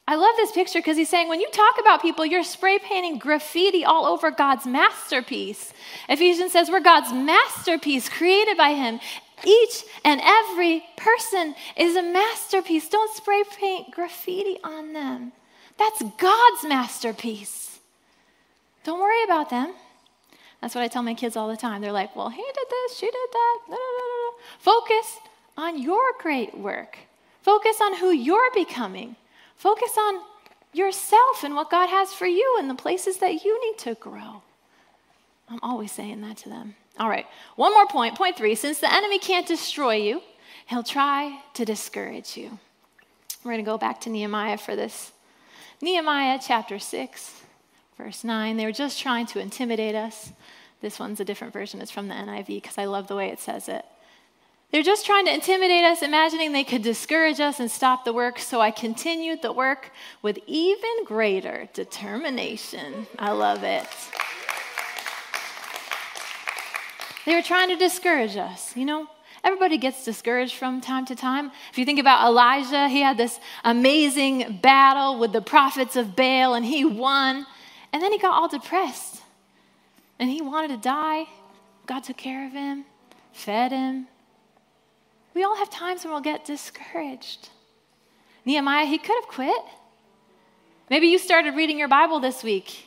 I 0.06 0.16
love 0.16 0.34
this 0.36 0.50
picture 0.52 0.80
because 0.80 0.96
he's 0.96 1.08
saying 1.08 1.28
when 1.28 1.40
you 1.40 1.48
talk 1.50 1.76
about 1.80 2.02
people, 2.02 2.26
you're 2.26 2.42
spray 2.42 2.78
painting 2.78 3.18
graffiti 3.18 3.84
all 3.84 4.04
over 4.04 4.30
God's 4.30 4.66
masterpiece. 4.66 5.72
Ephesians 6.08 6.52
says 6.52 6.68
we're 6.70 6.80
God's 6.80 7.12
masterpiece 7.12 8.08
created 8.08 8.56
by 8.56 8.70
Him. 8.70 8.98
Each 9.44 9.84
and 10.04 10.20
every 10.22 10.84
person 10.96 11.54
is 11.76 11.96
a 11.96 12.02
masterpiece. 12.02 12.88
Don't 12.88 13.14
spray 13.14 13.42
paint 13.58 13.92
graffiti 13.92 14.58
on 14.64 14.92
them. 14.92 15.32
That's 15.78 16.02
God's 16.18 16.64
masterpiece. 16.64 17.78
Don't 18.84 19.00
worry 19.00 19.22
about 19.24 19.50
them. 19.50 19.72
That's 20.60 20.74
what 20.74 20.82
I 20.82 20.88
tell 20.88 21.02
my 21.02 21.14
kids 21.14 21.36
all 21.36 21.48
the 21.48 21.56
time. 21.56 21.80
They're 21.80 21.92
like, 21.92 22.14
well, 22.14 22.28
he 22.28 22.42
did 22.42 22.66
this, 22.70 22.98
she 22.98 23.06
did 23.06 23.14
that. 23.32 23.58
Focus 24.58 25.18
on 25.56 25.80
your 25.80 26.02
great 26.20 26.56
work. 26.56 26.98
Focus 27.42 27.80
on 27.80 27.96
who 27.96 28.10
you're 28.10 28.50
becoming. 28.54 29.16
Focus 29.62 29.96
on 29.96 30.22
yourself 30.72 31.44
and 31.44 31.54
what 31.54 31.70
God 31.70 31.88
has 31.88 32.12
for 32.12 32.26
you 32.26 32.56
and 32.58 32.68
the 32.68 32.74
places 32.74 33.18
that 33.18 33.44
you 33.44 33.60
need 33.64 33.78
to 33.78 33.94
grow. 33.94 34.42
I'm 35.48 35.60
always 35.62 35.92
saying 35.92 36.20
that 36.22 36.38
to 36.38 36.48
them. 36.48 36.74
All 36.98 37.08
right, 37.08 37.26
one 37.54 37.72
more 37.72 37.86
point. 37.86 38.16
Point 38.16 38.36
three 38.36 38.56
since 38.56 38.80
the 38.80 38.92
enemy 38.92 39.20
can't 39.20 39.46
destroy 39.46 39.94
you, 39.94 40.20
he'll 40.66 40.82
try 40.82 41.38
to 41.54 41.64
discourage 41.64 42.36
you. 42.36 42.58
We're 43.44 43.52
going 43.52 43.64
to 43.64 43.70
go 43.70 43.78
back 43.78 44.00
to 44.00 44.10
Nehemiah 44.10 44.58
for 44.58 44.74
this. 44.74 45.12
Nehemiah 45.80 46.40
chapter 46.44 46.80
6, 46.80 47.42
verse 47.96 48.24
9. 48.24 48.56
They 48.56 48.64
were 48.64 48.72
just 48.72 48.98
trying 48.98 49.26
to 49.26 49.38
intimidate 49.38 49.94
us. 49.94 50.32
This 50.80 50.98
one's 50.98 51.20
a 51.20 51.24
different 51.24 51.52
version. 51.52 51.80
It's 51.80 51.92
from 51.92 52.08
the 52.08 52.14
NIV 52.14 52.46
because 52.48 52.78
I 52.78 52.86
love 52.86 53.06
the 53.06 53.14
way 53.14 53.28
it 53.28 53.38
says 53.38 53.68
it. 53.68 53.84
They're 54.72 54.82
just 54.82 55.04
trying 55.04 55.26
to 55.26 55.34
intimidate 55.34 55.84
us, 55.84 56.00
imagining 56.00 56.52
they 56.52 56.64
could 56.64 56.82
discourage 56.82 57.40
us 57.40 57.60
and 57.60 57.70
stop 57.70 58.06
the 58.06 58.12
work. 58.14 58.38
So 58.38 58.62
I 58.62 58.70
continued 58.70 59.42
the 59.42 59.52
work 59.52 59.90
with 60.22 60.38
even 60.46 61.04
greater 61.04 61.68
determination. 61.74 63.06
I 63.18 63.32
love 63.32 63.64
it. 63.64 63.86
They 67.26 67.34
were 67.34 67.42
trying 67.42 67.68
to 67.68 67.76
discourage 67.76 68.36
us, 68.36 68.74
you 68.74 68.86
know? 68.86 69.08
Everybody 69.44 69.76
gets 69.76 70.06
discouraged 70.06 70.54
from 70.54 70.80
time 70.80 71.04
to 71.06 71.14
time. 71.14 71.50
If 71.70 71.76
you 71.76 71.84
think 71.84 71.98
about 71.98 72.26
Elijah, 72.26 72.88
he 72.88 73.00
had 73.00 73.18
this 73.18 73.40
amazing 73.64 74.60
battle 74.62 75.18
with 75.18 75.32
the 75.32 75.42
prophets 75.42 75.96
of 75.96 76.16
Baal 76.16 76.54
and 76.54 76.64
he 76.64 76.84
won. 76.86 77.46
And 77.92 78.02
then 78.02 78.10
he 78.10 78.18
got 78.18 78.32
all 78.32 78.48
depressed 78.48 79.20
and 80.18 80.30
he 80.30 80.40
wanted 80.40 80.68
to 80.68 80.76
die. 80.78 81.26
God 81.86 82.04
took 82.04 82.16
care 82.16 82.46
of 82.46 82.52
him, 82.52 82.86
fed 83.32 83.72
him, 83.72 84.06
we 85.34 85.44
all 85.44 85.56
have 85.56 85.70
times 85.70 86.04
when 86.04 86.12
we'll 86.12 86.20
get 86.20 86.44
discouraged. 86.44 87.48
Nehemiah, 88.44 88.86
he 88.86 88.98
could 88.98 89.16
have 89.22 89.28
quit. 89.28 89.62
Maybe 90.90 91.06
you 91.06 91.18
started 91.18 91.54
reading 91.54 91.78
your 91.78 91.88
Bible 91.88 92.20
this 92.20 92.42
week 92.42 92.86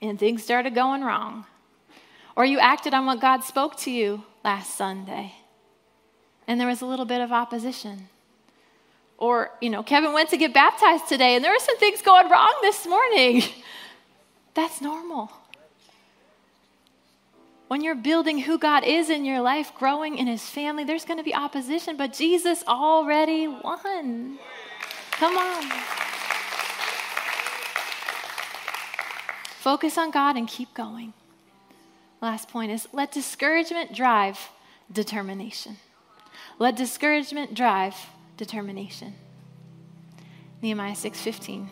and 0.00 0.18
things 0.18 0.42
started 0.42 0.74
going 0.74 1.02
wrong. 1.02 1.46
Or 2.36 2.44
you 2.44 2.58
acted 2.58 2.92
on 2.92 3.06
what 3.06 3.20
God 3.20 3.44
spoke 3.44 3.76
to 3.80 3.90
you 3.90 4.24
last 4.44 4.76
Sunday 4.76 5.34
and 6.46 6.60
there 6.60 6.68
was 6.68 6.82
a 6.82 6.86
little 6.86 7.06
bit 7.06 7.20
of 7.20 7.32
opposition. 7.32 8.08
Or, 9.16 9.50
you 9.60 9.70
know, 9.70 9.82
Kevin 9.82 10.12
went 10.12 10.30
to 10.30 10.36
get 10.36 10.52
baptized 10.52 11.08
today 11.08 11.36
and 11.36 11.44
there 11.44 11.52
were 11.52 11.58
some 11.58 11.78
things 11.78 12.02
going 12.02 12.28
wrong 12.28 12.54
this 12.62 12.86
morning. 12.86 13.42
That's 14.54 14.80
normal. 14.80 15.30
When 17.68 17.82
you're 17.82 17.94
building 17.94 18.40
who 18.40 18.58
God 18.58 18.84
is 18.84 19.08
in 19.08 19.24
your 19.24 19.40
life, 19.40 19.72
growing 19.74 20.18
in 20.18 20.26
his 20.26 20.48
family, 20.48 20.84
there's 20.84 21.04
going 21.04 21.18
to 21.18 21.24
be 21.24 21.34
opposition, 21.34 21.96
but 21.96 22.12
Jesus 22.12 22.62
already 22.68 23.48
won. 23.48 24.38
Come 25.12 25.38
on. 25.38 25.70
Focus 29.60 29.96
on 29.96 30.10
God 30.10 30.36
and 30.36 30.46
keep 30.46 30.74
going. 30.74 31.14
Last 32.20 32.48
point 32.48 32.70
is 32.70 32.86
let 32.92 33.12
discouragement 33.12 33.94
drive 33.94 34.50
determination. 34.92 35.78
Let 36.58 36.76
discouragement 36.76 37.54
drive 37.54 37.94
determination. 38.36 39.14
Nehemiah 40.60 40.94
6:15. 40.94 41.68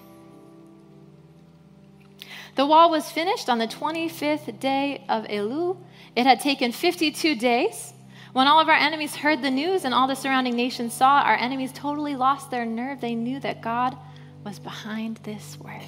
The 2.54 2.66
wall 2.66 2.90
was 2.90 3.10
finished 3.10 3.48
on 3.48 3.58
the 3.58 3.66
25th 3.66 4.60
day 4.60 5.04
of 5.08 5.24
Elul. 5.24 5.78
It 6.14 6.26
had 6.26 6.40
taken 6.40 6.72
52 6.72 7.34
days. 7.36 7.94
When 8.32 8.46
all 8.46 8.60
of 8.60 8.68
our 8.68 8.74
enemies 8.74 9.16
heard 9.16 9.42
the 9.42 9.50
news 9.50 9.84
and 9.84 9.94
all 9.94 10.06
the 10.06 10.14
surrounding 10.14 10.56
nations 10.56 10.94
saw, 10.94 11.20
our 11.20 11.36
enemies 11.36 11.72
totally 11.72 12.14
lost 12.14 12.50
their 12.50 12.66
nerve. 12.66 13.00
They 13.00 13.14
knew 13.14 13.40
that 13.40 13.62
God 13.62 13.96
was 14.44 14.58
behind 14.58 15.18
this 15.18 15.58
work. 15.60 15.82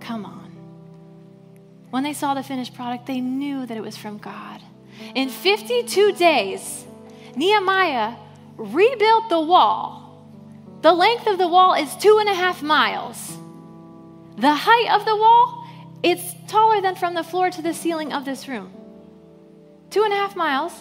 Come 0.00 0.24
on. 0.24 0.50
When 1.90 2.02
they 2.02 2.12
saw 2.12 2.34
the 2.34 2.42
finished 2.42 2.74
product, 2.74 3.06
they 3.06 3.20
knew 3.20 3.66
that 3.66 3.76
it 3.76 3.82
was 3.82 3.96
from 3.96 4.18
God. 4.18 4.60
In 5.14 5.28
52 5.28 6.12
days, 6.12 6.84
Nehemiah 7.36 8.14
rebuilt 8.56 9.28
the 9.28 9.40
wall. 9.40 10.22
The 10.82 10.92
length 10.92 11.26
of 11.26 11.38
the 11.38 11.48
wall 11.48 11.74
is 11.74 11.94
two 11.96 12.18
and 12.18 12.28
a 12.28 12.34
half 12.34 12.62
miles. 12.62 13.36
The 14.36 14.54
height 14.54 14.88
of 14.92 15.04
the 15.04 15.16
wall, 15.16 15.66
it's 16.02 16.34
taller 16.48 16.80
than 16.80 16.96
from 16.96 17.14
the 17.14 17.22
floor 17.22 17.50
to 17.50 17.62
the 17.62 17.72
ceiling 17.72 18.12
of 18.12 18.24
this 18.24 18.48
room. 18.48 18.72
Two 19.90 20.02
and 20.02 20.12
a 20.12 20.16
half 20.16 20.34
miles. 20.34 20.72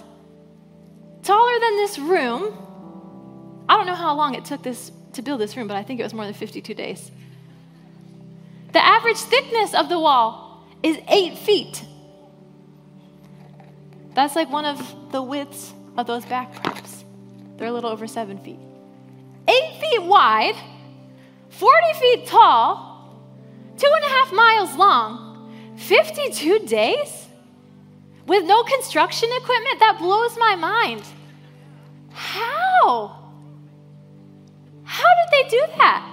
Taller 1.22 1.60
than 1.60 1.78
this 1.78 2.00
room. 2.00 2.58
I 3.70 3.78
don't 3.78 3.86
know 3.86 3.96
how 3.96 4.16
long 4.16 4.34
it 4.36 4.46
took 4.46 4.64
this 4.64 4.92
to 5.14 5.22
build 5.22 5.40
this 5.40 5.56
room, 5.56 5.68
but 5.68 5.78
I 5.78 5.84
think 5.84 6.00
it 6.00 6.04
was 6.04 6.14
more 6.14 6.26
than 6.26 6.34
52 6.34 6.74
days. 6.74 7.12
The 8.74 8.84
average 8.84 9.18
thickness 9.18 9.74
of 9.74 9.88
the 9.88 10.00
wall 10.00 10.66
is 10.82 10.98
eight 11.08 11.38
feet. 11.38 11.86
That's 14.16 14.36
like 14.36 14.52
one 14.52 14.66
of 14.66 15.12
the 15.12 15.22
widths 15.22 15.74
of 15.96 16.08
those 16.08 16.26
back 16.26 16.54
props. 16.62 17.06
They're 17.58 17.68
a 17.68 17.72
little 17.72 17.90
over 17.90 18.08
seven 18.08 18.40
feet. 18.40 18.60
Eight 19.48 19.80
feet 19.80 20.04
wide, 20.04 20.56
40 21.50 22.00
feet 22.00 22.28
tall, 22.28 22.93
two 23.78 23.90
and 23.94 24.06
a 24.06 24.10
half 24.10 24.32
miles 24.34 24.76
long, 24.76 25.52
52 25.78 26.60
days 26.60 27.28
with 28.28 28.46
no 28.46 28.64
construction 28.64 29.30
equipment? 29.38 29.80
That 29.80 29.98
blows 30.00 30.38
my 30.38 30.56
mind. 30.56 31.04
How? 32.12 33.20
How 34.84 35.10
did 35.16 35.32
they 35.32 35.50
do 35.50 35.66
that? 35.78 36.10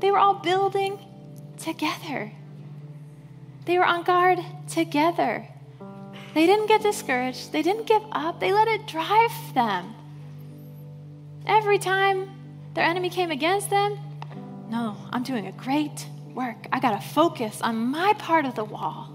They 0.00 0.10
were 0.10 0.18
all 0.18 0.34
building 0.34 0.98
together. 1.58 2.32
They 3.64 3.78
were 3.78 3.86
on 3.86 4.02
guard 4.02 4.40
together. 4.68 5.48
They 6.34 6.46
didn't 6.46 6.66
get 6.66 6.82
discouraged. 6.82 7.52
They 7.52 7.62
didn't 7.62 7.86
give 7.86 8.02
up. 8.12 8.40
They 8.40 8.52
let 8.52 8.68
it 8.68 8.86
drive 8.86 9.32
them. 9.54 9.94
Every 11.46 11.78
time 11.78 12.28
their 12.74 12.84
enemy 12.84 13.08
came 13.08 13.30
against 13.30 13.70
them, 13.70 13.98
no, 14.68 14.96
I'm 15.12 15.22
doing 15.22 15.46
a 15.46 15.52
great 15.52 16.06
work. 16.34 16.66
I 16.72 16.80
got 16.80 17.00
to 17.00 17.08
focus 17.08 17.60
on 17.62 17.76
my 17.76 18.12
part 18.18 18.44
of 18.44 18.54
the 18.54 18.64
wall. 18.64 19.10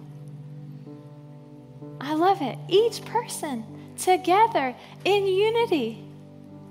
I 2.02 2.14
love 2.14 2.42
it. 2.42 2.58
Each 2.68 3.04
person 3.06 3.66
together 3.98 4.76
in 5.04 5.28
unity 5.28 6.04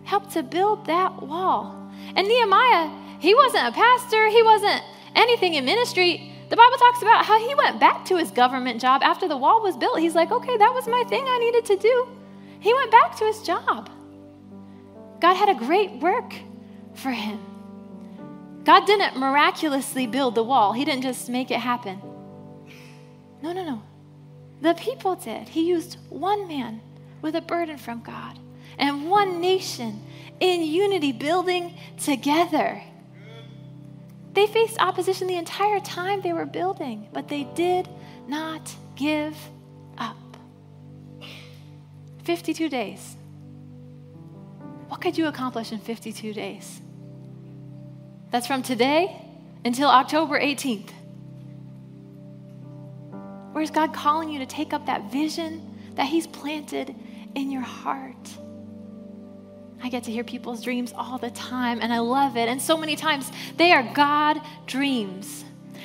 helped 0.05 0.33
to 0.33 0.43
build 0.43 0.87
that 0.87 1.23
wall. 1.23 1.91
And 2.17 2.27
Nehemiah, 2.27 2.91
he 3.21 3.35
wasn't 3.35 3.69
a 3.69 3.73
pastor, 3.73 4.29
he 4.29 4.43
wasn't 4.43 4.83
anything 5.15 5.55
in 5.55 5.65
ministry, 5.65 6.33
The 6.49 6.57
Bible 6.57 6.79
talks 6.79 7.03
about 7.03 7.27
how 7.27 7.39
he 7.47 7.55
went 7.55 7.79
back 7.79 8.07
to 8.07 8.17
his 8.17 8.31
government 8.31 8.81
job 8.81 9.03
after 9.03 9.29
the 9.29 9.37
wall 9.37 9.63
was 9.63 9.77
built. 9.77 9.99
He's 9.99 10.15
like, 10.15 10.31
okay, 10.31 10.57
that 10.57 10.73
was 10.73 10.89
my 10.89 11.05
thing 11.09 11.25
I 11.27 11.39
needed 11.39 11.65
to 11.67 11.77
do. 11.77 12.09
He 12.61 12.73
went 12.73 12.91
back 12.91 13.17
to 13.19 13.25
his 13.25 13.43
job. 13.43 13.91
God 15.21 15.35
had 15.35 15.51
a 15.51 15.55
great 15.55 15.93
work 16.01 16.35
for 16.95 17.11
him. 17.11 17.39
God 18.69 18.85
didn't 18.85 19.17
miraculously 19.17 20.07
build 20.07 20.35
the 20.35 20.43
wall, 20.43 20.75
He 20.75 20.85
didn't 20.85 21.01
just 21.01 21.31
make 21.31 21.51
it 21.51 21.59
happen. 21.59 22.03
No, 23.41 23.55
no, 23.55 23.65
no. 23.65 23.83
The 24.61 24.75
people 24.75 25.17
did. 25.17 25.49
He 25.49 25.67
used 25.67 25.97
one 26.11 26.47
man 26.47 26.83
with 27.23 27.35
a 27.35 27.41
burden 27.41 27.79
from 27.79 28.03
God 28.03 28.39
and 28.77 29.09
one 29.09 29.41
nation 29.41 30.05
in 30.39 30.61
unity 30.61 31.13
building 31.13 31.79
together. 31.97 32.83
They 34.35 34.47
faced 34.47 34.79
opposition 34.83 35.29
the 35.29 35.37
entire 35.37 35.81
time 35.81 36.21
they 36.21 36.35
were 36.35 36.45
building, 36.45 37.09
but 37.11 37.27
they 37.27 37.45
did 37.55 37.89
not 38.27 38.71
give 38.97 39.35
up. 39.97 40.37
52 42.25 42.69
days. 42.69 43.17
What 44.89 45.01
could 45.01 45.17
you 45.17 45.27
accomplish 45.27 45.73
in 45.73 45.79
52 45.79 46.35
days? 46.35 46.83
That's 48.31 48.47
from 48.47 48.63
today 48.63 49.25
until 49.65 49.89
October 49.89 50.39
18th. 50.39 50.91
Where's 53.53 53.71
God 53.71 53.95
calling 53.95 54.29
you 54.29 54.39
to 54.41 54.47
take 54.47 54.73
up 54.73 54.87
that 54.87 55.11
vision 55.11 55.79
that 55.95 56.07
He's 56.07 56.27
planted 56.27 56.95
in 57.35 57.51
your 57.51 57.63
heart? 57.63 58.29
I 59.83 59.89
get 59.89 60.05
to 60.05 60.11
hear 60.11 60.25
people's 60.25 60.63
dreams 60.63 60.93
all 60.95 61.19
the 61.19 61.31
time, 61.31 61.81
and 61.81 61.93
I 61.93 62.01
love 62.01 62.37
it. 62.37 62.49
And 62.49 62.61
so 62.61 62.77
many 62.77 62.97
times 62.97 63.31
they 63.57 63.73
are 63.73 63.83
God 63.95 64.41
dreams. 64.67 65.45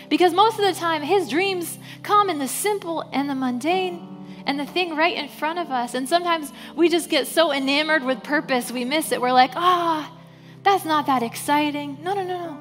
Because 0.10 0.34
most 0.34 0.60
of 0.60 0.66
the 0.66 0.74
time, 0.74 1.02
His 1.02 1.30
dreams 1.30 1.78
come 2.02 2.30
in 2.30 2.40
the 2.40 2.48
simple 2.48 3.08
and 3.14 3.30
the 3.30 3.36
mundane 3.36 4.10
and 4.46 4.60
the 4.60 4.66
thing 4.66 4.96
right 4.96 5.16
in 5.16 5.30
front 5.30 5.60
of 5.60 5.72
us. 5.72 5.94
And 5.94 6.10
sometimes 6.10 6.52
we 6.76 6.90
just 6.90 7.10
get 7.10 7.28
so 7.28 7.54
enamored 7.54 8.04
with 8.04 8.22
purpose, 8.22 8.72
we 8.72 8.84
miss 8.84 9.14
it. 9.14 9.22
We're 9.22 9.32
like, 9.32 9.52
ah, 9.56 10.12
oh, 10.12 10.23
that's 10.64 10.86
not 10.86 11.06
that 11.08 11.24
exciting. 11.24 11.98
No, 12.02 12.14
no, 12.14 12.24
no, 12.24 12.38
no. 12.48 12.58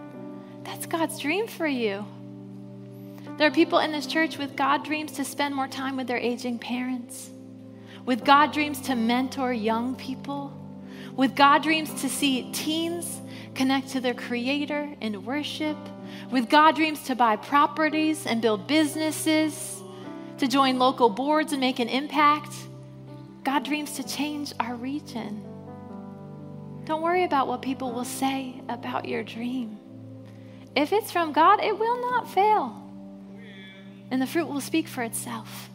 That's 0.65 0.87
God's 0.87 1.19
dream 1.19 1.47
for 1.47 1.67
you. 1.67 2.05
There 3.39 3.49
are 3.49 3.53
people 3.53 3.79
in 3.79 3.93
this 3.93 4.07
church 4.07 4.39
with 4.39 4.57
God 4.57 4.85
dreams 4.85 5.13
to 5.13 5.25
spend 5.25 5.55
more 5.55 5.69
time 5.69 5.97
with 5.97 6.07
their 6.07 6.19
aging 6.19 6.59
parents, 6.59 7.31
with 8.05 8.25
God 8.25 8.53
dreams 8.53 8.81
to 8.83 8.95
mentor 8.95 9.53
young 9.53 9.97
people, 9.97 10.53
with 11.17 11.35
God 11.35 11.63
dreams 11.63 12.03
to 12.03 12.09
see 12.09 12.51
teens 12.53 13.21
connect 13.55 13.89
to 13.91 14.01
their 14.01 14.15
Creator 14.15 14.95
in 15.01 15.25
worship, 15.25 15.77
with 16.31 16.49
God 16.49 16.77
dreams 16.77 17.03
to 17.05 17.15
buy 17.15 17.37
properties 17.37 18.27
and 18.27 18.43
build 18.43 18.67
businesses, 18.67 19.83
to 20.39 20.47
join 20.47 20.79
local 20.79 21.09
boards 21.09 21.53
and 21.53 21.61
make 21.61 21.79
an 21.79 21.89
impact. 21.89 22.53
God 23.45 23.65
dreams 23.65 23.93
to 23.93 24.03
change 24.03 24.53
our 24.61 24.75
region. 24.75 25.43
Don't 26.85 27.03
worry 27.03 27.25
about 27.25 27.47
what 27.47 27.63
people 27.63 27.93
will 27.93 28.05
say 28.05 28.61
about 28.69 29.07
your 29.07 29.23
dream. 29.23 29.79
If 30.75 30.93
it's 30.93 31.13
from 31.13 31.33
God, 31.33 31.63
it 31.63 31.79
will 31.79 32.01
not 32.01 32.31
fail. 32.31 32.79
And 34.11 34.21
the 34.21 34.27
fruit 34.27 34.49
will 34.49 34.61
speak 34.61 34.89
for 34.89 35.03
itself. 35.03 35.71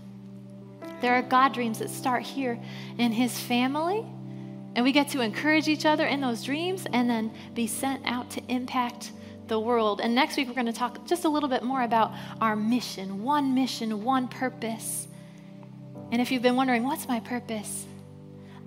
There 1.01 1.13
are 1.13 1.21
God 1.21 1.53
dreams 1.53 1.79
that 1.79 1.89
start 1.89 2.23
here 2.23 2.59
in 2.97 3.11
His 3.11 3.39
family, 3.39 4.05
and 4.75 4.83
we 4.83 4.91
get 4.91 5.09
to 5.09 5.21
encourage 5.21 5.67
each 5.67 5.85
other 5.85 6.05
in 6.05 6.21
those 6.21 6.43
dreams 6.43 6.85
and 6.91 7.09
then 7.09 7.31
be 7.53 7.67
sent 7.67 8.05
out 8.05 8.29
to 8.31 8.41
impact 8.47 9.11
the 9.47 9.59
world. 9.59 10.01
And 10.01 10.13
next 10.13 10.37
week, 10.37 10.47
we're 10.47 10.53
going 10.53 10.65
to 10.65 10.73
talk 10.73 11.05
just 11.05 11.25
a 11.25 11.29
little 11.29 11.49
bit 11.49 11.63
more 11.63 11.83
about 11.83 12.11
our 12.41 12.55
mission 12.55 13.23
one 13.23 13.53
mission, 13.55 14.03
one 14.03 14.27
purpose. 14.27 15.07
And 16.11 16.21
if 16.21 16.31
you've 16.31 16.41
been 16.41 16.55
wondering, 16.55 16.83
what's 16.83 17.07
my 17.07 17.19
purpose? 17.19 17.85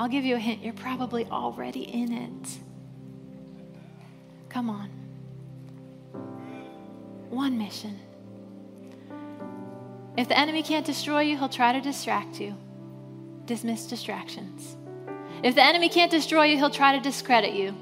I'll 0.01 0.09
give 0.09 0.25
you 0.25 0.37
a 0.37 0.39
hint. 0.39 0.63
You're 0.63 0.73
probably 0.73 1.27
already 1.27 1.83
in 1.83 2.11
it. 2.11 2.59
Come 4.49 4.71
on. 4.71 4.89
One 7.29 7.59
mission. 7.59 7.99
If 10.17 10.27
the 10.27 10.39
enemy 10.39 10.63
can't 10.63 10.87
destroy 10.87 11.21
you, 11.21 11.37
he'll 11.37 11.51
try 11.51 11.75
to 11.75 11.83
distract 11.83 12.41
you. 12.41 12.57
Dismiss 13.45 13.87
distractions. 13.87 14.75
If 15.43 15.55
the 15.55 15.63
enemy 15.63 15.91
can't 15.91 16.11
destroy 16.11 16.45
you, 16.45 16.57
he'll 16.57 16.71
try 16.71 16.97
to 16.97 17.03
discredit 17.03 17.53
you. 17.53 17.77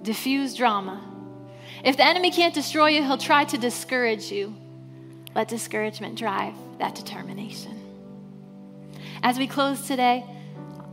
Diffuse 0.00 0.54
drama. 0.54 1.06
If 1.84 1.98
the 1.98 2.06
enemy 2.06 2.30
can't 2.30 2.54
destroy 2.54 2.88
you, 2.88 3.02
he'll 3.02 3.18
try 3.18 3.44
to 3.44 3.58
discourage 3.58 4.32
you. 4.32 4.56
Let 5.34 5.48
discouragement 5.48 6.16
drive 6.16 6.54
that 6.78 6.94
determination. 6.94 7.78
As 9.22 9.36
we 9.36 9.46
close 9.46 9.86
today, 9.86 10.24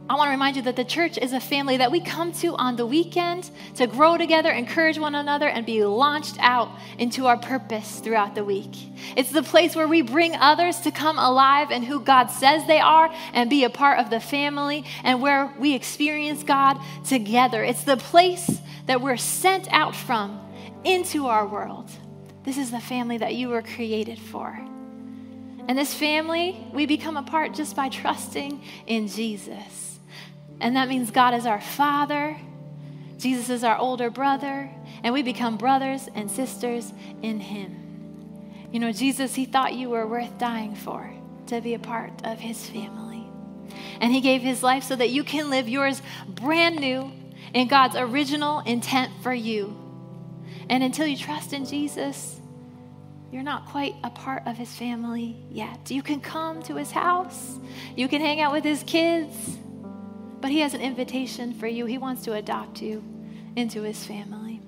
I 0.10 0.16
want 0.16 0.30
to 0.30 0.32
remind 0.32 0.56
you 0.56 0.64
that 0.64 0.76
the 0.76 0.84
church 0.84 1.20
is 1.20 1.34
a 1.34 1.40
family 1.40 1.78
that 1.78 1.92
we 1.92 2.02
come 2.02 2.32
to 2.32 2.56
on 2.56 2.76
the 2.76 2.86
weekend 2.86 3.52
to 3.76 3.86
grow 3.86 4.18
together, 4.18 4.50
encourage 4.50 4.98
one 4.98 5.14
another, 5.14 5.48
and 5.48 5.68
be 5.68 5.84
launched 5.84 6.38
out 6.40 6.72
into 6.98 7.28
our 7.28 7.38
purpose 7.38 8.00
throughout 8.00 8.34
the 8.34 8.44
week. 8.44 8.72
It's 9.16 9.32
the 9.32 9.44
place 9.44 9.76
where 9.76 9.88
we 9.88 10.02
bring 10.02 10.36
others 10.36 10.80
to 10.80 10.90
come 10.90 11.20
alive 11.20 11.70
in 11.70 11.84
who 11.84 12.00
God 12.00 12.32
says 12.32 12.66
they 12.66 12.80
are 12.80 13.14
and 13.34 13.52
be 13.52 13.66
a 13.66 13.70
part 13.70 14.00
of 14.00 14.10
the 14.10 14.20
family 14.20 14.84
and 15.04 15.22
where 15.22 15.54
we 15.60 15.76
experience 15.76 16.42
God 16.42 16.80
together. 17.06 17.64
It's 17.64 17.84
the 17.84 17.98
place 17.98 18.50
that 18.88 19.02
we're 19.02 19.16
sent 19.16 19.72
out 19.72 19.96
from 19.96 20.40
into 20.84 21.28
our 21.28 21.46
world. 21.46 21.88
This 22.46 22.58
is 22.58 22.72
the 22.72 22.80
family 22.80 23.20
that 23.20 23.36
you 23.36 23.50
were 23.50 23.62
created 23.62 24.18
for. 24.18 24.60
And 25.68 25.78
this 25.78 25.94
family, 25.94 26.66
we 26.74 26.88
become 26.88 27.16
a 27.16 27.22
part 27.22 27.54
just 27.54 27.76
by 27.76 27.90
trusting 27.90 28.60
in 28.88 29.08
Jesus. 29.08 29.89
And 30.60 30.76
that 30.76 30.90
means 30.90 31.12
God 31.12 31.34
is 31.34 31.46
our 31.46 31.62
Father, 31.62 32.38
Jesus 33.18 33.50
is 33.50 33.64
our 33.64 33.78
older 33.78 34.10
brother, 34.10 34.70
and 35.04 35.14
we 35.14 35.24
become 35.24 35.58
brothers 35.58 36.10
and 36.16 36.30
sisters 36.30 36.94
in 37.22 37.40
Him. 37.40 37.76
You 38.72 38.80
know, 38.80 38.92
Jesus, 38.92 39.36
He 39.36 39.46
thought 39.46 39.74
you 39.74 39.90
were 39.90 40.08
worth 40.08 40.38
dying 40.38 40.76
for 40.76 41.12
to 41.48 41.62
be 41.62 41.74
a 41.74 41.80
part 41.80 42.12
of 42.24 42.40
His 42.40 42.66
family. 42.66 43.28
And 44.00 44.14
He 44.14 44.22
gave 44.22 44.42
His 44.42 44.64
life 44.64 44.84
so 44.84 44.96
that 44.96 45.10
you 45.10 45.24
can 45.24 45.50
live 45.50 45.68
yours 45.68 46.02
brand 46.28 46.78
new 46.78 47.12
in 47.54 47.68
God's 47.68 47.96
original 47.96 48.60
intent 48.60 49.12
for 49.22 49.34
you. 49.34 49.76
And 50.70 50.84
until 50.84 51.08
you 51.08 51.18
trust 51.18 51.52
in 51.52 51.66
Jesus, 51.66 52.40
you're 53.32 53.44
not 53.44 53.68
quite 53.68 53.96
a 54.04 54.10
part 54.10 54.44
of 54.46 54.58
his 54.58 54.74
family 54.74 55.36
yet. 55.52 55.92
You 55.92 56.02
can 56.02 56.20
come 56.20 56.62
to 56.64 56.76
his 56.76 56.92
house, 56.92 57.60
you 57.96 58.08
can 58.08 58.22
hang 58.22 58.42
out 58.42 58.52
with 58.52 58.64
his 58.64 58.84
kids, 58.84 59.58
but 60.42 60.52
He 60.52 60.60
has 60.60 60.74
an 60.74 60.82
invitation 60.82 61.54
for 61.54 61.68
you. 61.68 61.86
He 61.86 61.98
wants 61.98 62.24
to 62.24 62.34
adopt 62.34 62.82
you 62.82 63.04
into 63.56 63.84
His 63.84 64.04
family. 64.06 64.62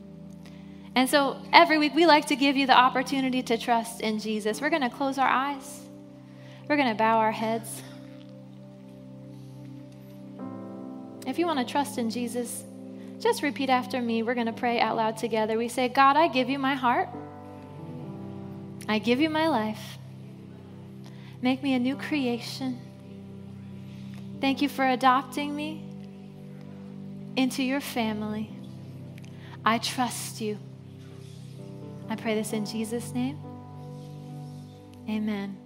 And 0.95 1.09
so 1.09 1.37
every 1.53 1.77
week 1.77 1.95
we 1.95 2.05
like 2.05 2.27
to 2.27 2.35
give 2.35 2.57
you 2.57 2.67
the 2.67 2.77
opportunity 2.77 3.41
to 3.43 3.57
trust 3.57 4.01
in 4.01 4.19
Jesus. 4.19 4.59
We're 4.59 4.69
going 4.69 4.81
to 4.81 4.89
close 4.89 5.17
our 5.17 5.27
eyes, 5.27 5.81
we're 6.67 6.77
going 6.77 6.89
to 6.89 6.95
bow 6.95 7.17
our 7.17 7.31
heads. 7.31 7.81
If 11.27 11.37
you 11.37 11.45
want 11.45 11.59
to 11.59 11.65
trust 11.65 11.97
in 11.97 12.09
Jesus, 12.09 12.63
just 13.19 13.43
repeat 13.43 13.69
after 13.69 14.01
me. 14.01 14.23
We're 14.23 14.33
going 14.33 14.47
to 14.47 14.53
pray 14.53 14.79
out 14.79 14.95
loud 14.95 15.17
together. 15.17 15.57
We 15.57 15.67
say, 15.67 15.87
God, 15.87 16.17
I 16.17 16.27
give 16.27 16.49
you 16.49 16.57
my 16.57 16.73
heart. 16.73 17.07
I 18.89 18.97
give 18.97 19.21
you 19.21 19.29
my 19.29 19.47
life. 19.47 19.99
Make 21.41 21.61
me 21.61 21.73
a 21.75 21.79
new 21.79 21.95
creation. 21.95 22.79
Thank 24.41 24.63
you 24.63 24.69
for 24.69 24.87
adopting 24.87 25.55
me 25.55 25.83
into 27.35 27.63
your 27.63 27.79
family. 27.79 28.49
I 29.63 29.77
trust 29.77 30.41
you. 30.41 30.57
I 32.09 32.15
pray 32.15 32.33
this 32.33 32.51
in 32.51 32.65
Jesus' 32.65 33.13
name. 33.13 33.39
Amen. 35.07 35.60